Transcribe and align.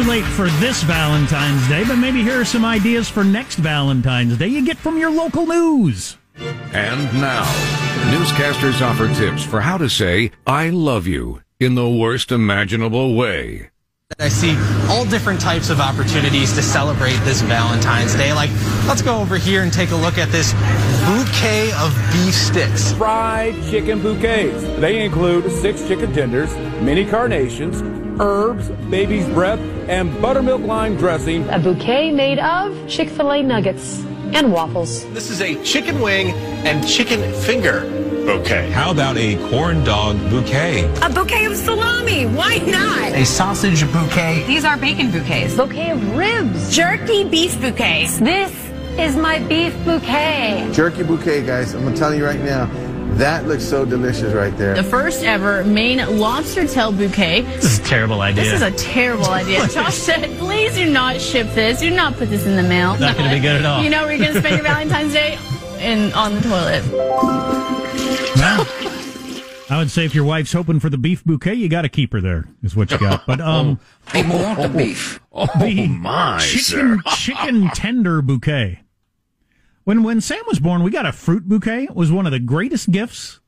Obviously, 0.00 0.20
it's 0.20 0.36
too 0.36 0.44
late 0.44 0.50
for 0.50 0.60
this 0.60 0.82
Valentine's 0.82 1.68
Day, 1.68 1.84
but 1.84 1.96
maybe 1.96 2.22
here 2.22 2.40
are 2.40 2.44
some 2.44 2.64
ideas 2.64 3.08
for 3.08 3.24
next 3.24 3.56
Valentine's 3.56 4.36
Day 4.38 4.48
you 4.48 4.64
get 4.64 4.78
from 4.78 4.98
your 4.98 5.10
local 5.10 5.46
news. 5.46 6.16
And 6.72 7.20
now, 7.20 7.44
newscasters 8.10 8.80
offer 8.80 9.12
tips 9.14 9.44
for 9.44 9.60
how 9.60 9.76
to 9.78 9.88
say, 9.90 10.30
I 10.46 10.70
love 10.70 11.06
you 11.06 11.42
in 11.58 11.74
the 11.74 11.88
worst 11.88 12.32
imaginable 12.32 13.14
way. 13.14 13.70
I 14.18 14.28
see 14.28 14.56
all 14.88 15.04
different 15.04 15.40
types 15.40 15.70
of 15.70 15.80
opportunities 15.80 16.52
to 16.54 16.62
celebrate 16.62 17.16
this 17.24 17.42
Valentine's 17.42 18.14
Day. 18.14 18.32
Like, 18.32 18.50
let's 18.86 19.02
go 19.02 19.20
over 19.20 19.36
here 19.36 19.62
and 19.62 19.72
take 19.72 19.90
a 19.90 19.96
look 19.96 20.18
at 20.18 20.28
this 20.30 20.52
bouquet 21.04 21.72
of 21.72 21.94
beef 22.12 22.34
sticks. 22.34 22.92
Fried 22.94 23.54
chicken 23.64 24.02
bouquets. 24.02 24.62
They 24.80 25.04
include 25.04 25.50
six 25.52 25.86
chicken 25.86 26.12
tenders, 26.12 26.54
mini 26.82 27.04
carnations, 27.04 27.82
herbs, 28.20 28.68
baby's 28.90 29.26
breath, 29.28 29.58
and 29.88 30.20
buttermilk 30.20 30.62
lime 30.62 30.96
dressing. 30.96 31.48
A 31.48 31.58
bouquet 31.58 32.12
made 32.12 32.38
of 32.38 32.88
Chick 32.88 33.08
fil 33.08 33.32
A 33.32 33.42
nuggets 33.42 34.00
and 34.34 34.52
waffles. 34.52 35.04
This 35.12 35.30
is 35.30 35.40
a 35.40 35.60
chicken 35.64 36.00
wing 36.00 36.30
and 36.64 36.86
chicken 36.86 37.20
finger 37.42 37.80
bouquet. 38.26 38.70
How 38.70 38.90
about 38.90 39.16
a 39.16 39.36
corn 39.48 39.82
dog 39.82 40.16
bouquet? 40.30 40.84
A 41.02 41.10
bouquet 41.10 41.46
of 41.46 41.56
salami. 41.56 42.26
Why 42.26 42.58
not? 42.58 43.12
A 43.12 43.24
sausage 43.24 43.80
bouquet. 43.92 44.44
These 44.46 44.64
are 44.64 44.76
bacon 44.76 45.10
bouquets. 45.10 45.56
Bouquet 45.56 45.90
of 45.90 46.16
ribs. 46.16 46.74
Jerky 46.74 47.24
beef 47.24 47.60
bouquets. 47.60 48.18
This 48.18 48.52
is 48.98 49.16
my 49.16 49.38
beef 49.40 49.74
bouquet. 49.84 50.70
Jerky 50.72 51.02
bouquet, 51.02 51.44
guys. 51.44 51.74
I'm 51.74 51.82
gonna 51.84 51.96
tell 51.96 52.14
you 52.14 52.24
right 52.24 52.40
now. 52.40 52.70
That 53.18 53.46
looks 53.46 53.64
so 53.64 53.84
delicious 53.84 54.32
right 54.32 54.56
there. 54.56 54.74
The 54.74 54.82
first 54.82 55.22
ever 55.24 55.62
Maine 55.64 56.18
lobster 56.18 56.66
tail 56.66 56.90
bouquet. 56.92 57.42
This 57.42 57.64
is 57.64 57.78
a 57.80 57.84
terrible 57.84 58.20
idea. 58.22 58.44
This 58.44 58.52
is 58.54 58.62
a 58.62 58.70
terrible 58.70 59.28
idea. 59.28 59.66
Josh 59.74 59.94
said, 59.94 60.38
please 60.38 60.74
do 60.74 60.90
not 60.90 61.20
ship 61.20 61.48
this. 61.54 61.80
Do 61.80 61.90
not 61.90 62.14
put 62.14 62.30
this 62.30 62.46
in 62.46 62.56
the 62.56 62.62
mail. 62.62 62.96
Not 62.98 63.16
gonna 63.16 63.34
be 63.34 63.40
good 63.40 63.56
at 63.56 63.64
all. 63.66 63.82
You 63.82 63.90
know 63.90 64.02
where 64.04 64.12
you're 64.12 64.22
going 64.22 64.34
to 64.34 64.40
spend 64.40 64.56
your 64.56 64.64
Valentine's 64.72 65.12
Day? 65.12 65.38
In, 65.80 66.12
on 66.12 66.34
the 66.34 66.40
toilet. 66.42 66.84
Well, 68.36 68.66
I 69.70 69.78
would 69.78 69.90
say 69.90 70.04
if 70.04 70.14
your 70.14 70.24
wife's 70.24 70.52
hoping 70.52 70.78
for 70.80 70.90
the 70.90 70.98
beef 70.98 71.24
bouquet, 71.24 71.54
you 71.54 71.68
got 71.68 71.82
to 71.82 71.88
keep 71.88 72.12
her 72.12 72.20
there. 72.20 72.46
Is 72.62 72.74
what 72.76 72.90
you 72.90 72.98
got. 72.98 73.24
But 73.26 73.40
um, 73.40 73.80
I 74.08 74.22
want 74.22 74.60
the 74.60 74.68
beef. 74.68 75.20
Oh, 75.32 75.46
the 75.58 75.86
my, 75.88 76.38
chicken 76.40 77.00
sir. 77.06 77.10
chicken 77.16 77.68
tender 77.70 78.20
bouquet. 78.20 78.80
When 79.84 80.02
when 80.02 80.20
Sam 80.20 80.42
was 80.46 80.58
born, 80.58 80.82
we 80.82 80.90
got 80.90 81.06
a 81.06 81.12
fruit 81.12 81.48
bouquet. 81.48 81.84
It 81.84 81.96
was 81.96 82.12
one 82.12 82.26
of 82.26 82.32
the 82.32 82.38
greatest 82.38 82.90
gifts 82.90 83.40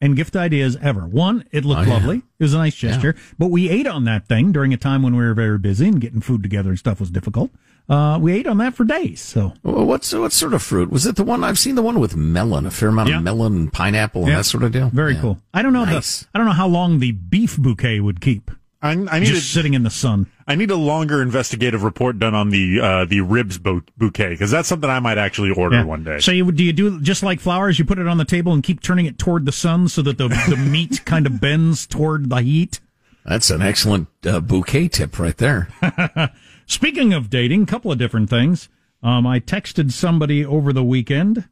and 0.00 0.14
gift 0.14 0.36
ideas 0.36 0.76
ever. 0.80 1.06
One, 1.08 1.44
it 1.50 1.64
looked 1.64 1.80
Oh, 1.80 1.84
yeah. 1.84 1.92
lovely. 1.94 2.16
It 2.18 2.44
was 2.44 2.54
a 2.54 2.58
nice 2.58 2.76
gesture. 2.76 3.16
But 3.36 3.48
we 3.48 3.68
ate 3.68 3.86
on 3.86 4.04
that 4.04 4.28
thing 4.28 4.52
during 4.52 4.72
a 4.72 4.76
time 4.76 5.02
when 5.02 5.16
we 5.16 5.24
were 5.24 5.34
very 5.34 5.58
busy 5.58 5.88
and 5.88 6.00
getting 6.00 6.20
food 6.20 6.42
together 6.42 6.70
and 6.70 6.78
stuff 6.78 7.00
was 7.00 7.10
difficult. 7.10 7.50
Uh, 7.88 8.18
we 8.20 8.32
ate 8.34 8.46
on 8.46 8.58
that 8.58 8.74
for 8.74 8.84
days. 8.84 9.20
So 9.20 9.54
Well, 9.64 9.86
What's 9.86 10.12
what 10.12 10.32
sort 10.32 10.52
of 10.54 10.62
fruit 10.62 10.90
was 10.90 11.06
it? 11.06 11.16
The 11.16 11.24
one 11.24 11.42
I've 11.42 11.58
seen 11.58 11.74
the 11.74 11.82
one 11.82 11.98
with 11.98 12.14
melon, 12.14 12.66
a 12.66 12.70
fair 12.70 12.90
amount 12.90 13.08
Yeah. 13.08 13.16
of 13.16 13.22
melon, 13.24 13.56
and 13.56 13.72
pineapple, 13.72 14.22
and 14.22 14.30
Yeah. 14.30 14.36
that 14.36 14.44
sort 14.44 14.62
of 14.62 14.72
deal. 14.72 14.90
very 14.90 15.14
Yeah. 15.14 15.20
cool. 15.22 15.38
I 15.54 15.62
don't 15.62 15.72
know. 15.72 15.84
Nice. 15.86 16.20
The, 16.20 16.26
I 16.34 16.38
don't 16.38 16.46
know 16.46 16.52
how 16.52 16.68
long 16.68 16.98
the 17.00 17.12
beef 17.12 17.56
bouquet 17.56 17.98
would 17.98 18.20
keep. 18.20 18.50
I, 18.80 18.90
I 18.92 19.18
need 19.18 19.26
Just 19.26 19.48
a, 19.48 19.52
sitting 19.52 19.74
in 19.74 19.82
the 19.82 19.90
sun. 19.90 20.26
I 20.50 20.54
need 20.54 20.70
a 20.70 20.76
longer 20.76 21.20
investigative 21.20 21.82
report 21.84 22.18
done 22.18 22.34
on 22.34 22.48
the 22.48 22.80
uh, 22.80 23.04
the 23.04 23.20
ribs 23.20 23.58
bou- 23.58 23.82
bouquet 23.98 24.30
because 24.30 24.50
that's 24.50 24.66
something 24.66 24.88
I 24.88 24.98
might 24.98 25.18
actually 25.18 25.50
order 25.50 25.76
Yeah. 25.76 25.84
one 25.84 26.02
day. 26.04 26.20
So 26.20 26.32
you 26.32 26.50
do 26.50 26.64
you 26.64 26.72
do 26.72 27.00
just 27.02 27.22
like 27.22 27.38
flowers? 27.38 27.78
You 27.78 27.84
put 27.84 27.98
it 27.98 28.08
on 28.08 28.16
the 28.16 28.24
table 28.24 28.52
and 28.54 28.62
keep 28.62 28.80
turning 28.80 29.04
it 29.06 29.18
toward 29.18 29.44
the 29.44 29.52
sun 29.52 29.88
so 29.88 30.00
that 30.02 30.16
the 30.16 30.28
the 30.48 30.56
meat 30.70 31.04
kind 31.04 31.26
of 31.26 31.38
bends 31.40 31.86
toward 31.86 32.30
the 32.30 32.36
heat. 32.40 32.80
That's 33.26 33.50
an 33.50 33.60
excellent 33.60 34.08
uh, 34.24 34.40
bouquet 34.40 34.88
tip 34.88 35.18
right 35.18 35.36
there. 35.36 35.68
Speaking 36.66 37.12
of 37.12 37.28
dating, 37.28 37.64
a 37.64 37.66
couple 37.66 37.92
of 37.92 37.98
different 37.98 38.30
things. 38.30 38.70
Um, 39.02 39.26
I 39.26 39.40
texted 39.40 39.92
somebody 39.92 40.44
over 40.46 40.72
the 40.72 40.82
weekend. 40.82 41.46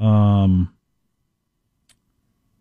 Um, 0.00 0.72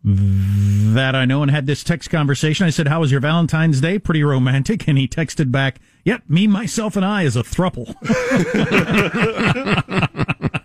that 0.10 1.16
I 1.16 1.26
know 1.26 1.42
and 1.42 1.52
had 1.52 1.66
this 1.66 1.84
text 1.84 2.10
conversation. 2.10 2.66
I 2.66 2.70
said, 2.70 2.88
"How 2.88 3.02
was 3.02 3.12
your 3.12 3.20
Valentine's 3.20 3.82
Day? 3.82 4.00
Pretty 4.00 4.24
romantic." 4.24 4.88
And 4.88 4.98
he 4.98 5.06
texted 5.08 5.52
back, 5.52 5.80
"Yep, 6.06 6.24
me, 6.30 6.48
myself, 6.48 6.96
and 6.96 7.06
I 7.06 7.24
is 7.24 7.36
a 7.36 7.44
thruple." 7.44 7.94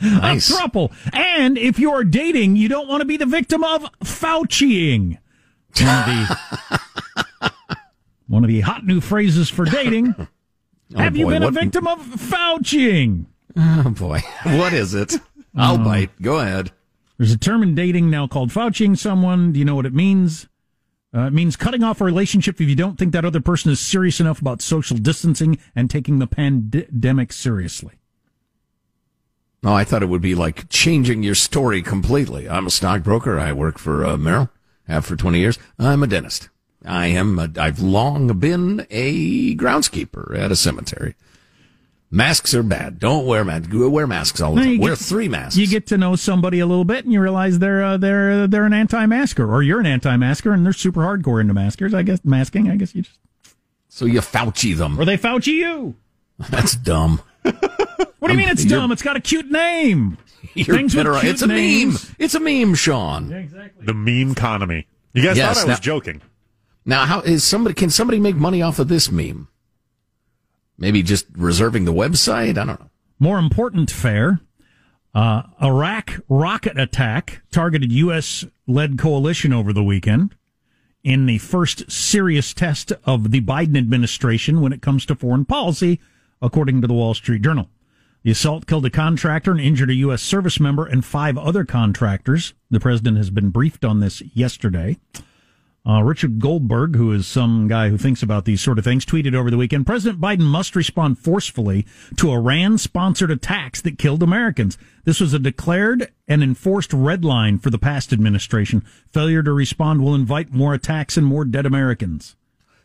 Nice. 0.00 0.48
A 0.48 0.52
thruple. 0.54 0.92
And 1.12 1.58
if 1.58 1.80
you're 1.80 2.04
dating, 2.04 2.54
you 2.54 2.68
don't 2.68 2.86
want 2.86 3.00
to 3.00 3.04
be 3.04 3.16
the 3.16 3.26
victim 3.26 3.64
of 3.64 3.82
Fauciing. 4.04 5.18
One 5.80 5.98
of 5.98 6.06
the, 6.06 6.38
one 8.28 8.44
of 8.44 8.48
the 8.48 8.60
hot 8.60 8.86
new 8.86 9.00
phrases 9.00 9.50
for 9.50 9.64
dating. 9.64 10.14
Oh, 10.94 11.00
Have 11.00 11.18
you 11.18 11.26
boy, 11.26 11.32
been 11.32 11.42
a 11.42 11.50
victim 11.50 11.86
of 11.86 11.98
Fauciing? 11.98 13.26
Oh 13.54 13.90
boy, 13.90 14.20
what 14.44 14.72
is 14.72 14.94
it? 14.94 15.16
I'll 15.54 15.74
uh, 15.74 15.84
bite. 15.84 16.22
Go 16.22 16.38
ahead. 16.38 16.72
There's 17.18 17.32
a 17.32 17.38
term 17.38 17.62
in 17.64 17.74
dating 17.74 18.10
now 18.10 18.28
called 18.28 18.50
Fauciing 18.50 18.96
someone. 18.96 19.52
Do 19.52 19.58
you 19.58 19.64
know 19.64 19.74
what 19.74 19.86
it 19.86 19.92
means? 19.92 20.46
Uh, 21.14 21.22
it 21.22 21.32
means 21.32 21.56
cutting 21.56 21.82
off 21.82 22.00
a 22.00 22.04
relationship 22.04 22.60
if 22.60 22.68
you 22.68 22.76
don't 22.76 22.96
think 22.96 23.12
that 23.12 23.24
other 23.24 23.40
person 23.40 23.72
is 23.72 23.80
serious 23.80 24.20
enough 24.20 24.40
about 24.40 24.62
social 24.62 24.96
distancing 24.96 25.58
and 25.74 25.90
taking 25.90 26.18
the 26.18 26.26
pandemic 26.26 27.32
seriously. 27.32 27.94
Oh, 29.64 29.72
I 29.72 29.82
thought 29.84 30.02
it 30.04 30.08
would 30.08 30.22
be 30.22 30.36
like 30.36 30.68
changing 30.68 31.24
your 31.24 31.34
story 31.34 31.82
completely. 31.82 32.48
I'm 32.48 32.66
a 32.66 32.70
stockbroker. 32.70 33.40
I 33.40 33.52
work 33.52 33.78
for 33.78 34.04
uh, 34.04 34.16
Merrill, 34.16 34.50
have 34.86 35.04
for 35.04 35.16
20 35.16 35.38
years. 35.40 35.58
I'm 35.78 36.04
a 36.04 36.06
dentist. 36.06 36.48
I 36.84 37.06
am. 37.08 37.40
I've 37.58 37.80
long 37.80 38.38
been 38.38 38.86
a 38.90 39.56
groundskeeper 39.56 40.38
at 40.38 40.52
a 40.52 40.56
cemetery. 40.56 41.16
Masks 42.10 42.54
are 42.54 42.62
bad. 42.62 42.98
Don't 42.98 43.26
wear 43.26 43.44
masks. 43.44 43.68
Wear 43.72 44.06
masks 44.06 44.40
all 44.40 44.54
the 44.54 44.62
time. 44.62 44.70
you 44.72 44.80
Wear 44.80 44.92
get- 44.92 44.98
three 44.98 45.28
masks. 45.28 45.56
You 45.58 45.66
get 45.66 45.86
to 45.88 45.98
know 45.98 46.16
somebody 46.16 46.58
a 46.60 46.66
little 46.66 46.86
bit, 46.86 47.04
and 47.04 47.12
you 47.12 47.20
realize 47.20 47.58
they're 47.58 47.84
uh, 47.84 47.96
they're 47.98 48.46
they're 48.46 48.64
an 48.64 48.72
anti-masker, 48.72 49.44
or 49.50 49.62
you're 49.62 49.80
an 49.80 49.84
anti-masker, 49.86 50.52
and 50.52 50.64
they're 50.64 50.72
super 50.72 51.02
hardcore 51.02 51.40
into 51.40 51.52
maskers. 51.52 51.92
I 51.92 52.02
guess 52.02 52.20
masking. 52.24 52.70
I 52.70 52.76
guess 52.76 52.94
you 52.94 53.02
just 53.02 53.18
so 53.90 54.06
you 54.06 54.20
Fauci 54.20 54.74
them. 54.76 54.98
or 54.98 55.04
they 55.04 55.18
Fauci 55.18 55.48
you. 55.48 55.96
That's 56.50 56.74
dumb. 56.76 57.20
What 57.42 58.28
do 58.28 58.32
you 58.32 58.38
mean 58.38 58.48
it's 58.48 58.64
dumb? 58.64 58.90
It's 58.92 59.02
got 59.02 59.16
a 59.16 59.20
cute 59.20 59.50
name. 59.50 60.16
You're 60.54 60.76
Things 60.76 60.94
with 60.94 61.04
bitter- 61.06 61.20
cute 61.20 61.32
It's 61.32 61.42
a 61.42 61.46
names. 61.46 62.04
meme. 62.08 62.16
It's 62.18 62.34
a 62.34 62.40
meme, 62.40 62.74
Sean. 62.74 63.28
Yeah, 63.30 63.36
exactly. 63.38 63.84
the 63.86 63.94
meme 63.94 64.32
economy. 64.32 64.86
You 65.12 65.22
guys 65.22 65.36
Yes, 65.36 65.58
thought 65.58 65.66
I 65.66 65.70
was 65.72 65.78
now- 65.78 65.82
joking. 65.82 66.20
Now, 66.86 67.04
how 67.04 67.20
is 67.20 67.44
somebody? 67.44 67.74
Can 67.74 67.90
somebody 67.90 68.18
make 68.18 68.36
money 68.36 68.62
off 68.62 68.78
of 68.78 68.88
this 68.88 69.10
meme? 69.10 69.48
Maybe 70.78 71.02
just 71.02 71.26
reserving 71.36 71.84
the 71.84 71.92
website. 71.92 72.50
I 72.50 72.64
don't 72.64 72.80
know. 72.80 72.90
More 73.18 73.38
important 73.38 73.90
fare. 73.90 74.40
Uh, 75.14 75.42
Iraq 75.60 76.20
rocket 76.28 76.78
attack 76.78 77.42
targeted 77.50 77.90
U.S. 77.92 78.44
led 78.66 78.98
coalition 78.98 79.52
over 79.52 79.72
the 79.72 79.82
weekend 79.82 80.36
in 81.02 81.26
the 81.26 81.38
first 81.38 81.90
serious 81.90 82.52
test 82.52 82.92
of 83.04 83.30
the 83.30 83.40
Biden 83.40 83.76
administration 83.76 84.60
when 84.60 84.72
it 84.72 84.82
comes 84.82 85.06
to 85.06 85.14
foreign 85.14 85.44
policy, 85.44 86.00
according 86.40 86.80
to 86.80 86.86
the 86.86 86.94
Wall 86.94 87.14
Street 87.14 87.42
Journal. 87.42 87.68
The 88.22 88.32
assault 88.32 88.66
killed 88.66 88.84
a 88.84 88.90
contractor 88.90 89.50
and 89.50 89.60
injured 89.60 89.90
a 89.90 89.94
U.S. 89.94 90.22
service 90.22 90.60
member 90.60 90.84
and 90.84 91.04
five 91.04 91.38
other 91.38 91.64
contractors. 91.64 92.52
The 92.70 92.80
president 92.80 93.16
has 93.16 93.30
been 93.30 93.50
briefed 93.50 93.84
on 93.84 94.00
this 94.00 94.20
yesterday. 94.34 94.98
Uh, 95.86 96.02
Richard 96.02 96.38
Goldberg, 96.38 96.96
who 96.96 97.12
is 97.12 97.26
some 97.26 97.66
guy 97.66 97.88
who 97.88 97.96
thinks 97.96 98.22
about 98.22 98.44
these 98.44 98.60
sort 98.60 98.78
of 98.78 98.84
things, 98.84 99.06
tweeted 99.06 99.34
over 99.34 99.50
the 99.50 99.56
weekend 99.56 99.86
President 99.86 100.20
Biden 100.20 100.40
must 100.40 100.76
respond 100.76 101.18
forcefully 101.18 101.86
to 102.18 102.30
Iran 102.30 102.76
sponsored 102.76 103.30
attacks 103.30 103.80
that 103.82 103.98
killed 103.98 104.22
Americans. 104.22 104.76
This 105.04 105.18
was 105.18 105.32
a 105.32 105.38
declared 105.38 106.12
and 106.26 106.42
enforced 106.42 106.92
red 106.92 107.24
line 107.24 107.58
for 107.58 107.70
the 107.70 107.78
past 107.78 108.12
administration. 108.12 108.84
Failure 109.12 109.42
to 109.42 109.52
respond 109.52 110.02
will 110.02 110.14
invite 110.14 110.52
more 110.52 110.74
attacks 110.74 111.16
and 111.16 111.26
more 111.26 111.46
dead 111.46 111.64
Americans. 111.64 112.36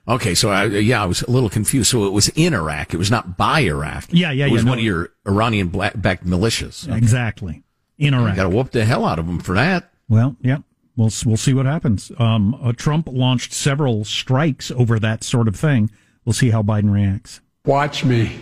Okay, 0.07 0.35
so 0.35 0.49
I, 0.49 0.65
yeah, 0.65 1.01
I 1.01 1.05
was 1.05 1.21
a 1.23 1.31
little 1.31 1.49
confused. 1.49 1.89
So 1.89 2.05
it 2.05 2.13
was 2.13 2.29
in 2.29 2.53
Iraq. 2.53 2.93
It 2.93 2.97
was 2.97 3.11
not 3.11 3.37
by 3.37 3.61
Iraq. 3.61 4.05
Yeah, 4.09 4.31
yeah, 4.31 4.47
It 4.47 4.51
was 4.51 4.63
yeah, 4.63 4.69
one 4.69 4.77
of 4.77 4.83
your 4.83 5.11
Iranian 5.25 5.69
black 5.69 5.93
backed 6.01 6.25
militias. 6.25 6.93
Exactly. 6.93 7.63
In 7.97 8.13
Iraq. 8.13 8.35
Got 8.35 8.43
to 8.43 8.49
whoop 8.49 8.71
the 8.71 8.85
hell 8.85 9.05
out 9.05 9.19
of 9.19 9.27
them 9.27 9.39
for 9.39 9.55
that. 9.55 9.91
Well, 10.09 10.35
yeah, 10.41 10.57
we'll 10.95 11.11
we'll 11.25 11.37
see 11.37 11.53
what 11.53 11.65
happens. 11.65 12.11
Um, 12.17 12.55
uh, 12.61 12.73
Trump 12.73 13.07
launched 13.11 13.53
several 13.53 14.05
strikes 14.05 14.71
over 14.71 14.99
that 14.99 15.23
sort 15.23 15.47
of 15.47 15.55
thing. 15.55 15.89
We'll 16.25 16.33
see 16.33 16.51
how 16.51 16.63
Biden 16.63 16.91
reacts. 16.91 17.41
Watch 17.65 18.03
me. 18.03 18.37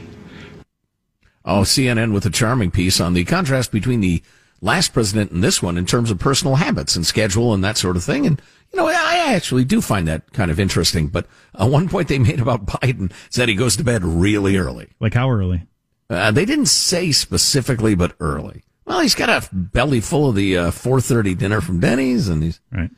Oh, 1.44 1.62
CNN 1.62 2.13
with 2.13 2.25
a 2.25 2.30
charming 2.30 2.71
piece 2.71 3.00
on 3.00 3.13
the 3.13 3.25
contrast 3.25 3.71
between 3.71 4.01
the 4.01 4.21
last 4.62 4.94
president 4.94 5.31
and 5.31 5.44
this 5.44 5.62
one 5.62 5.77
in 5.77 5.86
terms 5.86 6.12
of 6.12 6.19
personal 6.19 6.56
habits 6.56 6.95
and 6.95 7.06
schedule 7.06 7.53
and 7.53 7.63
that 7.63 7.77
sort 7.77 7.98
of 7.98 8.03
thing. 8.03 8.27
And, 8.27 8.39
you 8.71 8.77
know, 8.77 8.88
I 8.88 9.33
actually 9.33 9.65
do 9.65 9.81
find 9.81 10.07
that 10.07 10.31
kind 10.33 10.51
of 10.51 10.59
interesting. 10.59 11.07
But 11.07 11.25
uh, 11.59 11.68
one 11.68 11.89
point 11.89 12.07
they 12.07 12.19
made 12.19 12.39
about 12.39 12.65
Biden 12.68 13.12
is 13.30 13.36
that 13.36 13.50
he 13.50 13.56
goes 13.56 13.75
to 13.77 13.83
bed 13.83 14.04
really 14.04 14.57
early. 14.57 14.89
Like 15.00 15.15
how 15.15 15.31
early? 15.31 15.63
Uh, 16.09 16.30
they 16.30 16.45
didn't 16.45 16.68
say 16.68 17.12
specifically, 17.12 17.95
but 17.95 18.15
early. 18.19 18.63
Well, 18.86 19.00
he's 19.01 19.16
got 19.16 19.30
a 19.30 19.48
belly 19.54 20.01
full 20.01 20.30
of 20.30 20.36
the 20.36 20.57
uh, 20.57 20.72
4:30 20.72 21.38
dinner 21.38 21.62
from 21.62 21.80
Denny's, 21.80 22.28
and 22.28 22.42
he's 22.44 22.60
Right. 22.72 22.89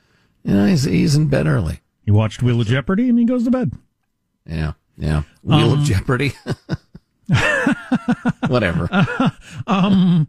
you 0.44 0.54
know 0.54 0.66
he's 0.66 0.84
he's 0.86 1.16
in 1.16 1.28
bed 1.28 1.48
early. 1.48 1.82
He 2.06 2.12
watched 2.12 2.42
Wheel 2.44 2.62
of 2.62 2.68
Jeopardy 2.68 3.10
and 3.10 3.18
he 3.20 3.26
goes 3.26 3.44
to 3.46 3.52
bed. 3.52 3.72
Yeah, 4.46 4.74
yeah. 4.98 5.24
Wheel 5.42 5.72
Um, 5.74 5.80
of 5.80 5.86
Jeopardy. 5.86 6.34
Whatever. 8.48 8.90
um, 9.68 10.28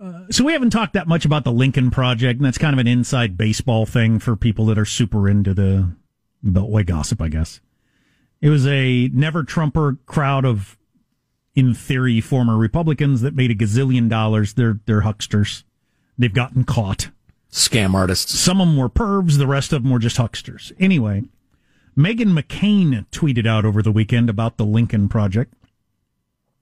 uh, 0.00 0.20
so 0.30 0.44
we 0.44 0.52
haven't 0.52 0.70
talked 0.70 0.92
that 0.94 1.08
much 1.08 1.24
about 1.24 1.44
the 1.44 1.52
Lincoln 1.52 1.90
Project, 1.90 2.38
and 2.38 2.46
that's 2.46 2.58
kind 2.58 2.72
of 2.72 2.78
an 2.78 2.86
inside 2.86 3.36
baseball 3.36 3.86
thing 3.86 4.18
for 4.18 4.36
people 4.36 4.66
that 4.66 4.78
are 4.78 4.84
super 4.84 5.28
into 5.28 5.54
the 5.54 5.90
Beltway 6.44 6.86
gossip, 6.86 7.20
I 7.20 7.28
guess. 7.28 7.60
It 8.40 8.50
was 8.50 8.66
a 8.66 9.08
never 9.12 9.42
Trumper 9.42 9.98
crowd 10.06 10.44
of, 10.44 10.76
in 11.54 11.74
theory, 11.74 12.20
former 12.20 12.56
Republicans 12.56 13.20
that 13.20 13.34
made 13.34 13.50
a 13.50 13.54
gazillion 13.54 14.08
dollars. 14.08 14.54
They're 14.54 14.80
they're 14.86 15.02
hucksters. 15.02 15.64
They've 16.18 16.32
gotten 16.32 16.64
caught. 16.64 17.10
Scam 17.50 17.94
artists. 17.94 18.36
Some 18.38 18.60
of 18.60 18.68
them 18.68 18.76
were 18.76 18.88
pervs. 18.88 19.38
The 19.38 19.46
rest 19.46 19.72
of 19.72 19.82
them 19.82 19.92
were 19.92 19.98
just 20.00 20.16
hucksters. 20.16 20.72
Anyway, 20.80 21.24
Meghan 21.96 22.36
McCain 22.36 23.06
tweeted 23.10 23.46
out 23.46 23.64
over 23.64 23.80
the 23.82 23.92
weekend 23.92 24.28
about 24.28 24.56
the 24.56 24.64
Lincoln 24.64 25.08
Project. 25.08 25.54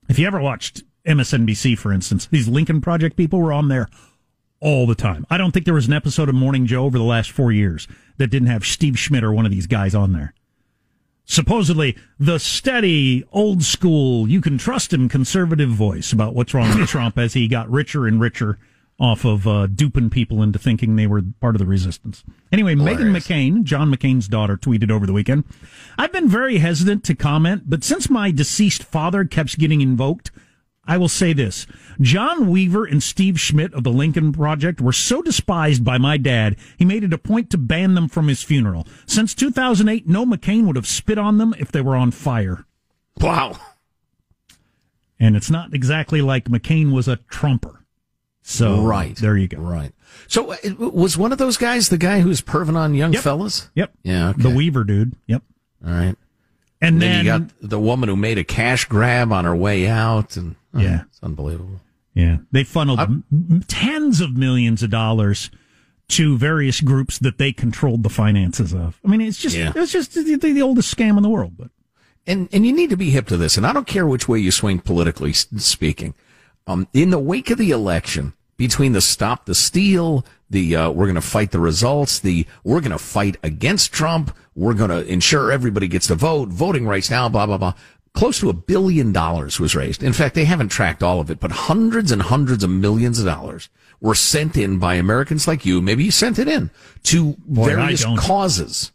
If 0.07 0.19
you 0.19 0.27
ever 0.27 0.39
watched 0.39 0.83
MSNBC, 1.07 1.77
for 1.77 1.91
instance, 1.91 2.27
these 2.27 2.47
Lincoln 2.47 2.81
Project 2.81 3.17
people 3.17 3.39
were 3.39 3.53
on 3.53 3.69
there 3.69 3.89
all 4.59 4.85
the 4.85 4.95
time. 4.95 5.25
I 5.29 5.37
don't 5.37 5.51
think 5.51 5.65
there 5.65 5.73
was 5.73 5.87
an 5.87 5.93
episode 5.93 6.29
of 6.29 6.35
Morning 6.35 6.65
Joe 6.65 6.85
over 6.85 6.97
the 6.97 7.03
last 7.03 7.31
four 7.31 7.51
years 7.51 7.87
that 8.17 8.27
didn't 8.27 8.47
have 8.47 8.65
Steve 8.65 8.97
Schmidt 8.97 9.23
or 9.23 9.33
one 9.33 9.45
of 9.45 9.51
these 9.51 9.67
guys 9.67 9.95
on 9.95 10.13
there. 10.13 10.33
Supposedly, 11.25 11.97
the 12.19 12.37
steady, 12.37 13.23
old 13.31 13.63
school, 13.63 14.27
you 14.29 14.41
can 14.41 14.57
trust 14.57 14.93
him 14.93 15.07
conservative 15.07 15.69
voice 15.69 16.11
about 16.11 16.35
what's 16.35 16.53
wrong 16.53 16.77
with 16.77 16.89
Trump 16.89 17.17
as 17.17 17.33
he 17.33 17.47
got 17.47 17.69
richer 17.69 18.05
and 18.05 18.19
richer 18.19 18.59
off 18.99 19.25
of 19.25 19.47
uh, 19.47 19.67
duping 19.67 20.09
people 20.09 20.43
into 20.43 20.59
thinking 20.59 20.95
they 20.95 21.07
were 21.07 21.21
part 21.41 21.55
of 21.55 21.59
the 21.59 21.65
resistance. 21.65 22.23
Anyway, 22.51 22.75
Meghan 22.75 23.11
McCain, 23.11 23.63
John 23.63 23.91
McCain's 23.91 24.27
daughter, 24.27 24.55
tweeted 24.55 24.91
over 24.91 25.05
the 25.05 25.13
weekend 25.13 25.45
I've 25.97 26.11
been 26.11 26.29
very 26.29 26.57
hesitant 26.59 27.03
to 27.05 27.15
comment, 27.15 27.63
but 27.65 27.83
since 27.83 28.09
my 28.09 28.31
deceased 28.31 28.83
father 28.83 29.25
keeps 29.25 29.55
getting 29.55 29.81
invoked, 29.81 30.31
I 30.85 30.97
will 30.97 31.09
say 31.09 31.31
this. 31.31 31.65
John 32.01 32.49
Weaver 32.49 32.85
and 32.85 33.01
Steve 33.01 33.39
Schmidt 33.39 33.73
of 33.73 33.83
the 33.83 33.91
Lincoln 33.91 34.33
Project 34.33 34.81
were 34.81 34.91
so 34.91 35.21
despised 35.21 35.83
by 35.85 35.97
my 35.97 36.17
dad, 36.17 36.57
he 36.77 36.83
made 36.83 37.03
it 37.03 37.13
a 37.13 37.17
point 37.17 37.49
to 37.51 37.57
ban 37.57 37.93
them 37.93 38.09
from 38.09 38.27
his 38.27 38.43
funeral. 38.43 38.85
Since 39.05 39.33
2008, 39.35 40.07
no 40.07 40.25
McCain 40.25 40.65
would 40.65 40.75
have 40.75 40.87
spit 40.87 41.17
on 41.17 41.37
them 41.37 41.55
if 41.57 41.71
they 41.71 41.81
were 41.81 41.95
on 41.95 42.11
fire. 42.11 42.65
Wow. 43.21 43.57
And 45.19 45.37
it's 45.37 45.49
not 45.49 45.73
exactly 45.73 46.21
like 46.21 46.45
McCain 46.45 46.91
was 46.91 47.07
a 47.07 47.15
Trumper. 47.15 47.85
So, 48.41 48.81
right. 48.81 49.15
there 49.15 49.37
you 49.37 49.47
go. 49.47 49.59
Right. 49.59 49.93
So 50.27 50.51
uh, 50.51 50.57
was 50.77 51.17
one 51.17 51.31
of 51.31 51.37
those 51.37 51.55
guys 51.55 51.87
the 51.87 51.97
guy 51.97 52.19
who's 52.19 52.41
perving 52.41 52.75
on 52.75 52.93
young 52.93 53.13
Yep. 53.13 53.23
fellas? 53.23 53.69
Yep. 53.75 53.93
Yeah. 54.03 54.29
Okay. 54.29 54.41
The 54.41 54.49
Weaver 54.49 54.83
dude. 54.83 55.15
Yep. 55.27 55.43
All 55.85 55.91
right. 55.93 56.15
And, 56.81 57.01
then, 57.01 57.25
then, 57.25 57.25
you 57.25 57.31
got 57.31 57.41
the 57.61 57.79
woman 57.79 58.09
who 58.09 58.17
made 58.17 58.37
a 58.37 58.43
cash 58.43 58.83
grab 58.83 59.31
on 59.31 59.45
her 59.45 59.55
way 59.55 59.87
out, 59.87 60.35
and 60.35 60.57
Yeah. 60.75 61.03
it's 61.07 61.19
unbelievable. 61.23 61.81
Yeah, 62.13 62.37
they 62.51 62.63
funneled 62.63 62.99
m- 62.99 63.23
m- 63.31 63.63
tens 63.67 64.21
of 64.21 64.37
millions 64.37 64.83
of 64.83 64.89
dollars 64.91 65.49
to 66.09 66.37
various 66.37 66.79
groups 66.81 67.17
that 67.19 67.37
they 67.37 67.51
controlled 67.51 68.03
the 68.03 68.09
finances 68.09 68.73
of. 68.73 68.99
I 69.03 69.07
mean, 69.07 69.21
it's 69.21 69.37
just 69.37 69.55
Yeah. 69.55 69.71
it's 69.75 69.91
just 69.91 70.13
the, 70.13 70.21
the, 70.35 70.51
the 70.53 70.61
oldest 70.61 70.95
scam 70.95 71.17
in 71.17 71.23
the 71.23 71.29
world. 71.29 71.53
But 71.57 71.69
And 72.27 72.49
and 72.51 72.65
you 72.67 72.73
need 72.73 72.89
to 72.91 72.97
be 72.97 73.09
hip 73.09 73.27
to 73.27 73.37
this. 73.37 73.57
And 73.57 73.65
I 73.65 73.73
don't 73.73 73.87
care 73.87 74.05
which 74.05 74.27
way 74.27 74.37
you 74.39 74.51
swing 74.51 74.79
politically 74.79 75.33
speaking. 75.33 76.13
Um, 76.67 76.87
in 76.93 77.09
the 77.09 77.19
wake 77.19 77.49
of 77.49 77.57
the 77.57 77.71
election, 77.71 78.33
between 78.57 78.93
the 78.93 79.01
stop 79.01 79.45
the 79.45 79.55
steal, 79.55 80.23
the 80.49 80.75
uh, 80.75 80.89
we're 80.91 81.05
going 81.05 81.15
to 81.15 81.21
fight 81.21 81.51
the 81.51 81.59
results, 81.59 82.19
the 82.19 82.45
we're 82.63 82.79
going 82.81 82.91
to 82.91 82.97
fight 82.99 83.37
against 83.41 83.91
Trump, 83.91 84.35
we're 84.55 84.75
going 84.75 84.91
to 84.91 85.03
ensure 85.11 85.51
everybody 85.51 85.87
gets 85.87 86.07
to 86.07 86.15
vote, 86.15 86.49
voting 86.49 86.85
rights 86.87 87.09
now, 87.09 87.27
blah 87.27 87.45
blah 87.47 87.57
blah. 87.57 87.73
Close 88.13 88.39
to 88.41 88.49
a 88.49 88.53
billion 88.53 89.11
dollars 89.11 89.59
was 89.59 89.75
raised. 89.75 90.03
In 90.03 90.13
fact, 90.13 90.35
they 90.35 90.45
haven't 90.45 90.69
tracked 90.69 91.01
all 91.01 91.19
of 91.19 91.31
it, 91.31 91.39
but 91.39 91.51
hundreds 91.51 92.11
and 92.11 92.21
hundreds 92.21 92.63
of 92.63 92.69
millions 92.69 93.19
of 93.19 93.25
dollars 93.25 93.69
were 93.99 94.13
sent 94.15 94.55
in 94.55 94.77
by 94.77 94.95
Americans 94.95 95.47
like 95.47 95.65
you. 95.65 95.81
Maybe 95.81 96.03
you 96.03 96.11
sent 96.11 96.37
it 96.37 96.47
in 96.47 96.69
to 97.03 97.35
Boy, 97.45 97.65
various 97.67 98.05
causes. 98.19 98.91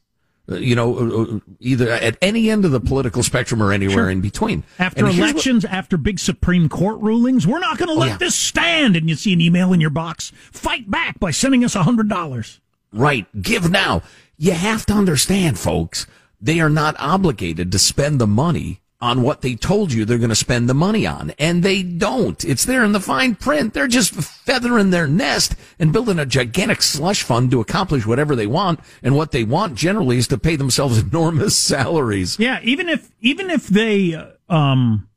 Uh, 0.50 0.55
you 0.56 0.75
know, 0.76 0.97
uh, 0.99 1.23
uh, 1.37 1.41
either 1.61 1.91
at 1.91 2.17
any 2.23 2.49
end 2.49 2.65
of 2.65 2.70
the 2.70 2.81
political 2.81 3.23
spectrum 3.25 3.61
or 3.62 3.73
anywhere 3.73 3.97
Sure. 4.05 4.11
in 4.11 4.20
between. 4.20 4.62
after 4.79 5.05
And 5.05 5.09
here's 5.15 5.20
what- 5.20 5.31
elections, 5.31 5.65
after 5.65 5.97
big 5.97 6.19
Supreme 6.20 6.69
Court 6.69 7.00
rulings, 7.00 7.47
we're 7.47 7.59
not 7.59 7.76
going 7.76 7.88
to 7.88 7.94
let 7.94 8.09
yeah. 8.11 8.17
this 8.19 8.35
stand. 8.37 8.94
And 8.97 9.09
you 9.11 9.17
see 9.17 9.32
an 9.32 9.41
email 9.41 9.73
in 9.73 9.81
your 9.81 9.91
box, 9.91 10.32
fight 10.53 10.88
back 10.91 11.19
by 11.19 11.32
sending 11.32 11.65
us 11.65 11.75
a 11.75 11.82
hundred 11.82 12.09
dollars. 12.09 12.61
right, 12.93 13.26
give 13.43 13.69
now. 13.70 14.03
You 14.38 14.53
have 14.53 14.87
to 14.87 14.94
understand, 14.94 15.59
folks, 15.59 16.06
they 16.41 16.61
are 16.61 16.70
not 16.70 16.94
obligated 17.00 17.73
to 17.73 17.79
spend 17.79 18.20
the 18.20 18.26
money 18.26 18.81
on 19.00 19.23
what 19.23 19.43
they 19.43 19.55
told 19.55 19.93
you 19.93 20.05
they're 20.05 20.19
going 20.19 20.29
to 20.29 20.35
spend 20.35 20.69
the 20.69 20.75
money 20.75 21.06
on. 21.06 21.33
And 21.39 21.62
they 21.62 21.83
don't. 21.83 22.45
It's 22.45 22.65
there 22.65 22.85
in 22.85 22.93
the 22.93 23.00
fine 23.00 23.35
print. 23.37 23.75
They're 23.75 23.87
just 23.87 24.15
feathering 24.15 24.91
their 24.91 25.06
nest 25.06 25.55
and 25.79 25.93
building 25.93 26.19
a 26.19 26.27
gigantic 26.27 26.83
slush 26.83 27.23
fund 27.23 27.50
to 27.53 27.61
accomplish 27.61 28.06
whatever 28.06 28.35
they 28.35 28.47
want. 28.47 28.81
And 29.03 29.15
what 29.15 29.33
they 29.33 29.45
want 29.45 29.77
generally 29.77 30.19
is 30.19 30.29
to 30.29 30.39
pay 30.39 30.56
themselves 30.56 30.99
enormous 31.03 31.56
salaries. 31.56 32.39
Yeah, 32.39 32.61
even 32.62 32.89
if 32.89 33.11
even 33.21 33.50
if 33.50 33.69
they 33.69 34.15
uh, 34.15 34.27
um 34.49 35.07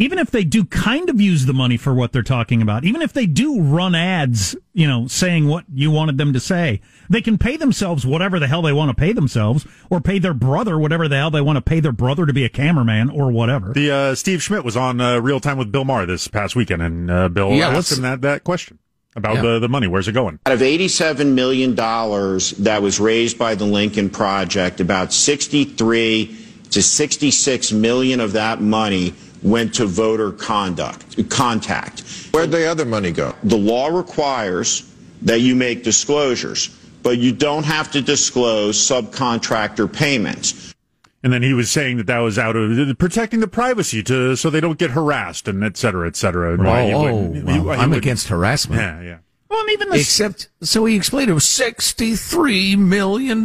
even 0.00 0.18
if 0.18 0.30
they 0.30 0.44
do 0.44 0.64
kind 0.64 1.10
of 1.10 1.20
use 1.20 1.44
the 1.44 1.52
money 1.52 1.76
for 1.76 1.92
what 1.92 2.10
they're 2.10 2.22
talking 2.22 2.62
about, 2.62 2.84
even 2.84 3.02
if 3.02 3.12
they 3.12 3.26
do 3.26 3.60
run 3.60 3.94
ads, 3.94 4.56
you 4.72 4.88
know, 4.88 5.06
saying 5.06 5.46
what 5.46 5.66
you 5.72 5.90
wanted 5.90 6.16
them 6.16 6.32
to 6.32 6.40
say, 6.40 6.80
they 7.10 7.20
can 7.20 7.36
pay 7.36 7.58
themselves 7.58 8.06
whatever 8.06 8.38
the 8.38 8.46
hell 8.46 8.62
they 8.62 8.72
want 8.72 8.88
to 8.88 8.94
pay 8.98 9.12
themselves, 9.12 9.66
or 9.90 10.00
pay 10.00 10.18
their 10.18 10.32
brother 10.32 10.78
whatever 10.78 11.06
the 11.06 11.16
hell 11.16 11.30
they 11.30 11.42
want 11.42 11.56
to 11.56 11.60
pay 11.62 11.80
their 11.80 11.92
brother 11.92 12.24
to 12.24 12.32
be 12.32 12.44
a 12.46 12.48
cameraman 12.48 13.10
or 13.10 13.30
whatever. 13.30 13.74
The 13.74 13.90
uh, 13.90 14.14
Steve 14.14 14.42
Schmidt 14.42 14.64
was 14.64 14.74
on 14.76 15.02
uh, 15.02 15.18
Real 15.20 15.38
Time 15.38 15.58
with 15.58 15.70
Bill 15.70 15.84
Maher 15.84 16.06
this 16.06 16.28
past 16.28 16.56
weekend, 16.56 16.80
and 16.80 17.10
uh, 17.10 17.28
Bill 17.28 17.50
Yeah, 17.52 17.68
asked 17.68 17.92
him 17.92 18.02
that, 18.02 18.22
that 18.22 18.42
question 18.42 18.78
about 19.16 19.34
Yeah. 19.36 19.42
the, 19.42 19.58
the 19.58 19.68
money. 19.68 19.86
Where's 19.86 20.08
it 20.08 20.12
going? 20.12 20.38
Out 20.46 20.54
of 20.54 20.60
$87 20.60 21.34
million 21.34 21.74
that 21.74 22.78
was 22.80 22.98
raised 22.98 23.36
by 23.38 23.54
the 23.54 23.66
Lincoln 23.66 24.08
Project, 24.08 24.80
about 24.80 25.12
63 25.12 26.36
to 26.70 26.82
66 26.82 27.72
million 27.72 28.20
of 28.20 28.32
that 28.32 28.60
money 28.62 29.12
went 29.42 29.74
to 29.74 29.86
voter 29.86 30.32
conduct, 30.32 31.28
contact. 31.30 32.02
Where'd 32.32 32.50
the 32.50 32.66
other 32.66 32.84
money 32.84 33.12
go? 33.12 33.34
The 33.44 33.56
law 33.56 33.88
requires 33.88 34.92
that 35.22 35.40
you 35.40 35.54
make 35.54 35.82
disclosures, 35.82 36.68
but 37.02 37.18
you 37.18 37.32
don't 37.32 37.64
have 37.64 37.90
to 37.92 38.02
disclose 38.02 38.76
subcontractor 38.78 39.92
payments. 39.92 40.74
And 41.22 41.32
then 41.32 41.42
he 41.42 41.52
was 41.52 41.70
saying 41.70 41.98
that 41.98 42.06
that 42.06 42.18
was 42.20 42.38
out 42.38 42.56
of 42.56 42.98
protecting 42.98 43.40
the 43.40 43.48
privacy 43.48 44.02
to 44.04 44.36
so 44.36 44.48
they 44.48 44.60
don't 44.60 44.78
get 44.78 44.92
harassed 44.92 45.48
and 45.48 45.62
et 45.62 45.76
cetera, 45.76 46.06
et 46.06 46.16
cetera. 46.16 46.54
and 46.54 46.64
why 46.64 46.92
oh, 46.92 47.02
wouldn't- 47.02 47.36
he- 47.36 47.42
well, 47.42 47.64
why 47.64 47.76
he 47.76 47.82
I'm 47.82 47.92
against 47.92 48.28
harassment. 48.28 48.80
Yeah, 48.80 49.02
yeah. 49.02 49.18
Well, 49.50 49.60
and 49.60 49.70
even 49.70 49.88
the 49.90 49.96
Except, 49.96 50.48
so 50.62 50.84
he 50.84 50.94
explained 50.96 51.28
it 51.28 51.34
was 51.34 51.44
$63 51.44 52.78
million 52.78 53.44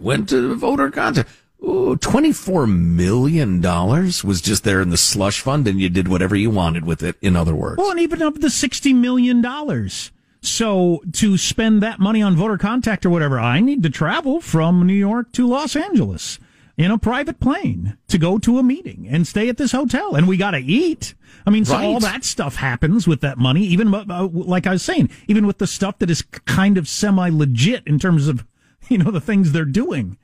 went 0.00 0.28
to 0.28 0.54
voter 0.54 0.90
contact. 0.90 1.28
Ooh, 1.64 1.96
$24 1.96 2.68
million 2.68 3.60
was 3.62 4.40
just 4.40 4.64
there 4.64 4.80
in 4.80 4.90
the 4.90 4.96
slush 4.96 5.40
fund 5.40 5.68
and 5.68 5.80
you 5.80 5.88
did 5.88 6.08
whatever 6.08 6.34
you 6.34 6.50
wanted 6.50 6.84
with 6.84 7.02
it, 7.02 7.16
in 7.22 7.36
other 7.36 7.54
words. 7.54 7.78
Well, 7.78 7.90
and 7.92 8.00
even 8.00 8.20
up 8.22 8.38
to 8.40 8.50
sixty 8.50 8.92
million 8.92 9.40
dollars. 9.40 10.10
So 10.40 11.02
to 11.12 11.38
spend 11.38 11.80
that 11.82 12.00
money 12.00 12.20
on 12.20 12.34
voter 12.34 12.58
contact 12.58 13.06
or 13.06 13.10
whatever, 13.10 13.38
I 13.38 13.60
need 13.60 13.84
to 13.84 13.90
travel 13.90 14.40
from 14.40 14.84
New 14.86 14.92
York 14.94 15.30
to 15.32 15.46
Los 15.46 15.76
Angeles 15.76 16.40
in 16.76 16.90
a 16.90 16.98
private 16.98 17.38
plane 17.38 17.96
to 18.08 18.18
go 18.18 18.38
to 18.38 18.58
a 18.58 18.62
meeting 18.64 19.06
and 19.08 19.24
stay 19.24 19.48
at 19.48 19.56
this 19.56 19.70
hotel, 19.70 20.16
and 20.16 20.26
we 20.26 20.36
got 20.36 20.50
to 20.52 20.58
eat. 20.58 21.14
I 21.46 21.50
mean, 21.50 21.64
so 21.64 21.74
Right. 21.74 21.84
all 21.84 22.00
that 22.00 22.24
stuff 22.24 22.56
happens 22.56 23.06
with 23.06 23.20
that 23.20 23.38
money. 23.38 23.62
Even 23.66 23.94
uh, 23.94 24.28
like 24.32 24.66
I 24.66 24.72
was 24.72 24.82
saying, 24.82 25.10
even 25.28 25.46
with 25.46 25.58
the 25.58 25.66
stuff 25.68 25.98
that 26.00 26.10
is 26.10 26.22
kind 26.22 26.76
of 26.76 26.88
semi 26.88 27.28
legit 27.28 27.86
in 27.86 28.00
terms 28.00 28.26
of 28.26 28.44
you 28.88 28.98
know 28.98 29.12
the 29.12 29.20
things 29.20 29.52
they're 29.52 29.64
doing. 29.64 30.16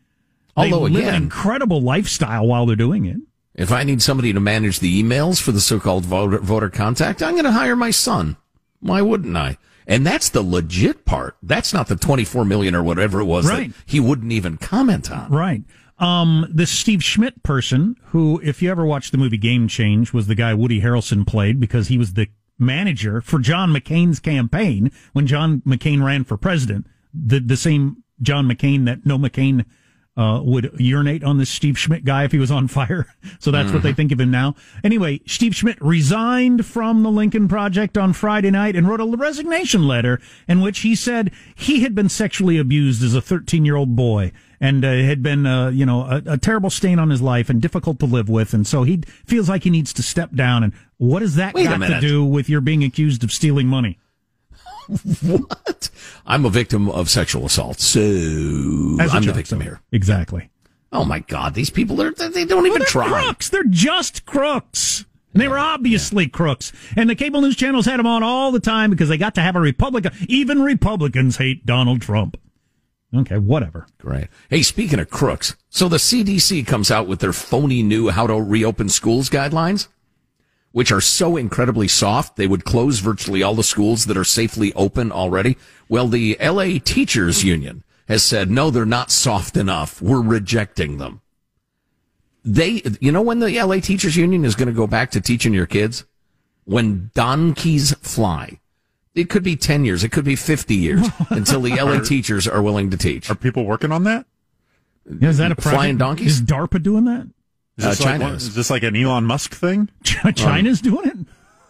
They 0.59 0.73
Although, 0.73 0.87
live 0.93 1.07
an 1.09 1.15
incredible 1.23 1.81
lifestyle 1.81 2.47
while 2.47 2.67
they're 2.67 2.77
doing 2.77 3.05
it. 3.07 3.17
If 3.55 3.73
I 3.73 3.83
need 3.83 4.03
somebody 4.03 4.33
to 4.33 4.41
manage 4.41 4.79
the 4.81 5.03
emails 5.03 5.41
for 5.41 5.51
the 5.53 5.61
so-called 5.61 6.05
voter, 6.05 6.39
voter 6.39 6.71
contact, 6.71 7.23
I'm 7.23 7.33
going 7.33 7.45
to 7.45 7.51
hire 7.53 7.75
my 7.77 7.91
son. 7.91 8.37
Why 8.81 9.03
wouldn't 9.03 9.37
I? 9.37 9.59
And 9.87 10.07
that's 10.07 10.29
the 10.29 10.43
legit 10.43 11.05
part. 11.05 11.37
That's 11.43 11.73
not 11.73 11.89
the 11.89 11.97
24 11.97 12.45
million 12.45 12.75
or 12.75 12.83
whatever 12.83 13.21
it 13.21 13.25
was 13.25 13.49
Right. 13.49 13.71
that 13.73 13.77
he 13.87 13.99
wouldn't 14.01 14.31
even 14.33 14.59
comment 14.59 15.11
on. 15.11 15.31
Right. 15.31 15.63
Um, 15.99 16.47
this 16.53 16.71
Steve 16.71 17.03
Schmidt 17.03 17.43
person, 17.43 17.97
who, 18.11 18.41
if 18.45 18.63
you 18.63 18.71
ever 18.71 18.87
watched 18.87 19.11
the 19.11 19.19
movie 19.19 19.39
Game 19.39 19.67
Change, 19.67 20.13
was 20.13 20.29
the 20.29 20.37
guy 20.37 20.55
Woody 20.55 20.81
Harrelson 20.81 21.27
played 21.27 21.59
because 21.59 21.89
he 21.89 21.99
was 21.99 22.13
the 22.13 22.29
manager 22.61 23.21
for 23.21 23.39
John 23.41 23.71
McCain's 23.73 24.21
campaign 24.21 24.93
when 25.13 25.27
John 25.27 25.63
McCain 25.67 26.05
ran 26.05 26.23
for 26.23 26.37
president. 26.37 26.87
The 27.13 27.41
the 27.41 27.57
same 27.57 28.05
John 28.23 28.47
McCain 28.49 28.85
that 28.85 29.05
no 29.07 29.19
McCain 29.19 29.65
uh, 30.19 30.43
would 30.43 30.75
urinate 30.79 31.23
on 31.23 31.39
this 31.39 31.49
Steve 31.49 31.79
Schmidt 31.79 32.05
guy 32.05 32.25
if 32.25 32.33
he 32.33 32.39
was 32.39 32.51
on 32.51 32.69
fire. 32.69 33.07
So 33.41 33.53
that's 33.53 33.73
what 33.73 33.83
they 33.83 33.93
think 33.93 34.11
of 34.11 34.21
him 34.21 34.31
now. 34.31 34.57
Anyway, 34.83 35.21
Steve 35.27 35.55
Schmidt 35.55 35.81
resigned 35.81 36.67
from 36.67 37.03
the 37.03 37.11
Lincoln 37.11 37.47
Project 37.47 37.97
on 37.97 38.13
Friday 38.13 38.51
night 38.51 38.75
and 38.75 38.89
wrote 38.89 39.01
a 39.01 39.05
resignation 39.05 39.87
letter 39.87 40.21
in 40.49 40.61
which 40.61 40.81
he 40.81 40.95
said 40.95 41.31
he 41.55 41.81
had 41.81 41.95
been 41.95 42.09
sexually 42.09 42.59
abused 42.59 43.03
as 43.03 43.15
a 43.15 43.21
13 43.21 43.65
year 43.65 43.77
old 43.77 43.95
boy 43.95 44.33
and 44.61 44.85
uh, 44.85 44.91
had 44.91 45.23
been, 45.23 45.47
uh, 45.47 45.69
you 45.69 45.87
know, 45.87 46.03
a, 46.03 46.23
a 46.27 46.39
terrible 46.39 46.71
stain 46.71 46.99
on 46.99 47.11
his 47.11 47.23
life 47.23 47.49
and 47.49 47.63
difficult 47.63 48.01
to 48.01 48.07
live 48.07 48.29
with, 48.29 48.53
and 48.53 48.67
so 48.67 48.83
he 48.83 49.03
feels 49.25 49.49
like 49.49 49.63
he 49.63 49.71
needs 49.71 49.93
to 49.93 50.03
step 50.03 50.33
down. 50.35 50.65
And 50.65 50.73
what 50.97 51.21
does 51.21 51.37
that 51.37 51.55
Wait 51.55 51.65
got 51.65 51.79
to 51.79 52.01
do 52.01 52.25
with 52.25 52.49
your 52.49 52.61
being 52.61 52.83
accused 52.83 53.23
of 53.23 53.31
stealing 53.31 53.69
money? 53.69 53.99
what? 55.23 55.91
I'm 56.27 56.45
a 56.45 56.51
victim 56.51 56.89
of 56.89 57.09
sexual 57.11 57.47
assault, 57.47 57.81
so 57.81 58.01
I'm 58.01 59.25
the 59.25 59.33
victim 59.35 59.59
so- 59.59 59.63
here. 59.65 59.81
Exactly. 59.93 60.51
Oh 60.91 61.05
my 61.05 61.19
God, 61.21 61.53
these 61.55 61.69
people 61.71 62.01
are 62.01 62.11
they 62.13 62.45
don't 62.47 62.65
even 62.67 62.71
Well, 62.71 62.79
they're 62.79 62.87
try. 62.87 63.09
crooks. 63.25 63.51
They're 63.51 63.63
just 63.65 64.25
crooks. 64.25 65.05
And 65.35 65.43
they 65.43 65.49
were 65.49 65.59
obviously 65.59 66.27
crooks. 66.27 66.73
And 66.97 67.11
the 67.11 67.15
cable 67.15 67.43
news 67.43 67.57
channels 67.57 67.85
had 67.85 67.99
them 67.99 68.07
on 68.07 68.23
all 68.23 68.51
the 68.51 68.61
time 68.61 68.89
because 68.91 69.11
they 69.11 69.19
got 69.19 69.35
to 69.35 69.43
have 69.43 69.55
a 69.57 69.61
Republican. 69.61 70.13
Even 70.29 70.63
Republicans 70.63 71.37
hate 71.37 71.67
Donald 71.67 72.01
Trump. 72.01 72.41
Okay, 73.15 73.37
whatever. 73.39 73.87
Great. 73.99 74.29
Hey, 74.49 74.63
speaking 74.63 74.99
of 74.99 75.11
crooks, 75.11 75.57
so 75.69 75.89
the 75.89 75.97
CDC 75.99 76.67
comes 76.67 76.91
out 76.91 77.07
with 77.07 77.21
their 77.21 77.33
phony 77.35 77.83
new 77.83 78.09
how 78.09 78.27
to 78.27 78.35
reopen 78.35 78.89
schools 78.89 79.29
guidelines, 79.29 79.89
which 80.73 80.93
are 80.93 81.01
so 81.01 81.37
incredibly 81.37 81.89
soft 81.89 82.37
they 82.37 82.47
would 82.47 82.65
close 82.65 83.01
virtually 83.01 83.43
all 83.43 83.55
the 83.55 83.63
schools 83.63 84.07
that 84.07 84.17
are 84.17 84.25
safely 84.25 84.73
open 84.75 85.11
already. 85.11 85.57
Well, 85.89 86.09
the 86.09 86.37
LA 86.41 86.79
Teachers 86.85 87.45
Union 87.45 87.83
has 88.07 88.23
said 88.23 88.51
no, 88.51 88.71
they're 88.71 88.87
not 88.87 89.11
soft 89.11 89.57
enough. 89.57 90.01
We're 90.03 90.23
rejecting 90.23 90.99
them. 90.99 91.21
They, 92.45 92.83
you 93.01 93.13
know, 93.13 93.23
when 93.23 93.41
the 93.41 93.63
LA 93.63 93.81
Teachers 93.81 94.17
Union 94.17 94.45
is 94.45 94.55
going 94.55 94.69
to 94.69 94.75
go 94.75 94.87
back 94.87 95.11
to 95.13 95.21
teaching 95.21 95.53
your 95.53 95.67
kids? 95.67 96.05
When 96.65 97.11
donkeys 97.15 97.95
fly. 97.95 98.61
It 99.15 99.31
could 99.31 99.43
be 99.43 99.57
10 99.57 99.85
years. 99.85 100.05
It 100.05 100.13
could 100.13 100.25
be 100.25 100.37
50 100.37 100.75
years 100.75 101.09
until 101.31 101.61
the 101.61 101.75
LA 101.75 102.01
teachers 102.01 102.47
are 102.47 102.63
willing 102.63 102.91
to 102.91 102.97
teach. 102.97 103.31
Are 103.31 103.35
people 103.35 103.65
working 103.65 103.91
on 103.91 104.05
that? 104.05 104.27
Yeah, 105.07 105.31
is 105.31 105.39
that 105.39 105.51
a 105.51 105.57
project? 105.57 105.75
Flying 105.75 105.97
donkeys? 105.97 106.35
Is 106.35 106.43
DARPA 106.43 106.83
doing 106.83 107.05
that? 107.07 107.27
Is 107.79 107.85
Uh, 107.85 107.89
this, 107.91 108.01
like 108.01 108.09
China 108.09 108.25
one- 108.25 108.35
is. 108.35 108.43
is 108.49 108.55
this 108.55 108.71
like 108.71 108.83
an 108.83 108.95
Elon 108.97 109.25
Musk 109.25 109.55
thing? 109.55 109.89
China's 110.35 110.81
doing 110.81 111.07
it? 111.09 111.17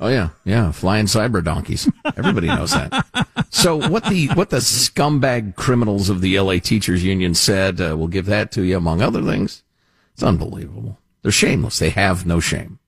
Oh 0.01 0.09
yeah, 0.09 0.29
yeah, 0.45 0.71
flying 0.73 1.07
cyber 1.07 1.43
donkeys. 1.43 1.91
Everybody 2.17 2.47
knows 2.49 2.71
that. 2.73 3.07
So 3.51 3.77
what 3.89 4.05
the 4.05 4.29
what 4.29 4.51
the 4.51 4.59
scumbag 4.59 5.57
criminals 5.57 6.11
of 6.11 6.21
the 6.21 6.39
LA 6.39 6.59
Teachers 6.59 7.03
Union 7.03 7.35
said, 7.35 7.81
uh, 7.81 7.97
we'll 7.97 8.07
give 8.09 8.27
that 8.27 8.53
to 8.53 8.63
you 8.63 8.77
among 8.77 9.01
other 9.01 9.23
things. 9.23 9.63
It's 10.13 10.23
unbelievable. 10.23 10.99
They're 11.23 11.33
shameless. 11.33 11.79
They 11.79 11.89
have 11.91 12.27
no 12.27 12.41
shame. 12.41 12.79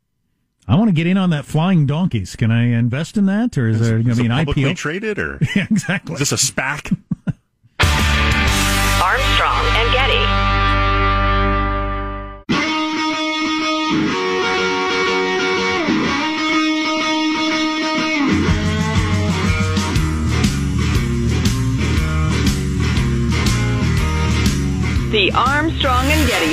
I 0.69 0.77
want 0.77 0.89
to 0.89 0.93
get 0.95 1.07
in 1.07 1.17
on 1.17 1.31
that 1.31 1.47
flying 1.47 1.87
donkeys. 1.87 2.37
Can 2.37 2.51
I 2.53 2.67
invest 2.79 3.17
in 3.17 3.25
that, 3.27 3.57
or 3.57 3.69
is 3.69 3.81
there 3.81 4.01
going 4.03 4.15
to 4.17 4.23
be 4.23 4.27
an 4.27 4.33
IPO? 4.47 4.77
traded 4.77 5.19
or 5.19 5.39
yeah, 5.57 5.67
exactly. 5.71 6.13
is 6.15 6.19
this 6.21 6.33
a 6.33 6.37
SPAC? 6.37 6.97
Armstrong 9.03 9.65
and 9.81 9.90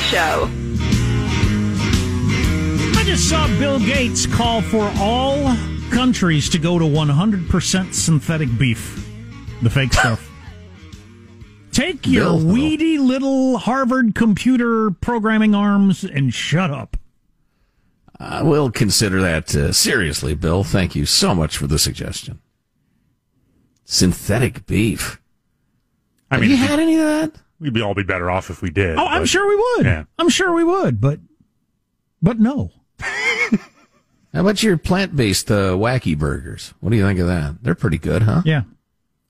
Show. 0.07 0.49
I 2.95 3.03
just 3.05 3.27
saw 3.29 3.45
Bill 3.59 3.77
Gates 3.79 4.25
call 4.25 4.61
for 4.61 4.89
all 4.99 5.53
countries 5.91 6.47
to 6.51 6.57
go 6.59 6.79
to 6.79 6.85
100% 6.85 7.93
synthetic 7.93 8.57
beef, 8.57 9.05
the 9.61 9.69
fake 9.69 9.91
stuff. 9.99 10.31
Take 11.73 12.07
your 12.07 12.23
Bill, 12.23 12.39
though. 12.39 12.53
weedy 12.53 12.97
little 12.97 13.57
Harvard 13.57 14.15
computer 14.15 14.91
programming 14.91 15.53
arms 15.53 16.05
and 16.05 16.33
shut 16.33 16.71
up. 16.71 16.95
I 18.17 18.43
will 18.43 18.71
consider 18.71 19.19
that 19.21 19.53
uh, 19.55 19.73
seriously, 19.73 20.35
Bill. 20.35 20.63
Thank 20.63 20.95
you 20.95 21.05
so 21.05 21.35
much 21.35 21.57
for 21.57 21.67
the 21.67 21.77
suggestion. 21.77 22.39
Synthetic 23.83 24.65
beef. 24.65 25.21
I 26.31 26.35
Have 26.35 26.41
mean, 26.41 26.51
you 26.51 26.57
had 26.57 26.79
any 26.79 26.95
of 26.95 27.01
that? 27.01 27.31
We'd 27.59 27.73
be 27.73 27.81
all 27.81 27.93
be 27.93 28.03
better 28.03 28.29
off 28.29 28.49
if 28.49 28.61
we 28.61 28.69
did. 28.69 28.97
Oh, 28.97 29.05
I'm 29.05 29.23
but- 29.23 29.29
sure 29.29 29.47
we 29.47 29.55
would. 29.55 29.85
Yeah. 29.85 30.03
I'm 30.19 30.29
sure 30.29 30.53
we 30.53 30.63
would, 30.63 30.99
but 31.01 31.19
but 32.21 32.39
no. 32.39 32.71
How 34.33 34.41
about 34.41 34.61
your 34.61 34.77
plant-based 34.77 35.49
uh, 35.49 35.71
wacky 35.71 36.17
burgers? 36.17 36.73
What 36.79 36.91
do 36.91 36.97
you 36.97 37.05
think 37.05 37.19
of 37.19 37.27
that? 37.27 37.55
They're 37.63 37.75
pretty 37.75 37.97
good, 37.97 38.23
huh? 38.23 38.41
Yeah. 38.45 38.63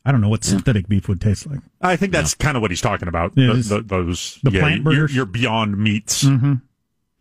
I 0.03 0.11
don't 0.11 0.21
know 0.21 0.29
what 0.29 0.43
synthetic 0.43 0.87
beef 0.87 1.07
would 1.07 1.21
taste 1.21 1.47
like. 1.47 1.59
I 1.81 1.95
think 1.97 2.11
that's 2.13 2.33
kind 2.33 2.55
of 2.57 2.61
what 2.61 2.71
he's 2.71 2.81
talking 2.81 3.07
about. 3.07 3.35
The- 3.35 3.53
the- 3.53 3.81
those 3.85 4.39
the 4.43 4.51
yeah, 4.51 4.59
plant 4.61 4.75
your- 4.75 4.83
burgers? 4.83 5.15
Your, 5.15 5.25
beyond 5.25 5.77
meats. 5.77 6.23
Mm-hmm. 6.23 6.53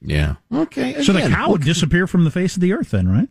Yeah. 0.03 0.37
Okay. 0.53 1.03
So 1.03 1.13
the 1.13 1.23
cow 1.29 1.51
would 1.51 1.63
disappear 1.63 2.07
from 2.07 2.25
the 2.25 2.31
face 2.31 2.55
of 2.55 2.61
the 2.63 2.73
earth 2.73 2.91
then, 2.91 3.09
right? 3.09 3.29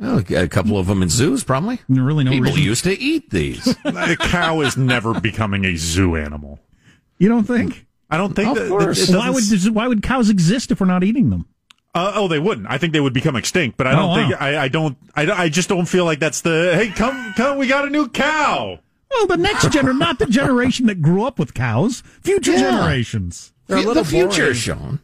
Oh, 0.00 0.22
a 0.30 0.46
couple 0.48 0.78
of 0.78 0.86
them 0.86 1.02
in 1.02 1.08
zoos, 1.08 1.42
probably. 1.42 1.80
There 1.88 2.04
really 2.04 2.22
no 2.24 2.30
People 2.30 2.50
reason. 2.52 2.62
used 2.62 2.84
to 2.84 2.98
eat 2.98 3.30
these. 3.30 3.64
the 3.84 4.16
cow 4.20 4.60
is 4.60 4.76
never 4.76 5.18
becoming 5.20 5.64
a 5.64 5.74
zoo 5.76 6.14
animal. 6.16 6.60
You 7.18 7.28
don't 7.28 7.44
think? 7.44 7.86
I 8.10 8.16
don't 8.16 8.34
think 8.34 8.48
Of 8.50 8.54
that. 8.56 8.68
course. 8.68 9.06
that 9.08 9.18
Why 9.18 9.30
would 9.30 9.74
why 9.74 9.86
would 9.86 10.02
cows 10.02 10.30
exist 10.30 10.70
if 10.70 10.80
we're 10.80 10.86
not 10.86 11.04
eating 11.04 11.30
them? 11.30 11.46
Uh, 11.94 12.12
oh, 12.14 12.28
they 12.28 12.38
wouldn't. 12.38 12.66
I 12.70 12.78
think 12.78 12.92
they 12.92 13.00
would 13.00 13.12
become 13.14 13.34
extinct, 13.34 13.76
but 13.76 13.86
I 13.86 13.92
don't 13.92 14.10
Oh, 14.10 14.14
think. 14.14 14.40
I, 14.40 14.64
I 14.64 14.68
don't. 14.68 14.96
I, 15.16 15.30
I 15.30 15.48
just 15.48 15.68
don't 15.68 15.86
feel 15.86 16.04
like 16.04 16.18
that's 16.20 16.42
the. 16.42 16.72
Hey, 16.74 16.88
come, 16.90 17.32
come! 17.36 17.58
We 17.58 17.66
got 17.66 17.86
a 17.86 17.90
new 17.90 18.08
cow. 18.08 18.78
Well, 19.10 19.26
the 19.26 19.36
next 19.38 19.68
generation, 19.72 19.98
not 19.98 20.18
the 20.18 20.26
generation 20.26 20.86
that 20.86 21.00
grew 21.02 21.24
up 21.24 21.38
with 21.38 21.54
cows, 21.54 22.02
future 22.20 22.52
Yeah. 22.52 22.58
generations. 22.70 23.52
They're 23.66 23.78
a 23.78 23.80
little 23.80 23.94
the 23.94 24.00
little 24.02 24.30
future, 24.30 24.42
boring. 24.44 24.54
Sean. 24.54 25.00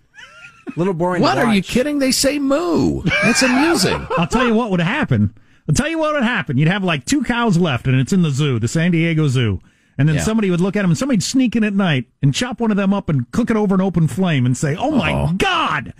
little 0.77 0.95
boring. 0.95 1.23
What 1.23 1.35
to 1.35 1.43
are 1.43 1.55
you 1.55 1.63
kidding? 1.63 1.99
They 1.99 2.13
say 2.13 2.39
moo. 2.39 3.03
That's 3.23 3.43
amusing. 3.43 4.07
I'll 4.19 4.27
tell 4.27 4.47
you 4.47 4.55
what 4.55 4.71
would 4.71 4.81
happen. 4.81 5.35
I'll 5.69 5.75
tell 5.75 5.89
you 5.89 5.99
what 5.99 6.13
would 6.15 6.23
happen. 6.23 6.59
You'd 6.59 6.69
have 6.69 6.85
like 6.85 7.07
two 7.07 7.25
cows 7.25 7.57
left, 7.59 7.87
and 7.87 7.99
it's 7.99 8.13
in 8.13 8.23
the 8.23 8.31
zoo, 8.31 8.59
the 8.59 8.69
San 8.69 8.91
Diego 8.93 9.27
Zoo. 9.29 9.61
And 9.97 10.09
then 10.09 10.17
Yeah. 10.17 10.23
somebody 10.23 10.51
would 10.51 10.61
look 10.61 10.75
at 10.77 10.83
them, 10.83 10.91
and 10.91 10.99
somebody'd 10.99 11.23
sneak 11.23 11.55
in 11.57 11.63
at 11.65 11.73
night 11.75 12.07
and 12.23 12.35
chop 12.35 12.61
one 12.61 12.71
of 12.71 12.77
them 12.77 12.93
up 12.93 13.09
and 13.09 13.31
cook 13.31 13.51
it 13.51 13.57
over 13.57 13.75
an 13.75 13.81
open 13.81 14.09
flame 14.09 14.45
and 14.47 14.57
say, 14.57 14.75
"Oh 14.77 14.91
my 14.91 15.13
Oh. 15.13 15.33
God!" 15.37 15.93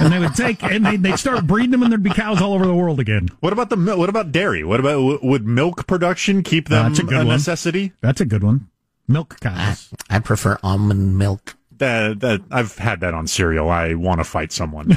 And 0.00 0.12
they 0.12 0.18
would 0.18 0.34
take 0.34 0.64
and 0.64 0.84
they 0.84 0.96
they'd 0.96 1.16
start 1.18 1.46
breeding 1.46 1.70
them, 1.70 1.82
and 1.84 1.92
there'd 1.92 2.02
be 2.02 2.10
cows 2.10 2.42
all 2.42 2.54
over 2.54 2.66
the 2.66 2.74
world 2.74 2.98
again. 2.98 3.28
What 3.40 3.52
about 3.52 3.70
the? 3.70 3.76
mil- 3.76 3.98
What 3.98 4.08
about 4.08 4.32
dairy? 4.32 4.64
What 4.64 4.80
about 4.80 5.22
would 5.22 5.46
milk 5.46 5.86
production 5.86 6.42
keep 6.42 6.68
them 6.68 6.86
That's 6.88 6.98
a 6.98 7.04
good 7.04 7.18
one. 7.18 7.28
necessity? 7.28 7.92
That's 8.00 8.20
a 8.20 8.24
good 8.24 8.42
one. 8.42 8.66
Milk 9.06 9.38
cows. 9.40 9.90
I 10.10 10.18
prefer 10.18 10.58
almond 10.64 11.16
milk. 11.16 11.54
That, 11.78 12.20
that 12.20 12.40
I've 12.50 12.78
had 12.78 13.00
that 13.00 13.12
on 13.14 13.26
cereal. 13.26 13.68
I 13.68 13.92
want 13.94 14.18
to 14.18 14.24
fight 14.24 14.50
someone. 14.50 14.88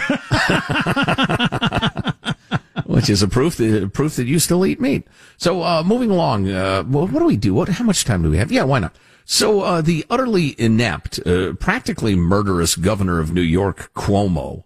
which 3.00 3.10
is 3.10 3.24
a 3.24 3.28
proof 3.28 3.56
that, 3.58 3.94
proof 3.94 4.16
that 4.18 4.28
you 4.28 4.40
still 4.40 4.66
eat 4.66 4.82
meat. 4.82 5.08
So, 5.38 5.62
uh, 5.64 5.84
moving 5.86 6.12
along, 6.12 6.50
uh, 6.50 6.84
well, 6.88 7.08
what 7.08 7.20
do 7.20 7.26
we 7.26 7.38
do? 7.38 7.54
What, 7.54 7.70
how 7.70 7.86
much 7.86 8.04
time 8.04 8.22
do 8.24 8.30
we 8.30 8.38
have? 8.38 8.52
Yeah, 8.52 8.64
why 8.64 8.80
not? 8.80 8.94
So, 9.26 9.62
uh, 9.62 9.82
the 9.82 10.06
utterly 10.10 10.56
inept, 10.60 11.20
uh, 11.26 11.54
practically 11.54 12.16
murderous 12.16 12.76
governor 12.76 13.20
of 13.20 13.32
New 13.32 13.42
York, 13.42 13.92
Cuomo, 13.96 14.64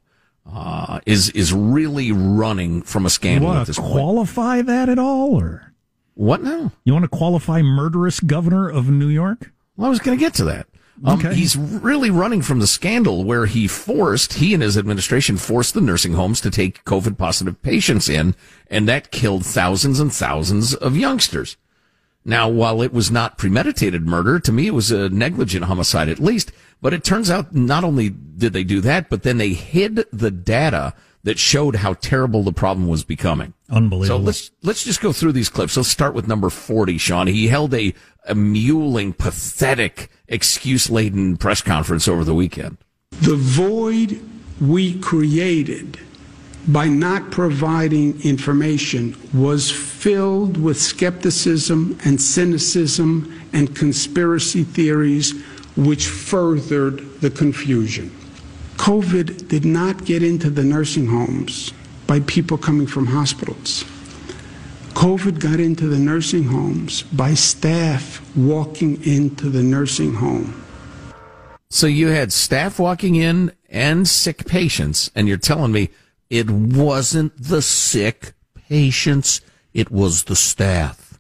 uh, 0.51 0.99
is, 1.05 1.29
is 1.31 1.53
really 1.53 2.11
running 2.11 2.81
from 2.81 3.03
a 3.03 3.05
You 3.05 3.09
scandal 3.09 3.53
at 3.53 3.67
this 3.67 3.77
point. 3.77 3.91
qualify 3.91 4.61
that 4.61 4.89
at 4.89 4.97
all, 4.99 5.35
or 5.39 5.73
What 6.15 6.41
now? 6.43 6.71
you 6.85 6.93
want 6.93 7.03
to 7.03 7.09
qualify 7.09 7.61
murderous 7.61 8.19
governor 8.19 8.67
of 8.69 8.89
New 8.89 9.09
York? 9.09 9.51
Well, 9.77 9.87
I 9.87 9.89
was 9.89 9.99
going 9.99 10.17
to 10.17 10.23
get 10.23 10.33
to 10.35 10.43
that. 10.45 10.67
Um, 11.03 11.19
Okay. 11.19 11.33
He's 11.33 11.57
really 11.57 12.09
running 12.09 12.41
from 12.41 12.59
the 12.59 12.67
scandal 12.67 13.23
where 13.23 13.45
he 13.45 13.67
forced, 13.67 14.33
he 14.33 14.53
and 14.53 14.61
his 14.61 14.77
administration 14.77 15.37
forced 15.37 15.73
the 15.73 15.81
nursing 15.81 16.13
homes 16.13 16.39
to 16.41 16.51
take 16.51 16.83
COVID 16.85 17.17
positive 17.17 17.61
patients 17.61 18.09
in, 18.09 18.35
and 18.69 18.87
that 18.87 19.11
killed 19.11 19.45
thousands 19.45 19.99
and 19.99 20.13
thousands 20.13 20.73
of 20.75 20.95
youngsters. 20.95 21.57
Now, 22.25 22.47
while 22.47 22.81
it 22.81 22.93
was 22.93 23.11
not 23.11 23.37
premeditated 23.37 24.05
murder, 24.05 24.39
to 24.39 24.51
me 24.51 24.67
it 24.67 24.73
was 24.73 24.91
a 24.91 25.09
negligent 25.09 25.65
homicide 25.65 26.09
at 26.09 26.19
least, 26.19 26.51
but 26.81 26.93
it 26.93 27.03
turns 27.03 27.29
out 27.29 27.53
not 27.53 27.83
only 27.83 28.09
did 28.09 28.53
they 28.53 28.63
do 28.63 28.79
that, 28.81 29.09
but 29.09 29.23
then 29.23 29.37
they 29.37 29.53
hid 29.53 30.05
the 30.11 30.31
data 30.31 30.93
that 31.23 31.39
showed 31.39 31.77
how 31.77 31.93
terrible 31.95 32.43
the 32.43 32.51
problem 32.51 32.87
was 32.87 33.03
becoming. 33.03 33.53
Unbelievable. 33.69 34.19
So 34.19 34.23
let's 34.23 34.51
let's 34.61 34.83
just 34.83 35.01
go 35.01 35.13
through 35.13 35.31
these 35.31 35.49
clips. 35.49 35.75
Let's 35.77 35.89
start 35.89 36.13
with 36.13 36.27
number 36.27 36.49
forty, 36.49 36.97
Sean. 36.97 37.27
He 37.27 37.47
held 37.47 37.73
a, 37.73 37.93
a 38.25 38.35
mewling, 38.35 39.17
pathetic, 39.17 40.09
excuse-laden 40.27 41.37
press 41.37 41.61
conference 41.61 42.07
over 42.07 42.23
the 42.23 42.33
weekend. 42.33 42.77
The 43.21 43.35
void 43.35 44.19
we 44.61 44.99
created 44.99 45.99
by 46.67 46.87
not 46.87 47.29
providing 47.31 48.21
information 48.21 49.15
was 49.33 49.69
filled 49.69 50.57
with 50.57 50.81
skepticism 50.81 51.97
and 52.05 52.21
cynicism 52.21 53.41
and 53.51 53.75
conspiracy 53.75 54.63
theories, 54.63 55.33
which 55.75 56.07
furthered 56.07 57.19
the 57.19 57.29
confusion. 57.29 58.09
COVID 58.77 59.47
did 59.47 59.65
not 59.65 60.05
get 60.05 60.23
into 60.23 60.49
the 60.49 60.63
nursing 60.63 61.07
homes 61.07 61.73
by 62.07 62.21
people 62.21 62.57
coming 62.57 62.87
from 62.87 63.07
hospitals. 63.07 63.83
COVID 64.93 65.39
got 65.39 65.59
into 65.59 65.87
the 65.87 65.97
nursing 65.97 66.43
homes 66.43 67.03
by 67.03 67.33
staff 67.33 68.21
walking 68.35 69.03
into 69.03 69.49
the 69.49 69.63
nursing 69.63 70.13
home. 70.13 70.63
So 71.69 71.87
you 71.87 72.09
had 72.09 72.31
staff 72.31 72.79
walking 72.79 73.15
in 73.15 73.51
and 73.69 74.07
sick 74.07 74.45
patients, 74.45 75.09
and 75.15 75.27
you're 75.27 75.37
telling 75.37 75.71
me 75.71 75.89
it 76.29 76.49
wasn't 76.49 77.35
the 77.41 77.61
sick 77.61 78.33
patients, 78.69 79.41
it 79.73 79.89
was 79.89 80.25
the 80.25 80.35
staff. 80.35 81.19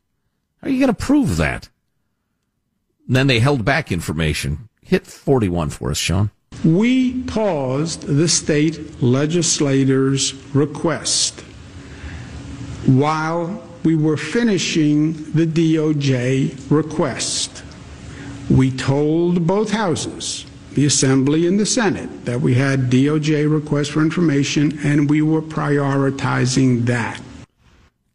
How 0.61 0.67
are 0.67 0.71
you 0.71 0.79
going 0.79 0.93
to 0.93 1.05
prove 1.05 1.37
that? 1.37 1.69
And 3.07 3.15
then 3.15 3.27
they 3.27 3.39
held 3.39 3.65
back 3.65 3.91
information. 3.91 4.69
Hit 4.81 5.07
41 5.07 5.71
for 5.71 5.89
us, 5.89 5.97
Sean. 5.97 6.29
We 6.63 7.23
paused 7.23 8.03
the 8.03 8.27
state 8.27 9.01
legislators' 9.01 10.33
request 10.53 11.43
while 12.85 13.62
we 13.83 13.95
were 13.95 14.17
finishing 14.17 15.13
the 15.33 15.45
DOJ 15.45 16.71
request. 16.71 17.63
We 18.49 18.71
told 18.71 19.45
both 19.45 19.71
houses, 19.71 20.45
the 20.73 20.85
Assembly 20.85 21.47
and 21.47 21.59
the 21.59 21.65
Senate, 21.65 22.25
that 22.25 22.41
we 22.41 22.55
had 22.55 22.89
DOJ 22.89 23.51
requests 23.51 23.89
for 23.89 24.01
information 24.01 24.79
and 24.83 25.09
we 25.09 25.21
were 25.21 25.41
prioritizing 25.41 26.85
that. 26.85 27.21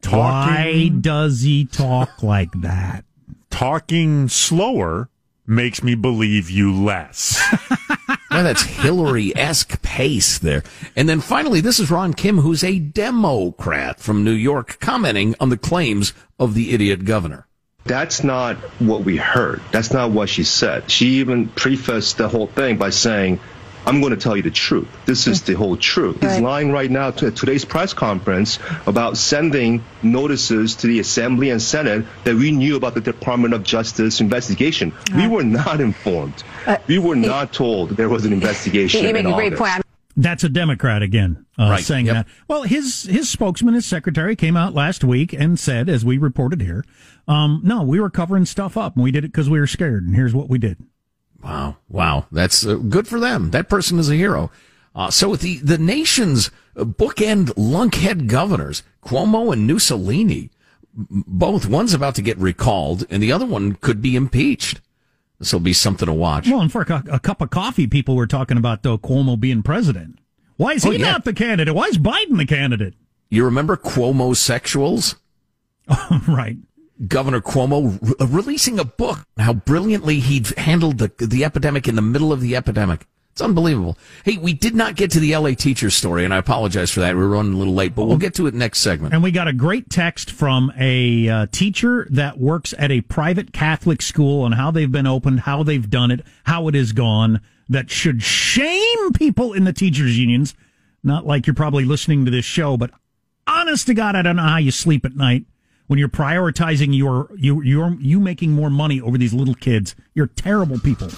Why 0.08 0.90
does 1.00 1.42
he 1.42 1.66
talk 1.66 2.22
like 2.22 2.52
that? 2.62 3.04
Talking 3.50 4.28
slower 4.28 5.10
makes 5.46 5.82
me 5.82 5.94
believe 5.94 6.50
you 6.50 6.72
less. 6.74 7.40
Well, 8.38 8.44
that's 8.44 8.62
Hillary 8.82 9.36
esque 9.36 9.82
pace 9.82 10.38
there. 10.38 10.62
And 10.94 11.08
then 11.08 11.20
finally, 11.20 11.60
this 11.60 11.80
is 11.80 11.90
Ron 11.90 12.14
Kim, 12.14 12.38
who's 12.38 12.62
a 12.62 12.78
Democrat 12.78 13.98
from 13.98 14.22
New 14.22 14.30
York, 14.30 14.78
commenting 14.78 15.34
on 15.40 15.48
the 15.48 15.56
claims 15.56 16.12
of 16.38 16.54
the 16.54 16.70
idiot 16.70 17.04
governor. 17.04 17.48
That's 17.82 18.22
not 18.22 18.56
what 18.80 19.02
we 19.02 19.16
heard. 19.16 19.60
That's 19.72 19.92
not 19.92 20.12
what 20.12 20.28
she 20.28 20.44
said. 20.44 20.88
She 20.88 21.18
even 21.18 21.48
prefaced 21.48 22.18
the 22.18 22.28
whole 22.28 22.46
thing 22.46 22.76
by 22.76 22.90
saying, 22.90 23.40
I'm 23.88 24.00
going 24.00 24.10
to 24.10 24.18
tell 24.18 24.36
you 24.36 24.42
the 24.42 24.50
truth. 24.50 24.86
This 25.06 25.26
is 25.26 25.42
the 25.42 25.54
whole 25.54 25.74
truth. 25.76 26.20
He's 26.20 26.40
lying 26.40 26.70
right 26.70 26.90
now 26.90 27.10
to 27.12 27.30
today's 27.30 27.64
press 27.64 27.94
conference 27.94 28.58
about 28.86 29.16
sending 29.16 29.82
notices 30.02 30.76
to 30.76 30.86
the 30.86 31.00
Assembly 31.00 31.48
and 31.48 31.60
Senate 31.60 32.04
that 32.24 32.34
we 32.34 32.50
knew 32.50 32.76
about 32.76 32.92
the 32.92 33.00
Department 33.00 33.54
of 33.54 33.62
Justice 33.62 34.20
investigation. 34.20 34.92
We 35.16 35.26
were 35.26 35.42
not 35.42 35.80
informed. 35.80 36.44
We 36.86 36.98
were 36.98 37.16
not 37.16 37.54
told 37.54 37.90
there 37.90 38.10
was 38.10 38.26
an 38.26 38.32
investigation. 38.34 39.04
You 39.04 39.12
make 39.14 39.24
a 39.24 39.32
great 39.32 39.56
point. 39.56 39.82
That's 40.18 40.44
a 40.44 40.48
Democrat 40.48 41.02
again, 41.02 41.46
uh, 41.58 41.70
Right, 41.70 41.84
saying 41.84 42.06
yep. 42.06 42.14
that. 42.14 42.26
Well, 42.48 42.64
his 42.64 43.04
his 43.04 43.30
spokesman, 43.30 43.74
his 43.74 43.86
secretary, 43.86 44.34
came 44.34 44.56
out 44.56 44.74
last 44.74 45.04
week 45.04 45.32
and 45.32 45.58
said, 45.58 45.88
as 45.88 46.04
we 46.04 46.18
reported 46.18 46.60
here, 46.60 46.84
um, 47.28 47.60
no, 47.62 47.84
we 47.84 48.00
were 48.00 48.10
covering 48.10 48.44
stuff 48.44 48.76
up 48.76 48.96
and 48.96 49.04
we 49.04 49.12
did 49.12 49.24
it 49.24 49.28
because 49.28 49.48
we 49.48 49.60
were 49.60 49.68
scared. 49.68 50.04
And 50.04 50.16
here's 50.16 50.34
what 50.34 50.48
we 50.50 50.58
did. 50.58 50.76
Wow. 51.42 51.76
Wow. 51.88 52.26
That's 52.32 52.66
uh, 52.66 52.74
good 52.76 53.06
for 53.08 53.20
them. 53.20 53.50
That 53.50 53.68
person 53.68 53.98
is 53.98 54.10
a 54.10 54.14
hero. 54.14 54.50
Uh, 54.94 55.10
so 55.10 55.28
with 55.30 55.40
the, 55.40 55.58
the 55.58 55.78
nation's 55.78 56.50
bookend 56.76 57.50
lunkhead 57.54 58.26
governors, 58.26 58.82
Cuomo 59.04 59.52
and 59.52 59.66
Mussolini, 59.66 60.50
both, 60.92 61.66
one's 61.68 61.94
about 61.94 62.16
to 62.16 62.22
get 62.22 62.38
recalled 62.38 63.06
and 63.10 63.22
the 63.22 63.30
other 63.32 63.46
one 63.46 63.74
could 63.76 64.02
be 64.02 64.16
impeached. 64.16 64.80
This 65.38 65.52
will 65.52 65.60
be 65.60 65.72
something 65.72 66.06
to 66.06 66.12
watch. 66.12 66.48
Well, 66.48 66.60
and 66.60 66.72
for 66.72 66.82
a, 66.82 67.04
a 67.12 67.20
cup 67.20 67.40
of 67.40 67.50
coffee, 67.50 67.86
people 67.86 68.16
were 68.16 68.26
talking 68.26 68.56
about 68.56 68.82
though 68.82 68.98
Cuomo 68.98 69.38
being 69.38 69.62
president. 69.62 70.18
Why 70.56 70.72
is 70.72 70.82
he 70.82 70.88
Oh, 70.88 70.92
yeah. 70.92 71.12
not 71.12 71.24
the 71.24 71.32
candidate? 71.32 71.72
Why 71.74 71.84
is 71.84 71.98
Biden 71.98 72.36
the 72.38 72.46
candidate? 72.46 72.94
You 73.30 73.44
remember 73.44 73.76
Cuomo 73.76 74.30
sexuals? 74.34 75.14
right. 76.28 76.56
Governor 77.06 77.40
Cuomo 77.40 77.98
re- 78.00 78.26
releasing 78.26 78.78
a 78.78 78.84
book, 78.84 79.24
how 79.38 79.52
brilliantly 79.52 80.20
he'd 80.20 80.48
handled 80.58 80.98
the, 80.98 81.12
the 81.18 81.44
epidemic 81.44 81.86
in 81.86 81.94
the 81.94 82.02
middle 82.02 82.32
of 82.32 82.40
the 82.40 82.56
epidemic. 82.56 83.06
It's 83.38 83.42
unbelievable. 83.44 83.96
Hey, 84.24 84.36
we 84.36 84.52
did 84.52 84.74
not 84.74 84.96
get 84.96 85.12
to 85.12 85.20
the 85.20 85.36
LA 85.36 85.50
teacher 85.50 85.90
story, 85.90 86.24
and 86.24 86.34
I 86.34 86.38
apologize 86.38 86.90
for 86.90 86.98
that. 86.98 87.14
We're 87.14 87.28
running 87.28 87.52
a 87.52 87.56
little 87.56 87.74
late, 87.74 87.94
but 87.94 88.06
we'll 88.06 88.16
get 88.16 88.34
to 88.34 88.48
it 88.48 88.54
next 88.54 88.80
segment. 88.80 89.14
And 89.14 89.22
we 89.22 89.30
got 89.30 89.46
a 89.46 89.52
great 89.52 89.90
text 89.90 90.32
from 90.32 90.72
a 90.76 91.28
uh, 91.28 91.46
teacher 91.52 92.08
that 92.10 92.38
works 92.38 92.74
at 92.76 92.90
a 92.90 93.00
private 93.02 93.52
Catholic 93.52 94.02
school 94.02 94.42
on 94.42 94.50
how 94.50 94.72
they've 94.72 94.90
been 94.90 95.06
opened, 95.06 95.40
how 95.40 95.62
they've 95.62 95.88
done 95.88 96.10
it, 96.10 96.26
how 96.46 96.66
it 96.66 96.74
has 96.74 96.90
gone. 96.90 97.40
That 97.68 97.90
should 97.90 98.24
shame 98.24 99.12
people 99.12 99.52
in 99.52 99.62
the 99.62 99.72
teachers' 99.72 100.18
unions. 100.18 100.56
Not 101.04 101.24
like 101.24 101.46
you're 101.46 101.54
probably 101.54 101.84
listening 101.84 102.24
to 102.24 102.32
this 102.32 102.44
show, 102.44 102.76
but 102.76 102.90
honest 103.46 103.86
to 103.86 103.94
God, 103.94 104.16
I 104.16 104.22
don't 104.22 104.34
know 104.34 104.42
how 104.42 104.56
you 104.56 104.72
sleep 104.72 105.04
at 105.04 105.14
night 105.14 105.44
when 105.88 105.98
you're 105.98 106.08
prioritizing 106.08 106.96
your 106.96 107.28
you 107.36 107.60
your 107.62 107.96
you 107.98 108.20
making 108.20 108.52
more 108.52 108.70
money 108.70 109.00
over 109.00 109.18
these 109.18 109.34
little 109.34 109.54
kids. 109.54 109.96
You're 110.14 110.28
terrible 110.28 110.78
people. 110.78 111.08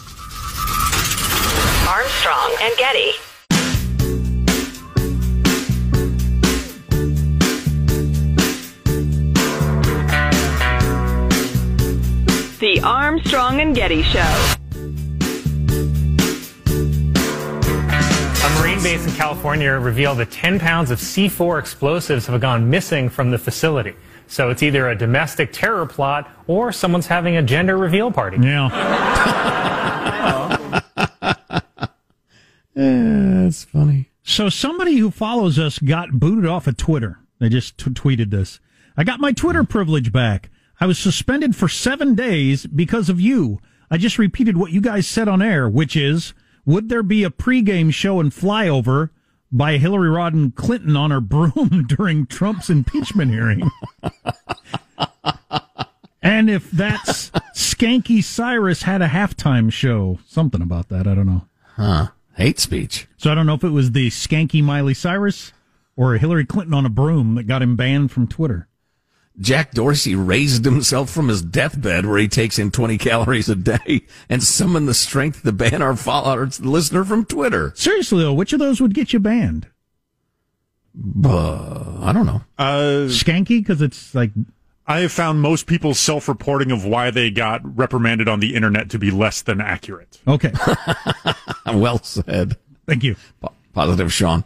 Armstrong 1.87 2.57
and 2.63 2.77
Getty. 2.79 3.13
The 12.61 12.81
Armstrong 12.85 13.61
and 13.61 13.75
Getty 13.75 14.03
Show. 14.03 14.21
A 18.43 18.61
Marine 18.61 18.83
base 18.83 19.05
in 19.07 19.13
California 19.15 19.73
revealed 19.73 20.19
that 20.19 20.31
10 20.31 20.61
pounds 20.61 20.91
of 20.91 20.99
C4 20.99 21.59
explosives 21.59 22.27
have 22.27 22.41
gone 22.41 22.69
missing 22.69 23.09
from 23.09 23.31
the 23.31 23.39
facility. 23.39 23.95
So 24.31 24.49
it's 24.51 24.63
either 24.63 24.89
a 24.89 24.95
domestic 24.95 25.53
terror 25.53 25.87
plot 25.87 26.31
or 26.47 26.71
someone's 26.71 27.09
having 27.09 27.37
a 27.37 27.43
gender 27.43 27.77
reveal 27.77 28.13
party. 28.13 28.39
Yeah. 28.41 28.69
That's 32.75 33.65
funny. 33.65 34.11
So 34.23 34.49
somebody 34.49 34.99
who 34.99 35.11
follows 35.11 35.59
us 35.59 35.81
got 35.81 36.13
booted 36.13 36.47
off 36.47 36.69
of 36.69 36.77
Twitter. 36.77 37.19
They 37.41 37.49
just 37.49 37.77
t- 37.77 37.91
tweeted 37.91 38.31
this. 38.31 38.61
I 38.97 39.03
got 39.03 39.19
my 39.19 39.33
Twitter 39.33 39.65
privilege 39.65 40.13
back. 40.13 40.49
I 40.81 40.87
was 40.87 40.99
suspended 40.99 41.57
for 41.57 41.69
seven 41.69 42.15
days 42.15 42.67
because 42.67 43.09
of 43.09 43.21
you. 43.21 43.59
I 43.91 43.97
just 43.97 44.17
repeated 44.17 44.57
what 44.57 44.71
you 44.71 44.81
guys 44.81 45.09
said 45.09 45.27
on 45.27 45.43
air, 45.43 45.69
which 45.69 45.97
is, 45.97 46.35
would 46.65 46.89
there 46.89 47.03
be 47.03 47.25
a 47.25 47.31
pregame 47.31 47.93
show 47.93 48.21
and 48.21 48.31
flyover 48.31 49.11
by 49.53 49.79
Hillary 49.79 50.09
Rodham 50.09 50.55
Clinton 50.55 50.97
on 50.97 51.11
her 51.11 51.21
broom 51.21 51.87
during 51.89 52.27
Trump's 52.27 52.71
impeachment 52.71 53.31
hearing? 53.31 53.69
and 56.23 56.49
if 56.51 56.71
that's 56.71 57.31
Skanky 57.55 58.23
Cyrus 58.23 58.83
had 58.83 59.03
a 59.03 59.09
halftime 59.09 59.73
show, 59.73 60.19
something 60.27 60.63
about 60.63 60.89
that, 60.89 61.07
I 61.07 61.15
don't 61.15 61.27
know. 61.27 61.43
Huh. 61.77 62.09
Hate 62.35 62.59
speech. 62.59 63.07
So 63.17 63.31
I 63.31 63.35
don't 63.35 63.47
know 63.47 63.55
if 63.55 63.65
it 63.65 63.71
was 63.71 63.93
the 63.93 64.09
skanky 64.09 64.63
Miley 64.63 64.95
Cyrus 64.95 65.53
or 65.97 66.17
Hillary 66.17 66.47
Clinton 66.47 66.75
on 66.75 66.87
a 66.87 66.91
broom 66.91 67.35
that 67.35 67.45
got 67.45 67.63
him 67.63 67.77
banned 67.77 68.11
from 68.11 68.27
Twitter. 68.27 68.69
Jack 69.41 69.73
Dorsey 69.73 70.15
raised 70.15 70.65
himself 70.65 71.09
from 71.11 71.29
his 71.29 71.41
deathbed 71.41 72.05
where 72.05 72.19
he 72.19 72.29
takes 72.29 72.59
in 72.59 72.71
20 72.71 72.99
calories 72.99 73.49
a 73.49 73.57
day 73.57 74.03
and 74.29 74.43
summoned 74.43 74.87
the 74.87 74.95
strength 74.95 75.43
to 75.43 75.53
ban 75.53 75.81
our 75.81 75.97
follower, 75.97 76.49
listener 76.61 77.05
from 77.05 77.25
Twitter. 77.25 77.73
Seriously 77.75 78.23
though, 78.23 78.35
which 78.35 78.53
of 78.53 78.59
those 78.59 78.81
would 78.81 78.95
get 78.95 79.13
you 79.13 79.19
banned? 79.21 79.69
Uh, 81.25 81.99
I 82.03 82.13
don't 82.13 82.27
know. 82.27 82.43
Uh, 82.59 83.07
Skanky 83.09 83.61
because 83.61 83.81
it's 83.81 84.15
like 84.15 84.31
I 84.87 85.01
have 85.01 85.13
found 85.13 85.41
most 85.41 85.67
people's 85.67 86.01
self-reporting 86.01 86.73
of 86.73 86.85
why 86.85 87.11
they 87.11 87.31
got 87.31 87.61
reprimanded 87.77 88.29
on 88.29 88.41
the 88.41 88.55
internet 88.57 88.91
to 88.91 88.99
be 88.99 89.11
less 89.11 89.41
than 89.41 89.61
accurate. 89.61 90.21
okay. 90.27 90.53
well 91.67 92.03
said. 92.03 92.57
Thank 92.87 93.05
you. 93.05 93.15
Po- 93.41 93.53
Positive, 93.73 94.13
Sean. 94.13 94.43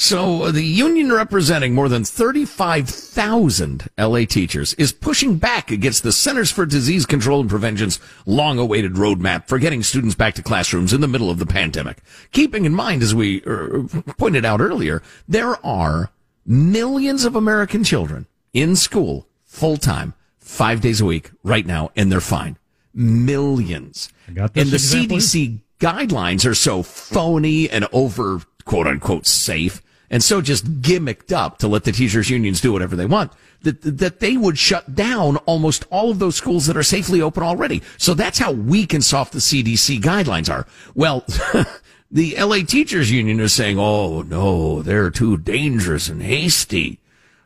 So 0.00 0.44
uh, 0.44 0.52
the 0.52 0.62
union 0.62 1.12
representing 1.12 1.74
more 1.74 1.88
than 1.88 2.04
35,000 2.04 3.88
LA 3.98 4.24
teachers 4.26 4.72
is 4.74 4.92
pushing 4.92 5.38
back 5.38 5.72
against 5.72 6.04
the 6.04 6.12
Centers 6.12 6.52
for 6.52 6.64
Disease 6.64 7.04
Control 7.04 7.40
and 7.40 7.50
Prevention's 7.50 7.98
long-awaited 8.24 8.92
roadmap 8.92 9.48
for 9.48 9.58
getting 9.58 9.82
students 9.82 10.14
back 10.14 10.34
to 10.34 10.42
classrooms 10.42 10.92
in 10.92 11.00
the 11.00 11.08
middle 11.08 11.30
of 11.30 11.40
the 11.40 11.46
pandemic. 11.46 11.98
Keeping 12.30 12.64
in 12.64 12.76
mind, 12.76 13.02
as 13.02 13.12
we 13.12 13.42
uh, 13.42 13.82
pointed 14.16 14.44
out 14.44 14.60
earlier, 14.60 15.02
there 15.26 15.56
are 15.66 16.12
millions 16.46 17.24
of 17.24 17.34
American 17.34 17.82
children 17.82 18.28
in 18.52 18.76
school 18.76 19.26
full-time, 19.46 20.14
five 20.38 20.80
days 20.80 21.00
a 21.00 21.06
week 21.06 21.32
right 21.42 21.66
now, 21.66 21.90
and 21.96 22.12
they're 22.12 22.20
fine. 22.20 22.56
Millions. 22.94 24.10
got 24.32 24.54
this 24.54 24.62
and 24.62 24.70
the 24.70 24.76
example. 24.76 25.16
CDC 25.16 25.58
guidelines 25.80 26.48
are 26.48 26.54
so 26.54 26.84
phony 26.84 27.68
and 27.68 27.88
over 27.92 28.42
quote 28.64 28.86
unquote 28.86 29.26
safe 29.26 29.82
and 30.10 30.22
so 30.22 30.40
just 30.40 30.80
gimmicked 30.80 31.32
up 31.32 31.58
to 31.58 31.68
let 31.68 31.84
the 31.84 31.92
teachers 31.92 32.30
unions 32.30 32.60
do 32.60 32.72
whatever 32.72 32.96
they 32.96 33.06
want 33.06 33.32
that 33.62 33.82
that 33.82 34.20
they 34.20 34.36
would 34.36 34.58
shut 34.58 34.94
down 34.94 35.36
almost 35.38 35.84
all 35.90 36.10
of 36.10 36.18
those 36.18 36.36
schools 36.36 36.66
that 36.66 36.76
are 36.76 36.82
safely 36.82 37.20
open 37.20 37.42
already. 37.42 37.82
So 37.96 38.14
that's 38.14 38.38
how 38.38 38.52
weak 38.52 38.94
and 38.94 39.04
soft 39.04 39.32
the 39.32 39.40
CDC 39.40 40.00
guidelines 40.00 40.50
are. 40.50 40.66
Well 40.94 41.24
the 42.10 42.36
LA 42.38 42.58
teachers 42.58 43.10
union 43.10 43.40
is 43.40 43.52
saying 43.52 43.78
oh 43.78 44.22
no 44.22 44.82
they're 44.82 45.10
too 45.10 45.36
dangerous 45.36 46.08
and 46.08 46.22
hasty 46.22 47.00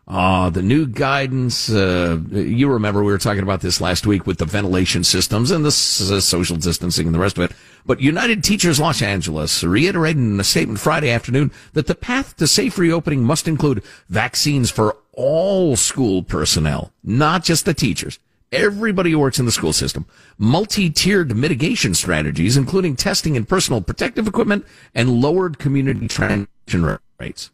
Uh, 0.09 0.51
the 0.51 0.63
new 0.63 0.85
guidance, 0.85 1.71
uh, 1.71 2.19
you 2.33 2.69
remember 2.69 3.05
we 3.05 3.13
were 3.13 3.19
talking 3.19 3.43
about 3.43 3.61
this 3.61 3.81
last 3.81 4.05
week 4.05 4.27
with 4.27 4.39
the 4.39 4.45
ventilation 4.45 5.05
systems 5.05 5.53
and 5.53 5.65
the 5.65 5.69
s- 5.69 6.25
social 6.25 6.57
distancing 6.57 7.07
and 7.07 7.15
the 7.15 7.21
rest 7.21 7.39
of 7.39 7.45
it. 7.45 7.57
But 7.87 8.01
United 8.01 8.43
Teachers 8.43 8.81
Los 8.81 9.01
Angeles 9.01 9.63
reiterated 9.63 10.19
in 10.21 10.41
a 10.41 10.45
statement 10.45 10.81
Friday 10.81 11.09
afternoon 11.11 11.53
that 11.75 11.87
the 11.87 11.95
path 11.95 12.37
to 12.39 12.49
safe 12.49 12.79
reopening 12.79 13.23
must 13.23 13.47
include 13.47 13.85
vaccines 14.09 14.71
for 14.71 14.97
all 15.13 15.77
school 15.77 16.25
personnel, 16.25 16.93
not 17.05 17.45
just 17.45 17.65
the 17.65 17.75
teachers. 17.75 18.19
Everybody 18.51 19.13
who 19.13 19.21
works 19.21 19.39
in 19.39 19.47
the 19.47 19.53
school 19.53 19.73
system. 19.73 20.05
Multi-tiered 20.37 21.35
mitigation 21.35 21.95
strategies, 21.95 22.57
including 22.57 22.97
testing 22.97 23.37
and 23.37 23.49
personal 23.49 23.81
protective 23.81 24.27
equipment 24.27 24.67
and 24.95 25.23
lowered 25.23 25.59
community 25.59 26.09
transmission 26.09 26.99
rates. 27.19 27.51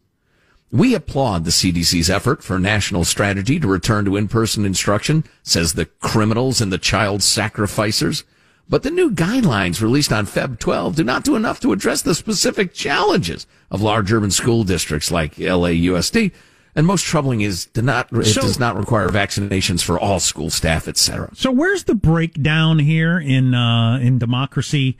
We 0.71 0.93
applaud 0.93 1.45
the 1.45 1.51
CDC's 1.51 2.09
effort 2.09 2.43
for 2.43 2.59
national 2.59 3.03
strategy 3.03 3.59
to 3.59 3.67
return 3.67 4.05
to 4.05 4.15
in-person 4.15 4.65
instruction, 4.65 5.23
says 5.41 5.73
the 5.73 5.85
criminals 5.85 6.61
and 6.61 6.71
the 6.71 6.77
child 6.77 7.23
sacrificers. 7.23 8.23
But 8.69 8.83
the 8.83 8.91
new 8.91 9.09
guidelines 9.09 9.81
released 9.81 10.13
on 10.13 10.27
Feb 10.27 10.59
12 10.59 10.95
do 10.95 11.03
not 11.03 11.23
do 11.23 11.35
enough 11.35 11.59
to 11.61 11.71
address 11.73 12.03
the 12.03 12.13
specific 12.13 12.71
challenges 12.73 13.47
of 13.71 13.81
large 13.81 14.13
urban 14.13 14.29
school 14.29 14.63
districts 14.63 15.09
like 15.09 15.35
LAUSD. 15.37 16.31
And 16.75 16.85
most 16.85 17.03
troubling 17.03 17.41
is 17.41 17.65
do 17.65 17.81
not, 17.81 18.13
it 18.13 18.25
So- 18.25 18.41
does 18.41 18.59
not 18.59 18.77
require 18.77 19.09
vaccinations 19.09 19.81
for 19.83 19.99
all 19.99 20.19
school 20.19 20.51
staff, 20.51 20.87
etc. 20.87 21.31
So 21.33 21.49
where's 21.51 21.85
the 21.85 21.95
breakdown 21.95 22.77
here 22.77 23.19
in 23.19 23.55
uh, 23.55 23.97
in 23.97 24.19
democracy? 24.19 24.97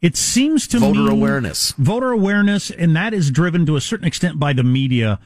It 0.00 0.16
seems 0.16 0.68
to 0.68 0.78
Voter 0.78 1.00
me 1.00 1.10
awareness. 1.10 1.72
voter 1.72 2.12
awareness, 2.12 2.70
and 2.70 2.94
that 2.94 3.12
is 3.12 3.30
driven 3.30 3.66
to 3.66 3.76
a 3.76 3.80
certain 3.80 4.06
extent 4.06 4.38
by 4.38 4.52
the 4.52 4.62
media. 4.62 5.18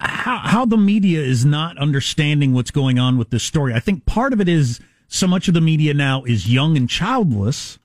How, 0.00 0.38
how 0.38 0.64
the 0.64 0.76
media 0.76 1.20
is 1.20 1.44
not 1.44 1.78
understanding 1.78 2.52
what's 2.52 2.70
going 2.70 2.98
on 2.98 3.16
with 3.16 3.30
this 3.30 3.44
story. 3.44 3.72
I 3.72 3.80
think 3.80 4.04
part 4.04 4.32
of 4.32 4.40
it 4.40 4.48
is 4.48 4.80
so 5.08 5.26
much 5.26 5.46
of 5.48 5.54
the 5.54 5.60
media 5.60 5.94
now 5.94 6.24
is 6.24 6.52
young 6.52 6.76
and 6.76 6.88
childless. 6.88 7.78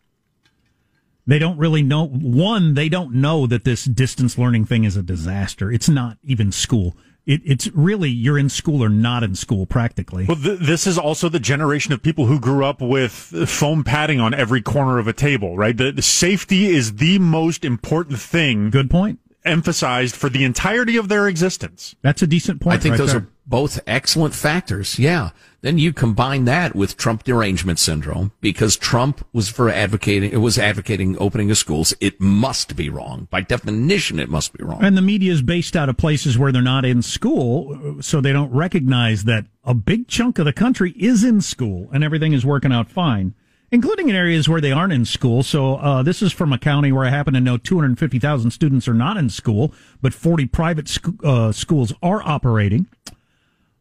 They 1.27 1.39
don't 1.39 1.57
really 1.57 1.83
know. 1.83 2.07
One, 2.07 2.73
they 2.73 2.89
don't 2.89 3.13
know 3.13 3.47
that 3.47 3.63
this 3.63 3.85
distance 3.85 4.37
learning 4.37 4.65
thing 4.65 4.85
is 4.85 4.97
a 4.97 5.03
disaster. 5.03 5.71
It's 5.71 5.89
not 5.89 6.17
even 6.23 6.51
school. 6.51 6.95
It, 7.27 7.41
it's 7.43 7.67
really 7.73 8.09
you're 8.09 8.39
in 8.39 8.47
school 8.47 8.81
or 8.81 8.89
not 8.89 9.21
in 9.21 9.35
school 9.35 9.65
practically. 9.65 10.25
Well, 10.25 10.37
th- 10.37 10.59
this 10.59 10.87
is 10.87 10.97
also 10.97 11.27
the 11.27 11.41
generation 11.41 11.91
of 11.91 12.01
people 12.01 12.25
who 12.25 12.39
grew 12.39 12.63
up 12.65 12.81
with 12.81 13.11
foam 13.11 13.83
padding 13.83 14.21
on 14.21 14.33
every 14.33 14.61
corner 14.61 14.97
of 14.97 15.07
a 15.07 15.13
table, 15.13 15.57
right? 15.57 15.75
The, 15.75 15.91
the 15.91 16.01
safety 16.01 16.65
is 16.67 16.95
the 16.95 17.19
most 17.19 17.65
important 17.65 18.19
thing. 18.19 18.69
Good 18.69 18.89
point. 18.89 19.19
Emphasized 19.43 20.15
for 20.15 20.29
the 20.29 20.45
entirety 20.45 20.95
of 20.95 21.09
their 21.09 21.27
existence. 21.27 21.95
That's 22.01 22.21
a 22.21 22.27
decent 22.27 22.61
point. 22.61 22.75
I 22.75 22.79
think 22.79 22.93
right 22.93 22.97
those 22.97 23.11
there. 23.11 23.21
are 23.21 23.27
both 23.45 23.79
excellent 23.85 24.33
factors. 24.33 24.97
Yeah. 24.97 25.31
Then 25.61 25.79
you 25.79 25.91
combine 25.91 26.45
that 26.45 26.75
with 26.75 26.97
Trump 26.97 27.23
derangement 27.23 27.79
syndrome 27.79 28.31
because 28.41 28.77
Trump 28.77 29.25
was 29.33 29.49
for 29.49 29.69
advocating, 29.69 30.31
it 30.31 30.37
was 30.37 30.59
advocating 30.59 31.17
opening 31.19 31.49
of 31.49 31.57
schools. 31.57 31.93
It 31.99 32.21
must 32.21 32.75
be 32.75 32.89
wrong. 32.89 33.27
By 33.31 33.41
definition, 33.41 34.19
it 34.19 34.29
must 34.29 34.53
be 34.53 34.63
wrong. 34.63 34.83
And 34.83 34.95
the 34.95 35.01
media 35.01 35.31
is 35.31 35.41
based 35.41 35.75
out 35.75 35.89
of 35.89 35.97
places 35.97 36.37
where 36.37 36.51
they're 36.51 36.61
not 36.61 36.85
in 36.85 37.01
school, 37.01 37.97
so 38.01 38.21
they 38.21 38.33
don't 38.33 38.51
recognize 38.51 39.23
that 39.23 39.45
a 39.63 39.73
big 39.73 40.07
chunk 40.07 40.37
of 40.37 40.45
the 40.45 40.53
country 40.53 40.91
is 40.91 41.23
in 41.23 41.41
school 41.41 41.89
and 41.91 42.03
everything 42.03 42.33
is 42.33 42.45
working 42.45 42.71
out 42.71 42.91
fine, 42.91 43.33
including 43.71 44.09
in 44.09 44.15
areas 44.15 44.47
where 44.47 44.61
they 44.61 44.71
aren't 44.71 44.93
in 44.93 45.05
school. 45.05 45.41
So 45.41 45.77
uh, 45.77 46.03
this 46.03 46.21
is 46.21 46.31
from 46.31 46.53
a 46.53 46.59
county 46.59 46.91
where 46.91 47.05
I 47.05 47.09
happen 47.09 47.33
to 47.33 47.41
know 47.41 47.57
250,000 47.57 48.51
students 48.51 48.87
are 48.87 48.93
not 48.93 49.17
in 49.17 49.29
school, 49.29 49.73
but 50.03 50.13
40 50.13 50.45
private 50.45 50.87
sc- 50.87 51.23
uh, 51.23 51.51
schools 51.51 51.93
are 52.03 52.21
operating. 52.23 52.87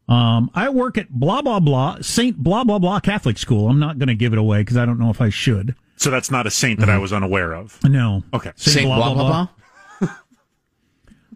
Um, 0.08 0.50
I 0.54 0.68
work 0.68 0.98
at 0.98 1.10
blah 1.10 1.42
blah 1.42 1.58
blah 1.60 1.98
Saint 2.00 2.36
blah 2.36 2.64
blah 2.64 2.78
blah 2.78 3.00
Catholic 3.00 3.38
school. 3.38 3.68
I'm 3.68 3.78
not 3.78 3.98
going 3.98 4.08
to 4.08 4.14
give 4.14 4.32
it 4.32 4.38
away 4.38 4.60
because 4.60 4.76
I 4.76 4.86
don't 4.86 4.98
know 4.98 5.10
if 5.10 5.20
I 5.20 5.30
should. 5.30 5.74
So 5.96 6.10
that's 6.10 6.30
not 6.30 6.46
a 6.46 6.50
saint 6.50 6.78
that 6.80 6.90
I 6.90 6.98
was 6.98 7.12
unaware 7.12 7.54
of. 7.54 7.82
No. 7.82 8.22
Okay. 8.34 8.52
Saint 8.56 8.86
blah, 8.86 9.14
blah, 9.14 9.14
blah. 9.14 9.48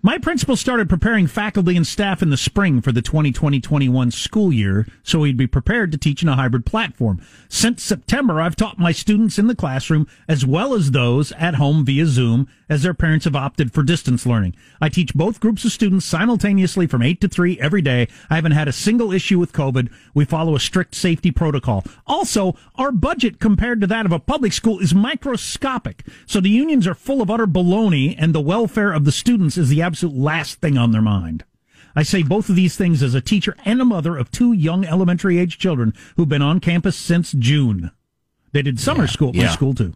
My 0.03 0.17
principal 0.17 0.57
started 0.57 0.89
preparing 0.89 1.27
faculty 1.27 1.77
and 1.77 1.87
staff 1.87 2.23
in 2.23 2.31
the 2.31 2.39
spring 2.39 2.81
for 2.81 2.91
the 2.91 3.03
2020-21 3.03 4.11
school 4.15 4.51
year, 4.51 4.87
so 5.03 5.25
he'd 5.25 5.37
be 5.37 5.47
prepared 5.47 5.93
to 5.93 5.99
teach 5.99 6.23
in 6.23 6.29
a 6.31 6.37
hybrid 6.37 6.65
platform. 6.65 7.21
Since 7.51 7.83
September, 7.83 8.41
I've 8.41 8.57
taught 8.57 8.79
my 8.79 8.93
students 8.93 9.39
in 9.39 9.47
the 9.47 9.55
classroom 9.55 10.07
as 10.27 10.47
well 10.47 10.73
as 10.73 10.93
those 10.93 11.33
at 11.33 11.57
home 11.57 11.85
via 11.85 12.07
Zoom, 12.07 12.49
as 12.67 12.83
their 12.83 12.95
parents 12.95 13.27
have 13.27 13.37
opted 13.37 13.75
for 13.75 13.83
distance 13.83 14.25
learning. 14.25 14.55
I 14.81 14.89
teach 14.89 15.13
both 15.13 15.41
groups 15.41 15.67
of 15.67 15.73
students 15.73 16.07
simultaneously 16.07 16.87
from 16.87 17.03
8 17.03 17.21
to 17.21 17.29
3 17.29 17.61
every 17.61 17.83
day. 17.83 18.09
I 18.31 18.37
haven't 18.37 18.53
had 18.53 18.69
a 18.69 18.73
single 18.73 19.13
issue 19.13 19.39
with 19.39 19.53
COVID. 19.53 19.91
We 20.15 20.25
follow 20.25 20.55
a 20.55 20.61
strict 20.61 20.95
safety 20.95 21.31
protocol. 21.31 21.85
Also, 22.07 22.57
our 22.77 22.93
budget 22.93 23.39
compared 23.39 23.83
to 23.83 23.87
that 23.89 24.07
of 24.07 24.13
a 24.13 24.21
public 24.21 24.55
school 24.55 24.79
is 24.79 24.95
microscopic, 24.95 26.07
so 26.25 26.41
the 26.41 26.49
unions 26.49 26.87
are 26.87 26.95
full 26.95 27.21
of 27.21 27.31
utter 27.31 27.47
baloney, 27.47 28.15
and 28.17 28.35
the 28.35 28.41
welfare 28.41 28.93
of 28.93 29.05
the 29.05 29.13
students 29.13 29.59
is 29.59 29.69
the 29.69 29.83
absolute 29.91 30.17
last 30.17 30.61
thing 30.61 30.79
on 30.79 30.93
their 30.93 31.03
mind. 31.03 31.45
I 31.97 32.05
say 32.05 32.23
both 32.23 32.49
of 32.49 32.55
these 32.55 32.77
things 32.77 33.03
as 33.03 33.15
a 33.15 33.21
teacher 33.21 33.57
and 33.65 33.81
a 33.81 33.85
mother 33.85 34.17
of 34.17 34.31
two 34.31 34.53
young 34.53 34.85
elementary 34.85 35.39
age 35.39 35.59
children 35.59 35.93
who've 36.17 36.29
been 36.29 36.43
on 36.43 36.61
campus 36.61 36.97
since 36.97 37.33
June. 37.33 37.91
They 38.53 38.63
did 38.63 38.79
summer 38.79 39.09
school 39.09 39.31
at 39.31 39.35
my 39.35 39.43
yeah. 39.43 39.51
school 39.51 39.75
too. 39.75 39.95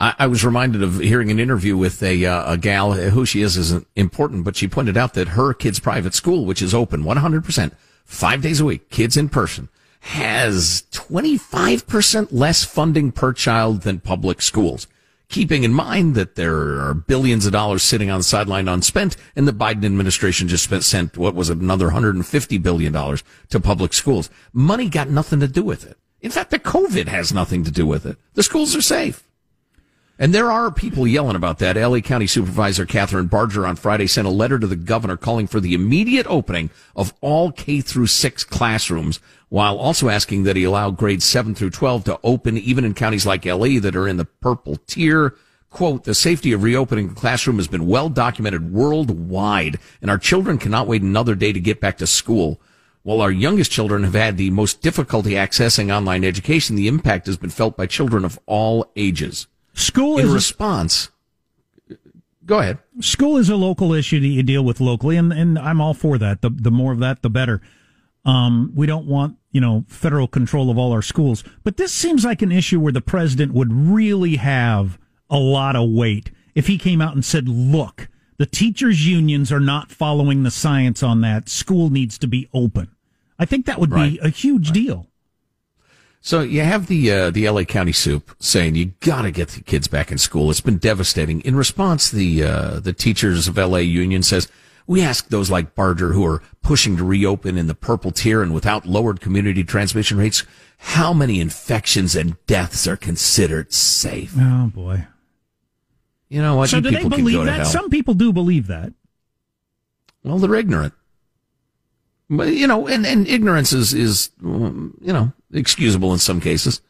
I, 0.00 0.14
I 0.20 0.26
was 0.28 0.44
reminded 0.44 0.82
of 0.82 1.00
hearing 1.00 1.30
an 1.30 1.38
interview 1.38 1.76
with 1.76 2.02
a, 2.02 2.24
uh, 2.24 2.54
a 2.54 2.56
gal 2.56 2.94
who 2.94 3.26
she 3.26 3.42
is 3.42 3.58
isn't 3.58 3.86
important, 3.96 4.44
but 4.44 4.56
she 4.56 4.66
pointed 4.66 4.96
out 4.96 5.12
that 5.14 5.28
her 5.28 5.52
kid's 5.52 5.78
private 5.78 6.14
school, 6.14 6.46
which 6.46 6.62
is 6.62 6.74
open 6.74 7.02
100%, 7.02 7.72
five 8.06 8.40
days 8.40 8.60
a 8.60 8.64
week, 8.64 8.88
kids 8.88 9.18
in 9.18 9.28
person, 9.28 9.68
has 10.00 10.84
25% 10.92 12.28
less 12.30 12.64
funding 12.64 13.12
per 13.12 13.34
child 13.34 13.82
than 13.82 14.00
public 14.00 14.40
schools. 14.40 14.86
Keeping 15.32 15.64
in 15.64 15.72
mind 15.72 16.14
that 16.14 16.34
there 16.34 16.54
are 16.54 16.92
billions 16.92 17.46
of 17.46 17.52
dollars 17.52 17.82
sitting 17.82 18.10
on 18.10 18.18
the 18.18 18.22
sideline 18.22 18.68
unspent, 18.68 19.16
and 19.34 19.48
the 19.48 19.52
Biden 19.52 19.82
administration 19.82 20.46
just 20.46 20.64
spent, 20.64 20.84
sent, 20.84 21.16
what 21.16 21.34
was 21.34 21.48
another 21.48 21.88
$150 21.88 22.62
billion 22.62 22.92
to 22.92 23.58
public 23.60 23.94
schools. 23.94 24.28
Money 24.52 24.90
got 24.90 25.08
nothing 25.08 25.40
to 25.40 25.48
do 25.48 25.62
with 25.62 25.86
it. 25.86 25.96
In 26.20 26.30
fact, 26.30 26.50
the 26.50 26.58
COVID 26.58 27.08
has 27.08 27.32
nothing 27.32 27.64
to 27.64 27.70
do 27.70 27.86
with 27.86 28.04
it. 28.04 28.18
The 28.34 28.42
schools 28.42 28.76
are 28.76 28.82
safe. 28.82 29.26
And 30.18 30.34
there 30.34 30.52
are 30.52 30.70
people 30.70 31.06
yelling 31.06 31.36
about 31.36 31.58
that. 31.58 31.76
LA 31.76 32.00
County 32.00 32.26
Supervisor 32.26 32.84
Kathryn 32.84 33.30
Barger 33.30 33.66
on 33.66 33.76
Friday 33.76 34.06
sent 34.06 34.26
a 34.26 34.30
letter 34.30 34.58
to 34.58 34.66
the 34.66 34.76
governor 34.76 35.16
calling 35.16 35.46
for 35.46 35.58
the 35.58 35.74
immediate 35.74 36.26
opening 36.28 36.70
of 36.94 37.14
all 37.20 37.50
K 37.50 37.80
through 37.80 38.08
6 38.08 38.44
classrooms 38.44 39.20
while 39.48 39.78
also 39.78 40.08
asking 40.08 40.44
that 40.44 40.56
he 40.56 40.64
allow 40.64 40.90
grades 40.90 41.24
7 41.24 41.54
through 41.54 41.70
12 41.70 42.04
to 42.04 42.20
open 42.22 42.58
even 42.58 42.84
in 42.84 42.94
counties 42.94 43.26
like 43.26 43.46
LA 43.46 43.80
that 43.80 43.96
are 43.96 44.06
in 44.06 44.18
the 44.18 44.26
purple 44.26 44.76
tier. 44.86 45.34
Quote, 45.70 46.04
the 46.04 46.14
safety 46.14 46.52
of 46.52 46.62
reopening 46.62 47.08
the 47.08 47.14
classroom 47.14 47.56
has 47.56 47.68
been 47.68 47.86
well 47.86 48.10
documented 48.10 48.72
worldwide 48.72 49.78
and 50.02 50.10
our 50.10 50.18
children 50.18 50.58
cannot 50.58 50.86
wait 50.86 51.00
another 51.00 51.34
day 51.34 51.52
to 51.52 51.60
get 51.60 51.80
back 51.80 51.96
to 51.98 52.06
school. 52.06 52.60
While 53.02 53.22
our 53.22 53.32
youngest 53.32 53.72
children 53.72 54.04
have 54.04 54.14
had 54.14 54.36
the 54.36 54.50
most 54.50 54.82
difficulty 54.82 55.32
accessing 55.32 55.92
online 55.92 56.22
education, 56.22 56.76
the 56.76 56.86
impact 56.86 57.26
has 57.26 57.38
been 57.38 57.50
felt 57.50 57.76
by 57.76 57.86
children 57.86 58.24
of 58.24 58.38
all 58.46 58.92
ages. 58.94 59.48
School 59.74 60.18
in 60.18 60.26
is 60.26 60.30
a- 60.30 60.34
response. 60.34 61.10
Go 62.44 62.58
ahead. 62.58 62.78
School 63.00 63.36
is 63.36 63.48
a 63.48 63.56
local 63.56 63.92
issue 63.92 64.18
that 64.20 64.26
you 64.26 64.42
deal 64.42 64.64
with 64.64 64.80
locally, 64.80 65.16
and, 65.16 65.32
and 65.32 65.58
I'm 65.58 65.80
all 65.80 65.94
for 65.94 66.18
that. 66.18 66.42
The 66.42 66.50
the 66.50 66.70
more 66.72 66.92
of 66.92 66.98
that, 66.98 67.22
the 67.22 67.30
better. 67.30 67.60
Um, 68.24 68.72
we 68.74 68.86
don't 68.86 69.06
want 69.06 69.36
you 69.52 69.60
know 69.60 69.84
federal 69.88 70.26
control 70.26 70.68
of 70.70 70.76
all 70.76 70.92
our 70.92 71.02
schools, 71.02 71.44
but 71.62 71.76
this 71.76 71.92
seems 71.92 72.24
like 72.24 72.42
an 72.42 72.50
issue 72.52 72.80
where 72.80 72.92
the 72.92 73.00
president 73.00 73.52
would 73.54 73.72
really 73.72 74.36
have 74.36 74.98
a 75.30 75.38
lot 75.38 75.76
of 75.76 75.88
weight 75.90 76.32
if 76.54 76.66
he 76.66 76.78
came 76.78 77.00
out 77.00 77.14
and 77.14 77.24
said, 77.24 77.48
"Look, 77.48 78.08
the 78.38 78.46
teachers' 78.46 79.06
unions 79.06 79.52
are 79.52 79.60
not 79.60 79.92
following 79.92 80.42
the 80.42 80.50
science 80.50 81.00
on 81.02 81.20
that. 81.20 81.48
School 81.48 81.90
needs 81.90 82.18
to 82.18 82.26
be 82.26 82.48
open." 82.52 82.88
I 83.38 83.44
think 83.44 83.66
that 83.66 83.78
would 83.80 83.92
Right. 83.92 84.12
be 84.14 84.18
a 84.18 84.28
huge 84.30 84.72
deal. 84.72 85.06
So 86.24 86.40
you 86.40 86.60
have 86.60 86.86
the 86.86 87.10
uh, 87.10 87.30
the 87.30 87.50
LA 87.50 87.64
County 87.64 87.90
Soup 87.90 88.34
saying 88.38 88.76
you 88.76 88.92
got 89.00 89.22
to 89.22 89.32
get 89.32 89.48
the 89.48 89.60
kids 89.60 89.88
back 89.88 90.12
in 90.12 90.18
school. 90.18 90.50
It's 90.50 90.60
been 90.60 90.78
devastating. 90.78 91.40
In 91.40 91.56
response, 91.56 92.12
the 92.12 92.44
uh, 92.44 92.80
the 92.80 92.92
teachers 92.92 93.48
of 93.48 93.56
LA 93.56 93.78
union 93.78 94.22
says 94.22 94.46
we 94.86 95.02
ask 95.02 95.28
those 95.28 95.50
like 95.50 95.74
Barger 95.74 96.12
who 96.12 96.24
are 96.24 96.40
pushing 96.62 96.96
to 96.96 97.04
reopen 97.04 97.58
in 97.58 97.66
the 97.66 97.74
purple 97.74 98.12
tier 98.12 98.40
and 98.40 98.54
without 98.54 98.86
lowered 98.86 99.20
community 99.20 99.64
transmission 99.64 100.16
rates, 100.16 100.44
how 100.78 101.12
many 101.12 101.40
infections 101.40 102.14
and 102.14 102.36
deaths 102.46 102.86
are 102.86 102.96
considered 102.96 103.72
safe? 103.72 104.32
Oh 104.38 104.70
boy. 104.72 105.06
You 106.28 106.40
know 106.40 106.54
what? 106.54 106.70
so 106.70 106.76
you 106.76 106.82
do 106.82 106.90
they 106.92 107.08
believe 107.08 107.44
that? 107.44 107.66
Some 107.66 107.90
people 107.90 108.14
do 108.14 108.32
believe 108.32 108.68
that. 108.68 108.92
Well, 110.22 110.38
they're 110.38 110.54
ignorant. 110.54 110.94
But, 112.30 112.54
you 112.54 112.66
know, 112.66 112.86
and, 112.86 113.04
and 113.04 113.26
ignorance 113.26 113.74
is, 113.74 113.92
is, 113.92 114.30
you 114.40 114.94
know, 115.02 115.32
excusable 115.52 116.12
in 116.12 116.18
some 116.18 116.40
cases. 116.40 116.80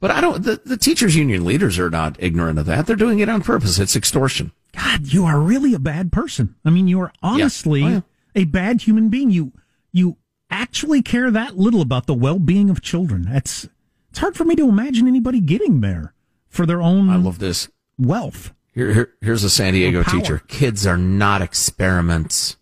But 0.00 0.10
I 0.10 0.20
don't, 0.20 0.42
the, 0.42 0.60
the 0.64 0.76
teachers 0.76 1.14
union 1.14 1.44
leaders 1.44 1.78
are 1.78 1.90
not 1.90 2.16
ignorant 2.18 2.58
of 2.58 2.66
that. 2.66 2.86
They're 2.86 2.96
doing 2.96 3.20
it 3.20 3.28
on 3.28 3.42
purpose. 3.42 3.78
It's 3.78 3.94
extortion. 3.94 4.50
God, 4.74 5.12
you 5.12 5.24
are 5.24 5.38
really 5.38 5.74
a 5.74 5.78
bad 5.78 6.10
person. 6.10 6.56
I 6.64 6.70
mean, 6.70 6.88
you 6.88 7.00
are 7.00 7.12
oh, 7.22 7.28
honestly 7.34 7.84
Oh, 7.84 7.88
yeah. 7.88 8.00
a 8.34 8.44
bad 8.44 8.82
human 8.82 9.08
being. 9.10 9.30
You 9.30 9.52
you 9.92 10.16
actually 10.50 11.02
care 11.02 11.30
that 11.30 11.56
little 11.56 11.80
about 11.82 12.06
the 12.06 12.14
well 12.14 12.38
being 12.38 12.68
of 12.70 12.80
children. 12.82 13.22
That's 13.22 13.68
it's 14.10 14.18
hard 14.18 14.34
for 14.36 14.44
me 14.44 14.56
to 14.56 14.68
imagine 14.68 15.06
anybody 15.06 15.40
getting 15.40 15.80
there 15.82 16.14
for 16.48 16.66
their 16.66 16.82
own. 16.82 17.08
I 17.08 17.16
love 17.16 17.38
this. 17.38 17.68
wealth. 17.98 18.52
Here, 18.74 18.92
here, 18.92 19.12
here's 19.20 19.44
a 19.44 19.50
San 19.50 19.74
Diego 19.74 20.02
teacher. 20.02 20.42
Kids 20.48 20.86
are 20.86 20.96
not 20.96 21.42
experiments. 21.42 22.56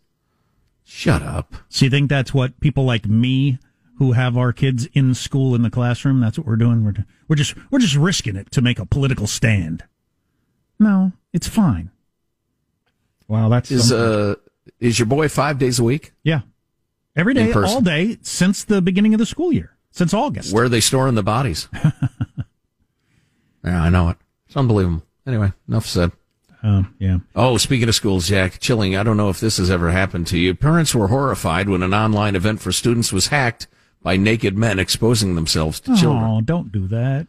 Shut 0.85 1.23
up. 1.23 1.55
So 1.69 1.85
you 1.85 1.91
think 1.91 2.11
that's 2.11 2.35
what 2.35 2.59
people 2.61 2.85
like 2.85 3.07
me 3.07 3.59
who 4.01 4.13
have 4.13 4.35
our 4.39 4.51
kids 4.51 4.89
in 4.95 5.15
school 5.15 5.55
in 5.55 5.61
the 5.61 5.71
classroom? 5.71 6.21
That's 6.21 6.39
what 6.39 6.47
we're 6.47 6.57
doing. 6.57 6.85
We're 6.85 6.95
we're 7.29 7.37
just 7.37 7.55
we're 7.71 7.79
just 7.79 7.95
risking 7.95 8.35
it 8.35 8.51
to 8.53 8.63
make 8.63 8.79
a 8.79 8.87
political 8.87 9.27
stand. 9.27 9.85
No, 10.79 11.13
it's 11.35 11.47
fine. 11.47 11.91
Wow, 13.29 13.51
that's 13.51 13.71
Is 13.71 13.91
something. 13.91 14.33
uh 14.33 14.35
is 14.81 14.99
your 14.99 15.05
boy 15.07 15.29
five 15.29 15.59
days 15.59 15.79
a 15.79 15.85
week? 15.85 16.13
yeah, 16.25 16.41
every 17.15 17.37
in 17.37 17.47
day, 17.47 17.53
person? 17.53 17.75
all 17.77 17.81
day 17.83 18.17
since 18.23 18.65
the 18.65 18.81
beginning 18.81 19.13
of 19.13 19.19
the 19.19 19.27
school 19.27 19.53
year, 19.53 19.77
since 19.91 20.15
August. 20.15 20.53
Where 20.55 20.65
are 20.65 20.69
they 20.71 20.81
storing 20.81 21.15
the 21.15 21.23
bodies? 21.23 21.69
yeah, 23.65 23.83
I 23.83 23.91
know 23.91 24.09
it. 24.09 24.17
It's 24.47 24.57
unbelievable. 24.57 25.03
Anyway, 25.27 25.53
enough 25.69 25.87
said. 25.87 26.13
Um, 26.63 26.95
yeah. 26.99 27.19
Oh, 27.37 27.59
speaking 27.59 27.89
of 27.89 27.95
schools, 27.95 28.29
Jack, 28.29 28.61
chilling. 28.61 28.97
I 28.97 29.03
don't 29.03 29.17
know 29.19 29.29
if 29.29 29.41
this 29.41 29.59
has 29.59 29.71
ever 29.71 29.91
happened 29.91 30.27
to 30.29 30.39
you. 30.39 30.55
Parents 30.55 30.95
were 30.95 31.09
horrified 31.09 31.69
when 31.69 31.83
an 31.83 31.93
online 31.93 32.35
event 32.35 32.61
for 32.61 32.73
students 32.73 33.13
was 33.13 33.27
hacked 33.29 33.67
by 34.03 34.17
naked 34.17 34.57
men 34.57 34.79
exposing 34.79 35.35
themselves 35.35 35.81
to 35.81 35.97
children. 35.97 36.25
Oh, 36.25 36.41
don't 36.41 36.73
do 36.73 36.87
that. 36.89 37.29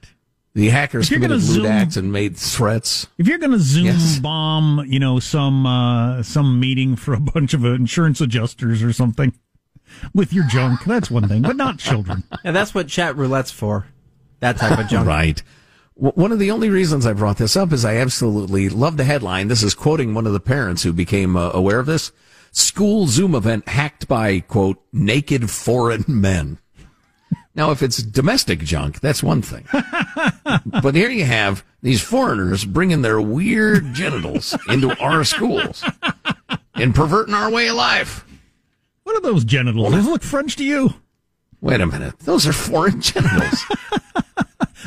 The 0.54 0.70
hackers 0.70 1.08
committed 1.08 1.40
gonna 1.40 1.52
lewd 1.52 1.66
acts 1.66 1.96
and 1.96 2.12
made 2.12 2.36
threats. 2.36 3.08
If 3.18 3.26
you're 3.28 3.38
going 3.38 3.54
to 3.54 3.60
Zoom 3.60 3.86
Yes. 3.86 4.20
bomb, 4.20 4.84
you 4.86 5.00
know, 5.00 5.20
some 5.20 5.66
uh, 5.66 6.24
some 6.24 6.60
meeting 6.60 6.96
for 6.98 7.14
a 7.14 7.20
bunch 7.22 7.54
of 7.54 7.64
insurance 7.64 8.20
adjusters 8.20 8.84
or 8.84 8.92
something 8.92 9.34
with 10.14 10.34
your 10.34 10.46
junk, 10.48 10.84
that's 10.84 11.10
one 11.10 11.28
thing, 11.30 11.42
but 11.44 11.56
not 11.56 11.78
children. 11.80 12.24
And 12.44 12.54
that's 12.56 12.74
what 12.76 12.88
chat 12.90 13.16
roulette's 13.16 13.52
for. 13.52 13.86
That 14.42 14.58
type 14.58 14.78
of 14.78 14.88
junk. 14.88 15.08
Right. 15.08 15.42
W- 15.96 16.14
One 16.22 16.32
of 16.34 16.40
the 16.40 16.52
only 16.52 16.70
reasons 16.70 17.06
I 17.06 17.14
brought 17.14 17.38
this 17.38 17.56
up 17.56 17.72
is 17.72 17.86
I 17.86 17.96
absolutely 17.98 18.68
love 18.70 18.98
the 18.98 19.04
headline. 19.06 19.48
This 19.48 19.64
is 19.64 19.74
quoting 19.76 20.14
one 20.14 20.28
of 20.28 20.34
the 20.34 20.40
parents 20.42 20.84
who 20.84 20.92
became 20.92 21.38
uh, 21.38 21.52
aware 21.54 21.80
of 21.80 21.86
this. 21.86 22.12
School 22.52 23.08
Zoom 23.08 23.36
event 23.36 23.68
hacked 23.70 24.08
by, 24.10 24.42
quote, 24.42 24.82
naked 24.92 25.50
foreign 25.50 26.04
men. 26.08 26.58
Now, 27.54 27.72
if 27.72 27.82
it's 27.82 27.98
domestic 27.98 28.60
junk, 28.60 29.02
that's 29.02 29.22
one 29.22 29.42
thing. 29.42 29.68
but 30.82 30.96
here 30.96 31.10
you 31.10 31.26
have 31.26 31.66
these 31.82 32.02
foreigners 32.02 32.64
bringing 32.64 33.02
their 33.02 33.20
weird 33.20 33.94
genitals 33.94 34.56
into 34.70 34.98
our 35.00 35.24
schools 35.24 35.84
and 36.76 36.96
perverting 36.96 37.34
our 37.34 37.52
way 37.52 37.68
of 37.68 37.76
life. 37.76 38.26
What 39.04 39.18
are 39.18 39.22
those 39.22 39.44
genitals? 39.44 39.92
Those 39.92 40.06
look 40.06 40.24
French 40.24 40.56
to 40.58 40.64
you. 40.64 40.94
Wait 41.60 41.82
a 41.82 41.86
minute. 41.86 42.18
Those 42.20 42.48
are 42.48 42.54
foreign 42.54 43.02
genitals. 43.02 43.64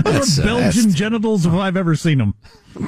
Those 0.02 0.38
are 0.38 0.42
Belgian 0.44 0.61
that's- 0.83 0.94
genitals 0.94 1.46
if 1.46 1.52
I've 1.52 1.76
ever 1.76 1.94
seen 1.94 2.18
them. 2.18 2.35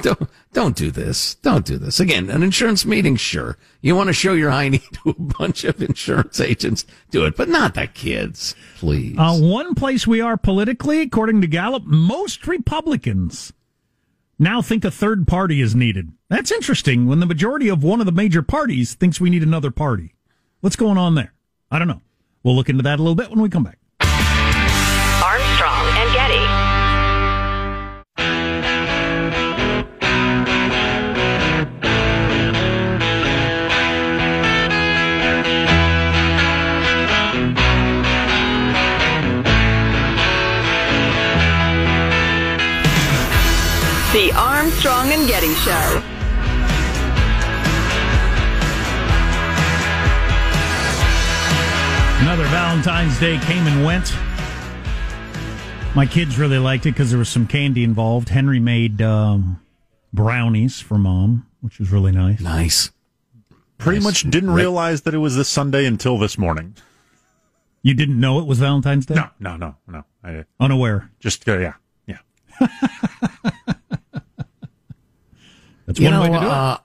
Don't, 0.01 0.29
don't 0.51 0.75
do 0.75 0.91
this. 0.91 1.35
Don't 1.35 1.65
do 1.65 1.77
this. 1.77 2.01
Again, 2.01 2.29
an 2.29 2.43
insurance 2.43 2.85
meeting, 2.85 3.15
sure. 3.15 3.57
You 3.79 3.95
want 3.95 4.07
to 4.07 4.13
show 4.13 4.33
your 4.33 4.51
hiney 4.51 4.81
to 5.03 5.11
a 5.11 5.13
bunch 5.13 5.63
of 5.63 5.81
insurance 5.81 6.41
agents, 6.41 6.85
do 7.09 7.23
it, 7.25 7.37
but 7.37 7.47
not 7.47 7.73
the 7.75 7.87
kids, 7.87 8.53
please. 8.79 9.15
Uh, 9.17 9.37
one 9.37 9.75
place 9.75 10.05
we 10.05 10.19
are 10.19 10.35
politically, 10.35 11.01
according 11.01 11.39
to 11.39 11.47
Gallup, 11.47 11.83
most 11.85 12.47
Republicans 12.47 13.53
now 14.37 14.61
think 14.61 14.83
a 14.83 14.91
third 14.91 15.25
party 15.25 15.61
is 15.61 15.73
needed. 15.73 16.11
That's 16.29 16.51
interesting 16.51 17.07
when 17.07 17.21
the 17.21 17.25
majority 17.25 17.69
of 17.69 17.81
one 17.81 18.01
of 18.01 18.05
the 18.05 18.11
major 18.11 18.41
parties 18.41 18.93
thinks 18.93 19.21
we 19.21 19.29
need 19.29 19.41
another 19.43 19.71
party. 19.71 20.13
What's 20.59 20.75
going 20.75 20.97
on 20.97 21.15
there? 21.15 21.33
I 21.71 21.79
don't 21.79 21.87
know. 21.87 22.01
We'll 22.43 22.55
look 22.55 22.69
into 22.69 22.83
that 22.83 22.99
a 22.99 23.01
little 23.01 23.15
bit 23.15 23.29
when 23.29 23.41
we 23.41 23.49
come 23.49 23.63
back. 23.63 23.79
The 44.17 44.31
Armstrong 44.35 45.11
and 45.11 45.27
Getty 45.27 45.53
Show. 45.53 46.01
Another 52.23 52.45
Valentine's 52.45 53.19
Day 53.19 53.37
came 53.41 53.67
and 53.67 53.85
went. 53.85 54.11
My 55.95 56.07
kids 56.07 56.39
really 56.39 56.57
liked 56.57 56.87
it 56.87 56.93
because 56.93 57.11
there 57.11 57.19
was 57.19 57.29
some 57.29 57.45
candy 57.45 57.83
involved. 57.83 58.29
Henry 58.29 58.59
made 58.59 59.03
um, 59.03 59.61
brownies 60.11 60.79
for 60.79 60.97
mom, 60.97 61.45
which 61.61 61.77
was 61.77 61.91
really 61.91 62.11
nice. 62.11 62.41
Nice. 62.41 62.89
Pretty 63.77 64.01
much 64.01 64.23
didn't 64.23 64.49
realize 64.49 65.03
that 65.03 65.13
it 65.13 65.19
was 65.19 65.35
this 65.35 65.47
Sunday 65.47 65.85
until 65.85 66.17
this 66.17 66.39
morning. 66.39 66.73
You 67.83 67.93
didn't 67.93 68.19
know 68.19 68.39
it 68.39 68.47
was 68.47 68.57
Valentine's 68.57 69.05
Day? 69.05 69.13
No, 69.13 69.29
no, 69.39 69.57
no, 69.57 69.75
no. 69.87 70.03
I 70.23 70.45
Unaware. 70.59 71.11
just 71.19 71.47
uh, 71.47 71.59
yeah, 71.59 71.73
yeah. 72.07 72.17
That's 75.87 75.99
you 75.99 76.05
one 76.09 76.13
know, 76.13 76.21
way 76.21 76.27
to 76.27 76.39
do 76.39 76.45
it. 76.45 76.51
uh, 76.51 76.77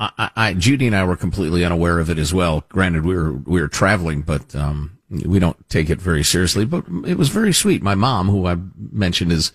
I, 0.00 0.10
I, 0.18 0.30
I- 0.48 0.54
Judy 0.54 0.86
and 0.88 0.96
I 0.96 1.04
were 1.04 1.16
completely 1.16 1.64
unaware 1.64 2.00
of 2.00 2.10
it 2.10 2.18
as 2.18 2.34
well. 2.34 2.64
Granted, 2.68 3.04
we 3.06 3.14
were 3.14 3.32
we 3.32 3.60
were 3.60 3.68
traveling, 3.68 4.22
but 4.22 4.54
um, 4.56 4.98
we 5.10 5.38
don't 5.38 5.68
take 5.68 5.88
it 5.90 6.00
very 6.00 6.24
seriously. 6.24 6.64
But 6.64 6.84
it 7.06 7.16
was 7.16 7.28
very 7.28 7.52
sweet. 7.52 7.82
My 7.82 7.94
mom, 7.94 8.28
who 8.28 8.46
I 8.46 8.56
mentioned 8.90 9.30
is 9.30 9.52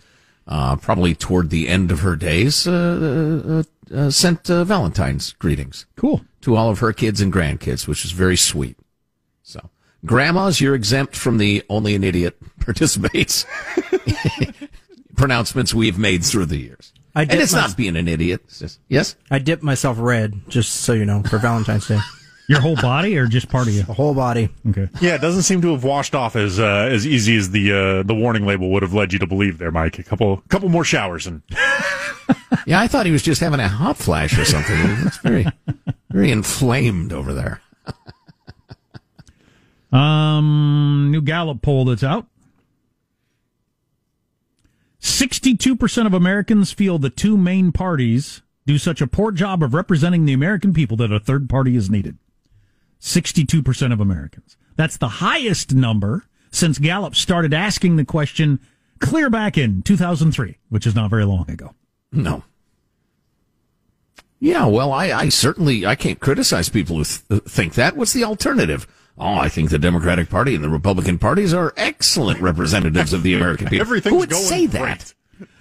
uh, 0.48 0.78
probably 0.78 1.14
toward 1.16 1.50
the 1.50 1.68
end 1.68 1.92
of 1.92 2.00
her 2.00 2.16
days, 2.16 2.66
uh, 2.68 3.64
uh, 3.92 3.96
uh, 3.96 4.10
sent 4.10 4.50
uh, 4.50 4.64
Valentine's 4.64 5.34
greetings. 5.34 5.86
Cool 5.98 6.22
to 6.42 6.56
all 6.56 6.70
of 6.72 6.80
her 6.80 6.92
kids 6.94 7.22
and 7.22 7.32
grandkids, 7.32 7.88
which 7.88 8.04
is 8.06 8.12
very 8.12 8.36
sweet. 8.38 8.76
So, 9.44 9.70
grandmas, 10.06 10.60
you're 10.60 10.74
exempt 10.74 11.16
from 11.16 11.38
the 11.38 11.64
only 11.70 11.94
an 11.94 12.04
idiot 12.04 12.36
participates 12.60 13.46
pronouncements 15.16 15.74
we've 15.74 15.98
made 15.98 16.24
through 16.24 16.46
the 16.48 16.58
years. 16.58 16.94
I 17.16 17.22
and 17.22 17.30
did 17.32 17.40
it's 17.42 17.54
my- 17.54 17.62
not 17.62 17.76
being 17.78 17.96
an 17.98 18.08
idiot. 18.08 18.42
It's 18.46 18.60
just, 18.60 18.80
yes? 18.88 19.16
I 19.30 19.40
dipped 19.40 19.64
myself 19.64 19.98
red, 20.00 20.34
just 20.48 20.72
so 20.74 20.94
you 20.94 21.06
know, 21.06 21.22
for 21.24 21.38
Valentine's 21.38 21.88
Day. 21.88 22.00
Your 22.50 22.60
whole 22.60 22.76
body 22.76 23.18
or 23.18 23.28
just 23.28 23.48
part 23.48 23.68
of 23.68 23.74
you? 23.74 23.84
The 23.84 23.94
whole 23.94 24.14
body. 24.14 24.50
Okay. 24.68 24.90
Yeah, 25.00 25.16
it 25.16 25.22
doesn't 25.22 25.44
seem 25.44 25.62
to 25.62 25.72
have 25.72 25.86
washed 25.86 26.14
off 26.16 26.36
as 26.36 26.60
uh, 26.60 26.90
as 26.92 27.08
easy 27.08 27.38
as 27.38 27.52
the 27.52 27.72
uh, 27.72 28.04
the 28.04 28.14
warning 28.16 28.46
label 28.46 28.70
would 28.72 28.82
have 28.82 28.94
led 28.94 29.14
you 29.14 29.20
to 29.20 29.28
believe 29.28 29.58
there, 29.58 29.72
Mike. 29.72 30.00
A 30.00 30.04
couple 30.04 30.38
couple 30.50 30.68
more 30.68 30.84
showers 30.84 31.28
and 31.28 31.42
Yeah, 32.66 32.82
I 32.82 32.88
thought 32.88 33.06
he 33.06 33.12
was 33.14 33.22
just 33.24 33.40
having 33.40 33.62
a 33.62 33.70
hot 33.70 33.96
flash 33.96 34.38
or 34.38 34.44
something. 34.44 34.76
It's 35.06 35.18
very, 35.20 35.46
very 36.10 36.30
inflamed 36.32 37.14
over 37.14 37.34
there. 37.34 37.62
Um, 39.92 41.10
new 41.12 41.22
Gallup 41.22 41.62
poll 41.62 41.84
that's 41.86 42.04
out. 42.04 42.26
62% 45.02 46.06
of 46.06 46.14
Americans 46.14 46.72
feel 46.72 47.00
the 47.00 47.10
two 47.10 47.36
main 47.36 47.72
parties 47.72 48.42
do 48.68 48.78
such 48.78 49.02
a 49.02 49.08
poor 49.08 49.32
job 49.32 49.64
of 49.64 49.74
representing 49.74 50.26
the 50.26 50.34
American 50.34 50.74
people 50.74 50.96
that 50.98 51.12
a 51.12 51.20
third 51.20 51.50
party 51.50 51.76
is 51.76 51.90
needed. 51.90 52.18
62% 53.02 53.92
of 53.92 54.00
Americans. 54.00 54.58
That's 54.76 54.98
the 54.98 55.08
highest 55.08 55.74
number 55.74 56.26
since 56.52 56.78
Gallup 56.78 57.16
started 57.16 57.54
asking 57.54 57.96
the 57.96 58.06
question 58.06 58.60
clear 59.00 59.30
back 59.30 59.58
in 59.58 59.82
2003, 59.82 60.58
which 60.70 60.86
is 60.86 60.94
not 60.96 61.10
very 61.10 61.26
long 61.26 61.50
ago. 61.50 61.74
No. 62.12 62.44
Yeah, 64.40 64.66
well, 64.68 64.92
I, 64.92 65.12
I 65.12 65.30
certainly 65.30 65.86
I 65.86 65.96
can't 65.96 66.20
criticize 66.20 66.70
people 66.70 66.98
who 66.98 67.04
th- 67.04 67.44
think 67.44 67.74
that. 67.74 67.96
What's 67.96 68.14
the 68.14 68.24
alternative? 68.24 68.88
Oh, 69.22 69.36
I 69.36 69.50
think 69.50 69.70
the 69.70 69.78
Democratic 69.78 70.32
Party 70.32 70.56
and 70.56 70.64
the 70.64 70.70
Republican 70.70 71.20
parties 71.20 71.54
are 71.54 71.76
excellent 71.78 72.42
representatives 72.42 73.14
of 73.14 73.22
the 73.22 73.36
American 73.36 73.68
people. 73.68 73.82
Everything's 73.82 74.14
who 74.14 74.20
would 74.20 74.32
going 74.32 74.42
say 74.42 74.66
great. 74.66 74.72
that? 74.72 75.14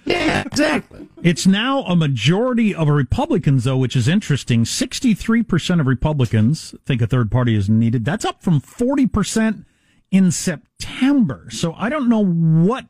Yeah, 0.03 0.41
exactly. 0.47 1.07
It's 1.21 1.45
now 1.45 1.83
a 1.83 1.95
majority 1.95 2.73
of 2.73 2.87
Republicans, 2.87 3.65
though, 3.65 3.77
which 3.77 3.95
is 3.95 4.07
interesting. 4.07 4.63
63% 4.63 5.79
of 5.79 5.85
Republicans 5.85 6.73
think 6.87 7.03
a 7.03 7.07
third 7.07 7.29
party 7.29 7.55
is 7.55 7.69
needed. 7.69 8.03
That's 8.03 8.25
up 8.25 8.41
from 8.41 8.59
40% 8.59 9.63
in 10.09 10.31
September. 10.31 11.45
So 11.51 11.73
I 11.73 11.89
don't 11.89 12.09
know 12.09 12.25
what 12.25 12.87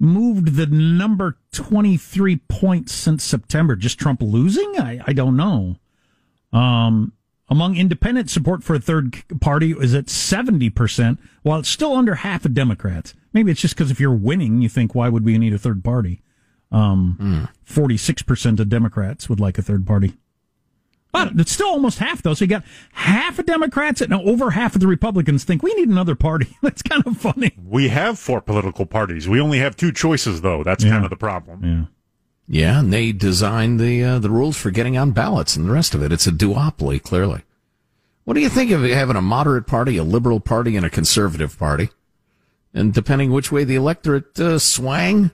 moved 0.00 0.56
the 0.56 0.66
number 0.66 1.38
23 1.52 2.38
points 2.48 2.92
since 2.92 3.22
September. 3.22 3.76
Just 3.76 4.00
Trump 4.00 4.20
losing? 4.20 4.80
I, 4.80 5.00
I 5.06 5.12
don't 5.12 5.36
know. 5.36 5.76
Um, 6.52 7.12
among 7.50 7.76
independent 7.76 8.30
support 8.30 8.62
for 8.62 8.74
a 8.74 8.78
third 8.80 9.22
party 9.40 9.72
is 9.72 9.92
at 9.94 10.06
70%, 10.06 11.18
while 11.42 11.58
it's 11.58 11.68
still 11.68 11.94
under 11.94 12.14
half 12.16 12.44
of 12.44 12.54
Democrats. 12.54 13.12
Maybe 13.32 13.50
it's 13.50 13.60
just 13.60 13.74
because 13.76 13.90
if 13.90 13.98
you're 14.00 14.14
winning, 14.14 14.62
you 14.62 14.68
think, 14.68 14.94
why 14.94 15.08
would 15.08 15.24
we 15.24 15.36
need 15.36 15.52
a 15.52 15.58
third 15.58 15.82
party? 15.84 16.22
Um, 16.72 17.48
46% 17.68 18.60
of 18.60 18.68
Democrats 18.68 19.28
would 19.28 19.40
like 19.40 19.58
a 19.58 19.62
third 19.62 19.86
party. 19.86 20.14
But 21.12 21.32
it's 21.40 21.50
still 21.50 21.66
almost 21.66 21.98
half, 21.98 22.22
though. 22.22 22.34
So 22.34 22.44
you 22.44 22.48
got 22.48 22.62
half 22.92 23.40
of 23.40 23.46
Democrats 23.46 24.00
and 24.00 24.14
over 24.14 24.52
half 24.52 24.76
of 24.76 24.80
the 24.80 24.86
Republicans 24.86 25.42
think 25.42 25.60
we 25.60 25.74
need 25.74 25.88
another 25.88 26.14
party. 26.14 26.56
That's 26.62 26.82
kind 26.82 27.02
of 27.04 27.16
funny. 27.16 27.52
We 27.66 27.88
have 27.88 28.16
four 28.16 28.40
political 28.40 28.86
parties. 28.86 29.28
We 29.28 29.40
only 29.40 29.58
have 29.58 29.74
two 29.76 29.90
choices, 29.90 30.42
though. 30.42 30.62
That's 30.62 30.84
Yeah. 30.84 30.90
kind 30.92 31.04
of 31.04 31.10
the 31.10 31.16
problem. 31.16 31.64
Yeah. 31.64 31.84
Yeah, 32.52 32.80
and 32.80 32.92
they 32.92 33.12
designed 33.12 33.78
the 33.78 34.02
uh, 34.02 34.18
the 34.18 34.28
rules 34.28 34.56
for 34.56 34.72
getting 34.72 34.98
on 34.98 35.12
ballots 35.12 35.54
and 35.54 35.68
the 35.68 35.72
rest 35.72 35.94
of 35.94 36.02
it. 36.02 36.10
It's 36.10 36.26
a 36.26 36.32
duopoly, 36.32 37.00
clearly. 37.00 37.44
What 38.24 38.34
do 38.34 38.40
you 38.40 38.48
think 38.48 38.72
of 38.72 38.82
having 38.82 39.14
a 39.14 39.22
moderate 39.22 39.68
party, 39.68 39.96
a 39.96 40.02
liberal 40.02 40.40
party, 40.40 40.76
and 40.76 40.84
a 40.84 40.90
conservative 40.90 41.56
party? 41.56 41.90
And 42.74 42.92
depending 42.92 43.30
which 43.30 43.52
way 43.52 43.62
the 43.62 43.76
electorate 43.76 44.38
uh, 44.40 44.58
swang, 44.58 45.30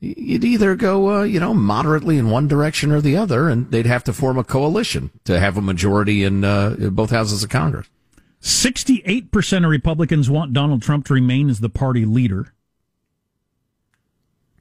you'd 0.00 0.42
either 0.42 0.74
go, 0.74 1.18
uh, 1.18 1.22
you 1.24 1.38
know, 1.38 1.52
moderately 1.52 2.16
in 2.16 2.30
one 2.30 2.48
direction 2.48 2.92
or 2.92 3.02
the 3.02 3.14
other, 3.14 3.50
and 3.50 3.70
they'd 3.70 3.84
have 3.84 4.04
to 4.04 4.14
form 4.14 4.38
a 4.38 4.44
coalition 4.44 5.10
to 5.24 5.38
have 5.38 5.58
a 5.58 5.62
majority 5.62 6.24
in, 6.24 6.44
uh, 6.44 6.76
in 6.78 6.94
both 6.94 7.10
houses 7.10 7.42
of 7.42 7.50
Congress. 7.50 7.88
68% 8.40 9.64
of 9.64 9.70
Republicans 9.70 10.30
want 10.30 10.54
Donald 10.54 10.80
Trump 10.80 11.04
to 11.06 11.14
remain 11.14 11.50
as 11.50 11.60
the 11.60 11.68
party 11.68 12.06
leader, 12.06 12.53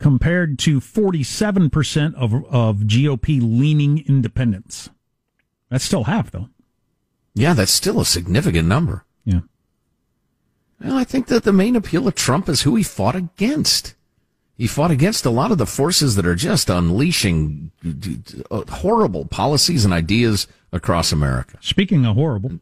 compared 0.03 0.59
to 0.59 0.81
47% 0.81 2.13
of, 2.15 2.33
of 2.33 2.77
GOP 2.79 3.39
leaning 3.41 4.03
independents. 4.05 4.89
That's 5.69 5.85
still 5.85 6.03
half, 6.03 6.29
though. 6.29 6.49
Yeah, 7.33 7.53
that's 7.53 7.71
still 7.71 8.01
a 8.01 8.05
significant 8.05 8.67
number. 8.67 9.05
Yeah. 9.23 9.39
Well, 10.83 10.97
I 10.97 11.05
think 11.05 11.27
that 11.27 11.45
the 11.45 11.53
main 11.53 11.77
appeal 11.77 12.05
of 12.05 12.15
Trump 12.15 12.49
is 12.49 12.63
who 12.63 12.75
he 12.75 12.83
fought 12.83 13.15
against. 13.15 13.95
He 14.57 14.67
fought 14.67 14.91
against 14.91 15.25
a 15.25 15.29
lot 15.29 15.51
of 15.53 15.57
the 15.57 15.65
forces 15.65 16.17
that 16.17 16.25
are 16.25 16.35
just 16.35 16.69
unleashing 16.69 17.71
uh, 18.51 18.63
horrible 18.69 19.23
policies 19.23 19.85
and 19.85 19.93
ideas 19.93 20.47
across 20.73 21.13
America. 21.13 21.57
Speaking 21.61 22.05
of 22.05 22.17
horrible, 22.17 22.59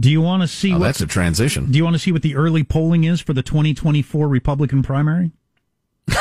do 0.00 0.10
you 0.10 0.20
want 0.20 0.42
to 0.42 0.48
see 0.48 0.72
Oh, 0.72 0.80
what 0.80 0.86
that's 0.86 1.00
a 1.00 1.06
transition. 1.06 1.70
Do 1.70 1.78
you 1.78 1.84
want 1.84 1.94
to 1.94 2.00
see 2.00 2.10
what 2.10 2.22
the 2.22 2.34
early 2.34 2.64
polling 2.64 3.04
is 3.04 3.20
for 3.20 3.32
the 3.32 3.42
2024 3.44 4.26
Republican 4.26 4.82
primary? 4.82 5.30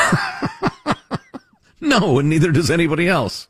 No, 1.84 2.18
and 2.18 2.30
neither 2.30 2.52
does 2.52 2.72
anybody 2.72 3.10
else. 3.10 3.50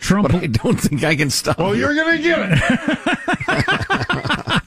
Trump, 0.00 0.32
but 0.32 0.42
I 0.42 0.46
don't 0.46 0.80
think 0.80 1.04
I 1.04 1.14
can 1.14 1.28
stop. 1.28 1.58
Well, 1.58 1.74
you. 1.74 1.82
you're 1.82 1.94
going 1.94 2.16
to 2.16 2.22
get 2.22 2.38
it. 4.56 4.62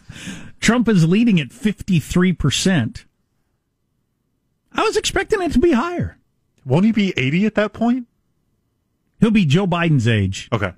Trump 0.60 0.88
is 0.88 1.08
leading 1.08 1.40
at 1.40 1.50
53%. 1.50 3.06
I 4.72 4.84
was 4.84 4.96
expecting 4.96 5.42
it 5.42 5.52
to 5.54 5.60
be 5.60 5.72
higher. 5.72 6.20
Won't 6.64 6.86
he 6.86 6.92
be 6.92 7.12
80 7.18 7.46
at 7.48 7.56
that 7.56 7.74
point? 7.74 8.08
He'll 9.20 9.32
be 9.32 9.46
Joe 9.46 9.66
Biden's 9.66 10.08
age. 10.08 10.48
Okay. 10.54 10.72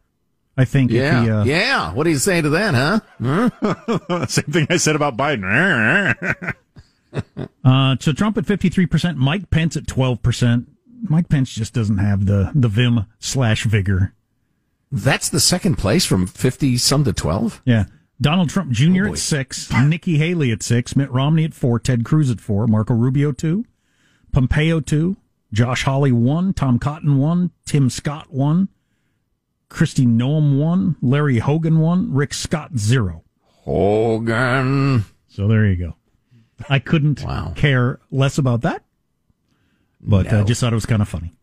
I 0.58 0.65
think. 0.65 0.91
Yeah, 0.91 1.20
If 1.20 1.26
he, 1.26 1.32
uh, 1.32 1.43
yeah. 1.43 1.93
What 1.93 2.06
do 2.06 2.10
you 2.10 2.17
say 2.17 2.41
to 2.41 2.50
that, 2.50 2.74
huh? 2.74 3.00
Huh? 3.22 4.26
Same 4.28 4.46
thing 4.46 4.67
I 4.70 4.78
said 4.78 4.96
about 4.96 5.17
Biden. 5.17 6.56
Uh, 7.63 7.97
so 7.99 8.13
Trump 8.13 8.38
at 8.38 8.45
53%, 8.45 9.17
Mike 9.17 9.49
Pence 9.49 9.75
at 9.75 9.84
12%. 9.84 10.67
Mike 11.03 11.27
Pence 11.27 11.53
just 11.53 11.73
doesn't 11.73 11.97
have 11.97 12.25
the, 12.25 12.49
the 12.56 12.69
vim 12.69 13.06
slash 13.19 13.65
vigor. 13.65 14.13
That's 14.89 15.27
the 15.27 15.41
second 15.41 15.75
place 15.75 16.06
from 16.06 16.27
50 16.27 16.77
some 16.77 17.03
to 17.03 17.12
12? 17.12 17.62
Yeah. 17.65 17.86
Donald 18.21 18.49
Trump 18.49 18.71
Jr. 18.71 19.08
Oh, 19.08 19.12
at 19.12 19.17
six, 19.17 19.69
Nikki 19.71 20.17
Haley 20.17 20.51
at 20.51 20.63
six, 20.63 20.95
Mitt 20.95 21.12
Romney 21.12 21.43
at 21.43 21.53
four, 21.53 21.77
Ted 21.77 22.03
Cruz 22.06 22.32
at 22.32 22.39
four, 22.39 22.67
Marco 22.67 22.93
Rubio 22.93 23.32
two, 23.32 23.65
Pompeo 24.32 24.80
two, 24.80 25.17
Josh 25.53 25.84
Hawley 25.84 26.12
one, 26.12 26.53
Tom 26.53 26.80
Cotton 26.80 27.17
one, 27.17 27.51
Tim 27.65 27.89
Scott 27.89 28.34
one, 28.34 28.69
Kristi 29.69 30.08
Noem 30.08 30.58
one, 30.58 30.95
Larry 31.01 31.39
Hogan 31.39 31.80
one, 31.80 32.13
Rick 32.13 32.34
Scott 32.34 32.77
zero. 32.77 33.23
Hogan. 33.43 35.06
So 35.27 35.47
there 35.47 35.65
you 35.65 35.75
go. 35.75 35.96
I 36.70 36.80
couldn't 36.80 37.24
care 37.56 38.00
less 38.12 38.38
about 38.38 38.62
that, 38.62 38.84
but 40.02 40.28
uh, 40.28 40.39
No. 40.39 40.43
just 40.43 40.62
thought 40.62 40.74
it 40.74 40.76
was 40.76 40.86
kind 40.86 41.02
of 41.02 41.08
funny. 41.08 41.34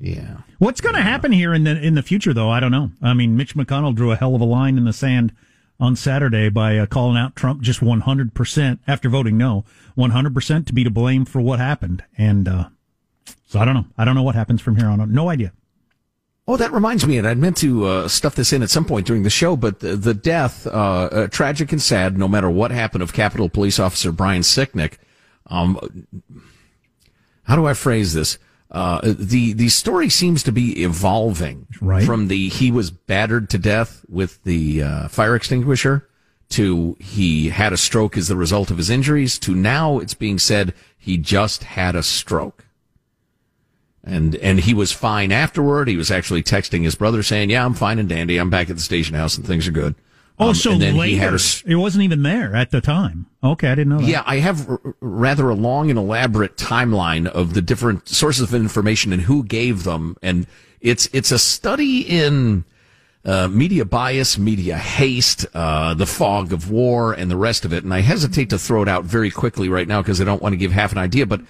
Yeah. 0.00 0.38
What's 0.58 0.80
going 0.80 0.94
to 0.94 1.02
happen 1.02 1.32
here 1.32 1.52
in 1.52 1.64
the 1.64 1.80
in 1.80 1.94
the 1.94 2.02
future, 2.02 2.32
though? 2.32 2.50
I 2.50 2.60
don't 2.60 2.70
know. 2.70 2.90
I 3.02 3.14
mean, 3.14 3.36
Mitch 3.36 3.54
McConnell 3.56 3.94
drew 3.94 4.12
a 4.12 4.16
hell 4.16 4.34
of 4.34 4.40
a 4.40 4.44
line 4.44 4.76
in 4.78 4.84
the 4.84 4.92
sand 4.92 5.32
on 5.80 5.96
Saturday 5.96 6.48
by 6.48 6.76
uh, 6.78 6.86
calling 6.86 7.16
out 7.16 7.34
Trump 7.36 7.62
just 7.62 7.82
100 7.82 8.32
percent 8.34 8.80
after 8.86 9.08
voting 9.08 9.36
no, 9.36 9.64
100 9.96 10.32
percent 10.34 10.66
to 10.68 10.72
be 10.72 10.84
to 10.84 10.90
blame 10.90 11.24
for 11.24 11.40
what 11.40 11.58
happened, 11.58 12.04
and 12.16 12.46
uh, 12.48 12.68
so 13.46 13.58
I 13.58 13.64
don't 13.64 13.74
know. 13.74 13.86
I 13.96 14.04
don't 14.04 14.14
know 14.14 14.22
what 14.22 14.36
happens 14.36 14.60
from 14.60 14.76
here 14.76 14.86
on. 14.86 15.12
No 15.12 15.28
idea. 15.28 15.52
Oh, 16.50 16.56
that 16.56 16.72
reminds 16.72 17.06
me, 17.06 17.18
and 17.18 17.28
I 17.28 17.34
meant 17.34 17.58
to 17.58 17.84
uh, 17.84 18.08
stuff 18.08 18.34
this 18.34 18.54
in 18.54 18.62
at 18.62 18.70
some 18.70 18.86
point 18.86 19.06
during 19.06 19.22
the 19.22 19.28
show, 19.28 19.54
but 19.54 19.80
the, 19.80 19.96
the 19.96 20.14
death, 20.14 20.66
uh, 20.66 20.70
uh, 20.70 21.26
tragic 21.26 21.72
and 21.72 21.82
sad, 21.82 22.16
no 22.16 22.26
matter 22.26 22.48
what 22.48 22.70
happened 22.70 23.02
of 23.02 23.12
Capitol 23.12 23.50
Police 23.50 23.78
Officer 23.78 24.12
Brian 24.12 24.40
Sicknick. 24.40 24.94
Um, 25.48 26.06
how 27.42 27.54
do 27.54 27.66
I 27.66 27.74
phrase 27.74 28.14
this? 28.14 28.38
Uh, 28.70 29.00
the 29.02 29.52
the 29.54 29.68
story 29.68 30.08
seems 30.08 30.42
to 30.42 30.52
be 30.52 30.82
evolving 30.82 31.66
Right. 31.82 32.04
from 32.04 32.28
the 32.28 32.48
he 32.48 32.70
was 32.70 32.90
battered 32.90 33.48
to 33.50 33.58
death 33.58 34.04
with 34.08 34.42
the 34.44 34.82
uh, 34.82 35.08
fire 35.08 35.34
extinguisher 35.34 36.06
to 36.50 36.96
he 37.00 37.48
had 37.48 37.72
a 37.72 37.78
stroke 37.78 38.16
as 38.18 38.28
the 38.28 38.36
result 38.36 38.70
of 38.70 38.76
his 38.76 38.90
injuries 38.90 39.38
to 39.40 39.54
now 39.54 39.98
it's 39.98 40.12
being 40.12 40.38
said 40.38 40.74
he 40.98 41.16
just 41.16 41.64
had 41.64 41.96
a 41.96 42.02
stroke 42.02 42.66
and 44.08 44.34
and 44.36 44.60
he 44.60 44.74
was 44.74 44.90
fine 44.92 45.30
afterward. 45.32 45.88
He 45.88 45.96
was 45.96 46.10
actually 46.10 46.42
texting 46.42 46.84
his 46.84 46.94
brother 46.94 47.22
saying, 47.22 47.50
"Yeah, 47.50 47.64
I'm 47.64 47.74
fine 47.74 47.98
and 47.98 48.08
dandy. 48.08 48.38
I'm 48.38 48.50
back 48.50 48.70
at 48.70 48.76
the 48.76 48.82
station 48.82 49.14
house 49.14 49.36
and 49.36 49.46
things 49.46 49.68
are 49.68 49.72
good." 49.72 49.94
Oh, 50.40 50.50
Um, 50.50 50.54
so 50.54 50.72
and 50.72 50.80
then 50.82 50.96
later 50.96 51.34
a 51.34 51.38
it 51.66 51.74
wasn't 51.74 52.04
even 52.04 52.22
there 52.22 52.54
at 52.54 52.70
the 52.70 52.80
time. 52.80 53.26
Okay, 53.42 53.68
I 53.68 53.74
didn't 53.74 53.88
know 53.88 53.98
that. 53.98 54.06
yeah, 54.08 54.22
I 54.24 54.36
have 54.36 54.68
r- 54.70 54.80
rather 55.00 55.48
a 55.50 55.54
long 55.54 55.90
and 55.90 55.98
elaborate 55.98 56.56
timeline 56.56 57.26
of 57.26 57.54
the 57.54 57.60
different 57.62 58.08
sources 58.08 58.42
of 58.42 58.54
information 58.54 59.12
and 59.12 59.22
who 59.22 59.42
gave 59.42 59.82
them, 59.82 60.16
and 60.22 60.46
it's 60.80 61.08
it's 61.12 61.32
a 61.32 61.38
study 61.40 62.02
in 62.02 62.64
uh, 63.28 63.46
media 63.46 63.84
bias, 63.84 64.38
media 64.38 64.78
haste, 64.78 65.44
uh, 65.52 65.92
the 65.92 66.06
fog 66.06 66.50
of 66.50 66.70
war, 66.70 67.12
and 67.12 67.30
the 67.30 67.36
rest 67.36 67.66
of 67.66 67.74
it. 67.74 67.84
And 67.84 67.92
I 67.92 68.00
hesitate 68.00 68.48
to 68.50 68.58
throw 68.58 68.80
it 68.80 68.88
out 68.88 69.04
very 69.04 69.30
quickly 69.30 69.68
right 69.68 69.86
now 69.86 70.00
because 70.00 70.18
I 70.18 70.24
don't 70.24 70.40
want 70.40 70.54
to 70.54 70.56
give 70.56 70.72
half 70.72 70.92
an 70.92 70.98
idea. 70.98 71.26
But 71.26 71.42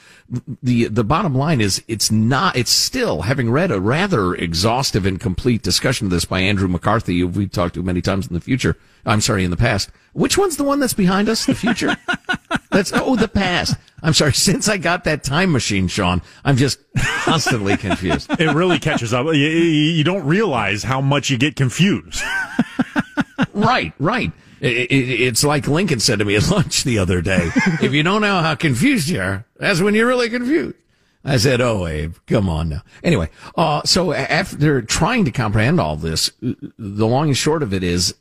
the 0.60 0.88
the 0.88 1.04
bottom 1.04 1.36
line 1.36 1.60
is, 1.60 1.80
it's 1.86 2.10
not. 2.10 2.56
It's 2.56 2.72
still 2.72 3.22
having 3.22 3.48
read 3.48 3.70
a 3.70 3.80
rather 3.80 4.34
exhaustive 4.34 5.06
and 5.06 5.20
complete 5.20 5.62
discussion 5.62 6.08
of 6.08 6.10
this 6.10 6.24
by 6.24 6.40
Andrew 6.40 6.66
McCarthy, 6.66 7.20
who 7.20 7.28
we've 7.28 7.52
talked 7.52 7.74
to 7.74 7.82
many 7.84 8.02
times 8.02 8.26
in 8.26 8.34
the 8.34 8.40
future. 8.40 8.76
I'm 9.06 9.20
sorry, 9.20 9.44
in 9.44 9.52
the 9.52 9.56
past. 9.56 9.90
Which 10.18 10.36
one's 10.36 10.56
the 10.56 10.64
one 10.64 10.80
that's 10.80 10.94
behind 10.94 11.28
us? 11.28 11.46
The 11.46 11.54
future. 11.54 11.96
That's 12.72 12.92
oh, 12.92 13.14
the 13.14 13.28
past. 13.28 13.76
I'm 14.02 14.12
sorry. 14.12 14.32
Since 14.34 14.68
I 14.68 14.76
got 14.76 15.04
that 15.04 15.22
time 15.22 15.52
machine, 15.52 15.86
Sean, 15.86 16.22
I'm 16.44 16.56
just 16.56 16.80
constantly 17.24 17.76
confused. 17.76 18.28
it 18.40 18.52
really 18.52 18.80
catches 18.80 19.14
up. 19.14 19.26
You, 19.26 19.34
you 19.34 19.60
you 19.60 20.02
don't 20.02 20.26
realize 20.26 20.82
how 20.82 21.00
much 21.00 21.30
you 21.30 21.38
get 21.38 21.54
confused. 21.54 22.20
right, 23.54 23.92
right. 24.00 24.32
It, 24.60 24.90
it, 24.90 25.20
it's 25.20 25.44
like 25.44 25.68
Lincoln 25.68 26.00
said 26.00 26.18
to 26.18 26.24
me 26.24 26.34
at 26.34 26.50
lunch 26.50 26.82
the 26.82 26.98
other 26.98 27.22
day. 27.22 27.50
if 27.80 27.92
you 27.92 28.02
don't 28.02 28.20
know 28.20 28.40
how 28.40 28.56
confused 28.56 29.08
you 29.08 29.20
are, 29.20 29.44
that's 29.56 29.80
when 29.80 29.94
you're 29.94 30.08
really 30.08 30.28
confused. 30.28 30.74
I 31.24 31.36
said, 31.36 31.60
"Oh, 31.60 31.86
Abe, 31.86 32.16
come 32.26 32.48
on 32.48 32.70
now." 32.70 32.82
Anyway, 33.04 33.30
uh, 33.56 33.82
so 33.84 34.12
after 34.12 34.82
trying 34.82 35.26
to 35.26 35.30
comprehend 35.30 35.80
all 35.80 35.94
this, 35.94 36.32
the 36.40 37.06
long 37.06 37.28
and 37.28 37.36
short 37.36 37.62
of 37.62 37.72
it 37.72 37.84
is, 37.84 38.16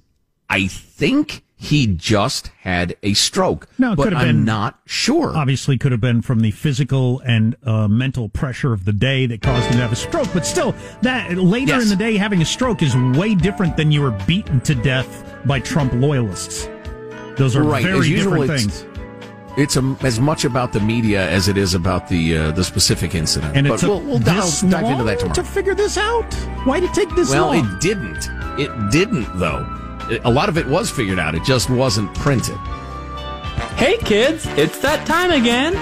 I 0.48 0.68
think 0.68 1.44
he 1.60 1.88
just 1.88 2.52
had 2.62 2.96
a 3.02 3.14
stroke. 3.16 3.68
No, 3.80 3.96
but 3.96 4.04
could 4.04 4.14
have 4.14 4.22
I'm 4.22 4.28
been- 4.38 4.46
not 4.46 4.80
sure. 4.86 5.36
Obviously, 5.36 5.78
could 5.78 5.92
have 5.92 6.00
been 6.02 6.22
from 6.22 6.42
the 6.42 6.52
physical 6.52 7.20
and 7.22 7.56
uh, 7.64 7.88
mental 7.88 8.30
pressure 8.30 8.74
of 8.74 8.86
the 8.86 8.94
day 8.94 9.26
that 9.26 9.42
caused 9.42 9.66
him 9.66 9.74
to 9.74 9.80
have 9.80 9.92
a 9.92 9.96
stroke. 9.96 10.28
But 10.34 10.46
still, 10.46 10.76
that 11.02 11.36
later 11.36 11.74
Yes. 11.74 11.84
in 11.84 11.90
the 11.90 11.96
day, 11.96 12.16
having 12.16 12.42
a 12.42 12.46
stroke 12.46 12.82
is 12.84 12.96
way 13.18 13.34
different 13.34 13.76
than 13.76 13.92
you 13.92 14.02
were 14.02 14.12
beaten 14.28 14.62
to 14.62 14.76
death 14.76 15.26
by 15.46 15.60
Trump 15.60 15.94
loyalists. 15.94 16.70
Those 17.38 17.56
are 17.56 17.64
Right, 17.64 17.84
very 17.84 18.00
as 18.00 18.10
usual, 18.10 18.42
different 18.42 18.62
it's- 18.62 18.80
things. 18.82 18.94
It's 19.58 19.76
a, 19.76 19.98
as 20.02 20.20
much 20.20 20.46
about 20.46 20.72
the 20.72 20.80
media 20.80 21.28
as 21.28 21.48
it 21.48 21.58
is 21.58 21.74
about 21.74 22.08
the 22.08 22.38
uh, 22.38 22.52
the 22.52 22.64
specific 22.64 23.16
incident. 23.16 23.58
And 23.58 23.68
but 23.68 23.82
we'll, 23.82 24.02
we'll 24.02 24.20
dive, 24.20 24.44
dive 24.70 24.86
into 24.86 25.04
that 25.06 25.18
tomorrow. 25.18 25.34
to 25.34 25.44
figure 25.44 25.74
this 25.74 25.98
out. 25.98 26.32
Why 26.66 26.80
did 26.80 26.92
it 26.92 26.94
take 26.94 27.10
this 27.16 27.32
well, 27.32 27.48
long? 27.48 27.66
it 27.66 27.82
didn't. 27.82 28.30
It 28.60 28.92
didn't 28.92 29.26
though. 29.40 29.66
It- 30.10 30.22
a 30.24 30.30
lot 30.32 30.50
of 30.50 30.58
it 30.58 30.68
was 30.68 30.90
figured 30.90 31.20
out. 31.20 31.36
It 31.36 31.44
just 31.44 31.70
wasn't 31.70 32.14
printed. 32.16 32.58
Hey 33.76 33.98
kids, 33.98 34.46
it's 34.58 34.80
that 34.80 35.06
time 35.06 35.32
again. 35.32 35.74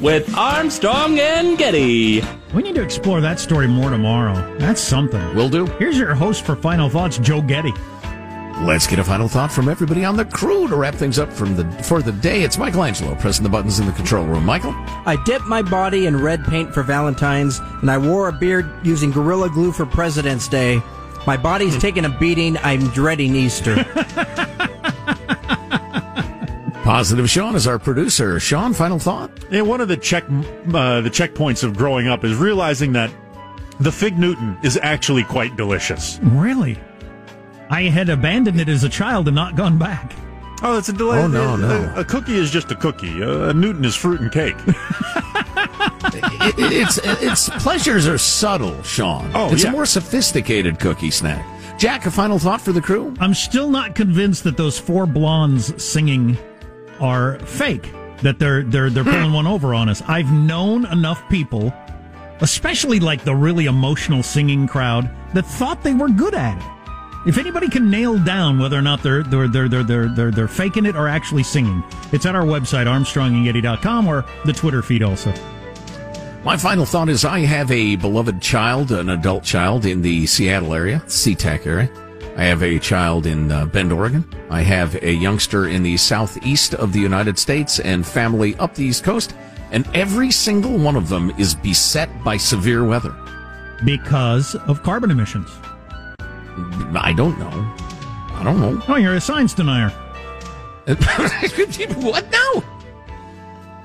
With 0.00 0.32
Armstrong 0.36 1.18
and 1.18 1.58
Getty. 1.58 2.22
We 2.54 2.62
need 2.62 2.76
to 2.76 2.82
explore 2.82 3.20
that 3.20 3.40
story 3.40 3.66
more 3.66 3.90
tomorrow. 3.90 4.56
That's 4.58 4.80
something. 4.80 5.34
Will 5.34 5.48
do. 5.48 5.66
Here's 5.78 5.98
your 5.98 6.14
host 6.14 6.46
for 6.46 6.54
Final 6.54 6.88
Thoughts, 6.88 7.18
Joe 7.18 7.42
Getty. 7.42 7.72
Let's 8.62 8.86
get 8.86 8.98
a 9.00 9.04
final 9.04 9.28
thought 9.28 9.50
from 9.52 9.68
everybody 9.68 10.04
on 10.04 10.16
the 10.16 10.24
crew 10.24 10.66
to 10.68 10.76
wrap 10.76 10.94
things 10.94 11.18
up 11.18 11.32
from 11.32 11.56
the 11.56 11.64
for 11.82 12.00
the 12.02 12.12
day. 12.12 12.42
It's 12.42 12.58
Michael 12.58 12.84
Angelo 12.84 13.14
pressing 13.16 13.42
the 13.44 13.48
buttons 13.50 13.78
in 13.80 13.86
the 13.86 13.92
control 13.92 14.24
room. 14.24 14.44
Michael, 14.44 14.72
I 15.06 15.16
dipped 15.24 15.46
my 15.46 15.62
body 15.62 16.06
in 16.06 16.20
red 16.20 16.44
paint 16.44 16.72
for 16.74 16.82
Valentine's, 16.82 17.58
and 17.82 17.90
I 17.90 17.98
wore 17.98 18.28
a 18.28 18.32
beard 18.32 18.68
using 18.84 19.10
Gorilla 19.10 19.48
Glue 19.48 19.72
for 19.72 19.86
President's 19.86 20.48
Day. 20.48 20.80
My 21.28 21.36
body's 21.36 21.76
taking 21.76 22.06
a 22.06 22.08
beating. 22.08 22.56
I'm 22.56 22.88
dreading 22.88 23.36
Easter. 23.36 23.84
Positive 26.84 27.28
Sean 27.28 27.54
is 27.54 27.66
our 27.66 27.78
producer. 27.78 28.40
Sean, 28.40 28.72
final 28.72 28.98
thought. 28.98 29.30
Yeah, 29.50 29.60
one 29.60 29.82
of 29.82 29.88
the 29.88 29.98
check 29.98 30.24
uh, 30.24 31.02
the 31.02 31.10
checkpoints 31.10 31.62
of 31.62 31.76
growing 31.76 32.08
up 32.08 32.24
is 32.24 32.34
realizing 32.34 32.94
that 32.94 33.10
the 33.78 33.92
fig 33.92 34.18
Newton 34.18 34.56
is 34.62 34.78
actually 34.82 35.22
quite 35.22 35.54
delicious. 35.54 36.18
Really? 36.22 36.78
I 37.68 37.82
had 37.82 38.08
abandoned 38.08 38.58
it 38.58 38.70
as 38.70 38.82
a 38.82 38.88
child 38.88 39.28
and 39.28 39.34
not 39.34 39.54
gone 39.54 39.76
back. 39.76 40.14
Oh, 40.62 40.78
it's 40.78 40.88
a 40.88 40.94
delay. 40.94 41.18
Oh, 41.18 41.26
no, 41.26 41.56
no. 41.56 41.92
A, 41.94 42.00
a 42.00 42.04
cookie 42.06 42.38
is 42.38 42.50
just 42.50 42.70
a 42.70 42.74
cookie. 42.74 43.20
A, 43.20 43.50
a 43.50 43.52
Newton 43.52 43.84
is 43.84 43.94
fruit 43.94 44.22
and 44.22 44.32
cake. 44.32 44.56
It- 46.40 46.54
it's 46.58 46.98
its 46.98 47.48
pleasures 47.62 48.06
are 48.06 48.18
subtle, 48.18 48.82
Sean. 48.82 49.30
Oh, 49.34 49.52
it's 49.52 49.64
yeah. 49.64 49.70
a 49.70 49.72
more 49.72 49.86
sophisticated 49.86 50.78
cookie 50.80 51.10
snack. 51.10 51.44
Jack, 51.78 52.06
a 52.06 52.10
final 52.10 52.38
thought 52.38 52.60
for 52.60 52.72
the 52.72 52.80
crew. 52.80 53.14
I'm 53.20 53.34
still 53.34 53.70
not 53.70 53.94
convinced 53.94 54.44
that 54.44 54.56
those 54.56 54.78
four 54.78 55.06
blondes 55.06 55.82
singing 55.82 56.36
are 57.00 57.38
fake. 57.40 57.92
That 58.22 58.38
they're 58.40 58.62
they're 58.64 58.90
they're 58.90 59.04
pulling 59.04 59.32
one 59.32 59.46
over 59.46 59.74
on 59.74 59.88
us. 59.88 60.02
I've 60.08 60.32
known 60.32 60.86
enough 60.86 61.22
people, 61.28 61.72
especially 62.40 62.98
like 62.98 63.22
the 63.24 63.34
really 63.34 63.66
emotional 63.66 64.22
singing 64.24 64.66
crowd, 64.66 65.08
that 65.34 65.44
thought 65.46 65.82
they 65.82 65.94
were 65.94 66.08
good 66.08 66.34
at 66.34 66.58
it. 66.58 66.64
If 67.28 67.36
anybody 67.38 67.68
can 67.68 67.90
nail 67.90 68.18
down 68.18 68.58
whether 68.58 68.76
or 68.78 68.82
not 68.82 69.02
they're 69.04 69.22
they're 69.22 69.46
they're 69.48 69.68
they're 69.68 69.84
they're 69.84 70.08
they're, 70.08 70.30
they're 70.32 70.48
faking 70.48 70.86
it 70.86 70.96
or 70.96 71.06
actually 71.08 71.42
singing, 71.44 71.84
it's 72.10 72.26
at 72.26 72.34
our 72.34 72.42
website 72.44 72.86
armstrongandgetty.com 72.86 74.08
or 74.08 74.24
the 74.44 74.52
Twitter 74.52 74.82
feed 74.82 75.02
also. 75.02 75.32
My 76.48 76.56
final 76.56 76.86
thought 76.86 77.10
is 77.10 77.26
I 77.26 77.40
have 77.40 77.70
a 77.70 77.96
beloved 77.96 78.40
child, 78.40 78.90
an 78.90 79.10
adult 79.10 79.44
child 79.44 79.84
in 79.84 80.00
the 80.00 80.24
Seattle 80.24 80.72
area, 80.72 81.02
SeaTac 81.04 81.66
area. 81.66 81.90
I 82.38 82.44
have 82.44 82.62
a 82.62 82.78
child 82.78 83.26
in 83.26 83.52
uh, 83.52 83.66
Bend, 83.66 83.92
Oregon. 83.92 84.24
I 84.48 84.62
have 84.62 84.94
a 85.02 85.12
youngster 85.12 85.68
in 85.68 85.82
the 85.82 85.98
southeast 85.98 86.72
of 86.72 86.94
the 86.94 87.00
United 87.00 87.38
States 87.38 87.80
and 87.80 88.06
family 88.06 88.56
up 88.56 88.74
the 88.74 88.84
East 88.84 89.04
Coast. 89.04 89.34
And 89.72 89.86
every 89.94 90.30
single 90.30 90.78
one 90.78 90.96
of 90.96 91.10
them 91.10 91.32
is 91.36 91.54
beset 91.54 92.08
by 92.24 92.38
severe 92.38 92.82
weather. 92.82 93.14
Because 93.84 94.54
of 94.54 94.82
carbon 94.82 95.10
emissions. 95.10 95.50
I 96.96 97.12
don't 97.14 97.38
know. 97.38 97.74
I 98.32 98.40
don't 98.42 98.58
know. 98.58 98.82
Oh, 98.88 98.96
you're 98.96 99.16
a 99.16 99.20
science 99.20 99.52
denier. 99.52 99.90
what? 100.86 102.24
No. 102.32 102.77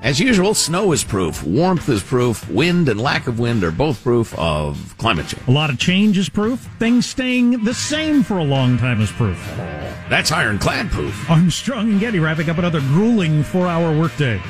As 0.04 0.20
usual, 0.20 0.52
snow 0.52 0.92
is 0.92 1.02
proof, 1.02 1.42
warmth 1.44 1.88
is 1.88 2.02
proof, 2.02 2.46
wind 2.50 2.90
and 2.90 3.00
lack 3.00 3.26
of 3.26 3.38
wind 3.38 3.64
are 3.64 3.70
both 3.70 4.02
proof 4.02 4.38
of 4.38 4.94
climate 4.98 5.28
change. 5.28 5.48
A 5.48 5.50
lot 5.50 5.70
of 5.70 5.78
change 5.78 6.18
is 6.18 6.28
proof. 6.28 6.60
Things 6.78 7.06
staying 7.06 7.64
the 7.64 7.72
same 7.72 8.22
for 8.22 8.36
a 8.36 8.44
long 8.44 8.76
time 8.76 9.00
is 9.00 9.10
proof. 9.10 9.42
That's 10.10 10.30
ironclad 10.30 10.90
proof. 10.90 11.30
Armstrong 11.30 11.88
and 11.88 12.00
Getty 12.00 12.18
wrapping 12.18 12.50
up 12.50 12.58
another 12.58 12.80
grueling 12.80 13.42
four-hour 13.42 13.98
workday. 13.98 14.42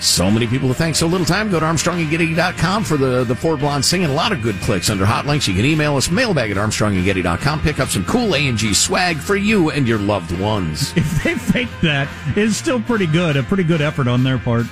So 0.00 0.30
many 0.30 0.46
people 0.46 0.68
to 0.68 0.74
thank, 0.74 0.96
so 0.96 1.06
little 1.06 1.26
time. 1.26 1.50
Go 1.50 1.60
to 1.60 1.64
armstrongandgetty.com 1.64 2.84
for 2.84 2.98
the, 2.98 3.24
the 3.24 3.34
four 3.34 3.56
blondes 3.56 3.88
singing. 3.88 4.10
A 4.10 4.12
lot 4.12 4.32
of 4.32 4.42
good 4.42 4.56
clicks 4.56 4.90
under 4.90 5.06
hot 5.06 5.24
links. 5.24 5.48
You 5.48 5.54
can 5.54 5.64
email 5.64 5.96
us, 5.96 6.10
mailbag 6.10 6.50
at 6.50 6.58
armstrongandgetty.com. 6.58 7.62
Pick 7.62 7.80
up 7.80 7.88
some 7.88 8.04
cool 8.04 8.34
A&G 8.34 8.74
swag 8.74 9.16
for 9.16 9.36
you 9.36 9.70
and 9.70 9.88
your 9.88 9.98
loved 9.98 10.38
ones. 10.38 10.92
If 10.94 11.24
they 11.24 11.36
faked 11.36 11.80
that, 11.80 12.06
it's 12.36 12.58
still 12.58 12.82
pretty 12.82 13.06
good. 13.06 13.38
A 13.38 13.42
pretty 13.42 13.64
good 13.64 13.80
effort 13.80 14.06
on 14.06 14.24
their 14.24 14.38
part. 14.38 14.66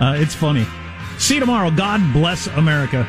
Uh, 0.00 0.16
it's 0.18 0.34
funny. 0.34 0.66
See 1.18 1.34
you 1.34 1.40
tomorrow. 1.40 1.70
God 1.70 2.12
bless 2.12 2.46
America. 2.48 3.06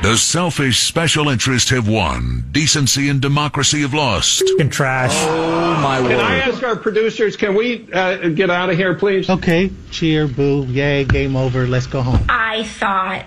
The 0.00 0.16
selfish 0.16 0.78
special 0.78 1.28
interest 1.28 1.70
have 1.70 1.88
won. 1.88 2.44
Decency 2.52 3.08
and 3.08 3.20
democracy 3.20 3.80
have 3.80 3.94
lost. 3.94 4.44
And 4.60 4.70
trash. 4.70 5.12
Oh 5.12 5.80
my 5.82 5.98
Can 5.98 6.20
I 6.20 6.38
ask 6.38 6.62
our 6.62 6.76
producers, 6.76 7.36
can 7.36 7.56
we 7.56 7.92
uh, 7.92 8.28
get 8.28 8.48
out 8.48 8.70
of 8.70 8.76
here, 8.76 8.94
please? 8.94 9.28
Okay, 9.28 9.72
cheer, 9.90 10.28
boo, 10.28 10.64
yay, 10.66 11.04
game 11.04 11.34
over, 11.34 11.66
let's 11.66 11.88
go 11.88 12.00
home. 12.00 12.24
I 12.28 12.62
thought 12.62 13.26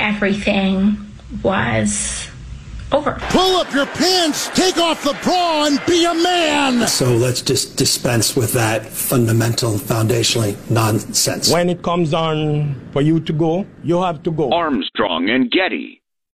everything 0.00 0.96
was 1.42 2.29
over. 2.92 3.18
Pull 3.30 3.56
up 3.56 3.72
your 3.72 3.86
pants, 3.86 4.48
take 4.54 4.78
off 4.78 5.02
the 5.02 5.16
bra, 5.22 5.66
and 5.66 5.80
be 5.86 6.04
a 6.04 6.14
man. 6.14 6.86
So 6.88 7.14
let's 7.14 7.42
just 7.42 7.76
dispense 7.76 8.36
with 8.36 8.52
that 8.52 8.86
fundamental, 8.86 9.72
foundationally 9.72 10.56
nonsense. 10.70 11.52
When 11.52 11.70
it 11.70 11.82
comes 11.82 12.14
on 12.14 12.74
for 12.92 13.02
you 13.02 13.20
to 13.20 13.32
go, 13.32 13.66
you 13.82 14.02
have 14.02 14.22
to 14.24 14.30
go. 14.30 14.52
Armstrong 14.52 15.28
and 15.30 15.50
Getty. 15.50 15.99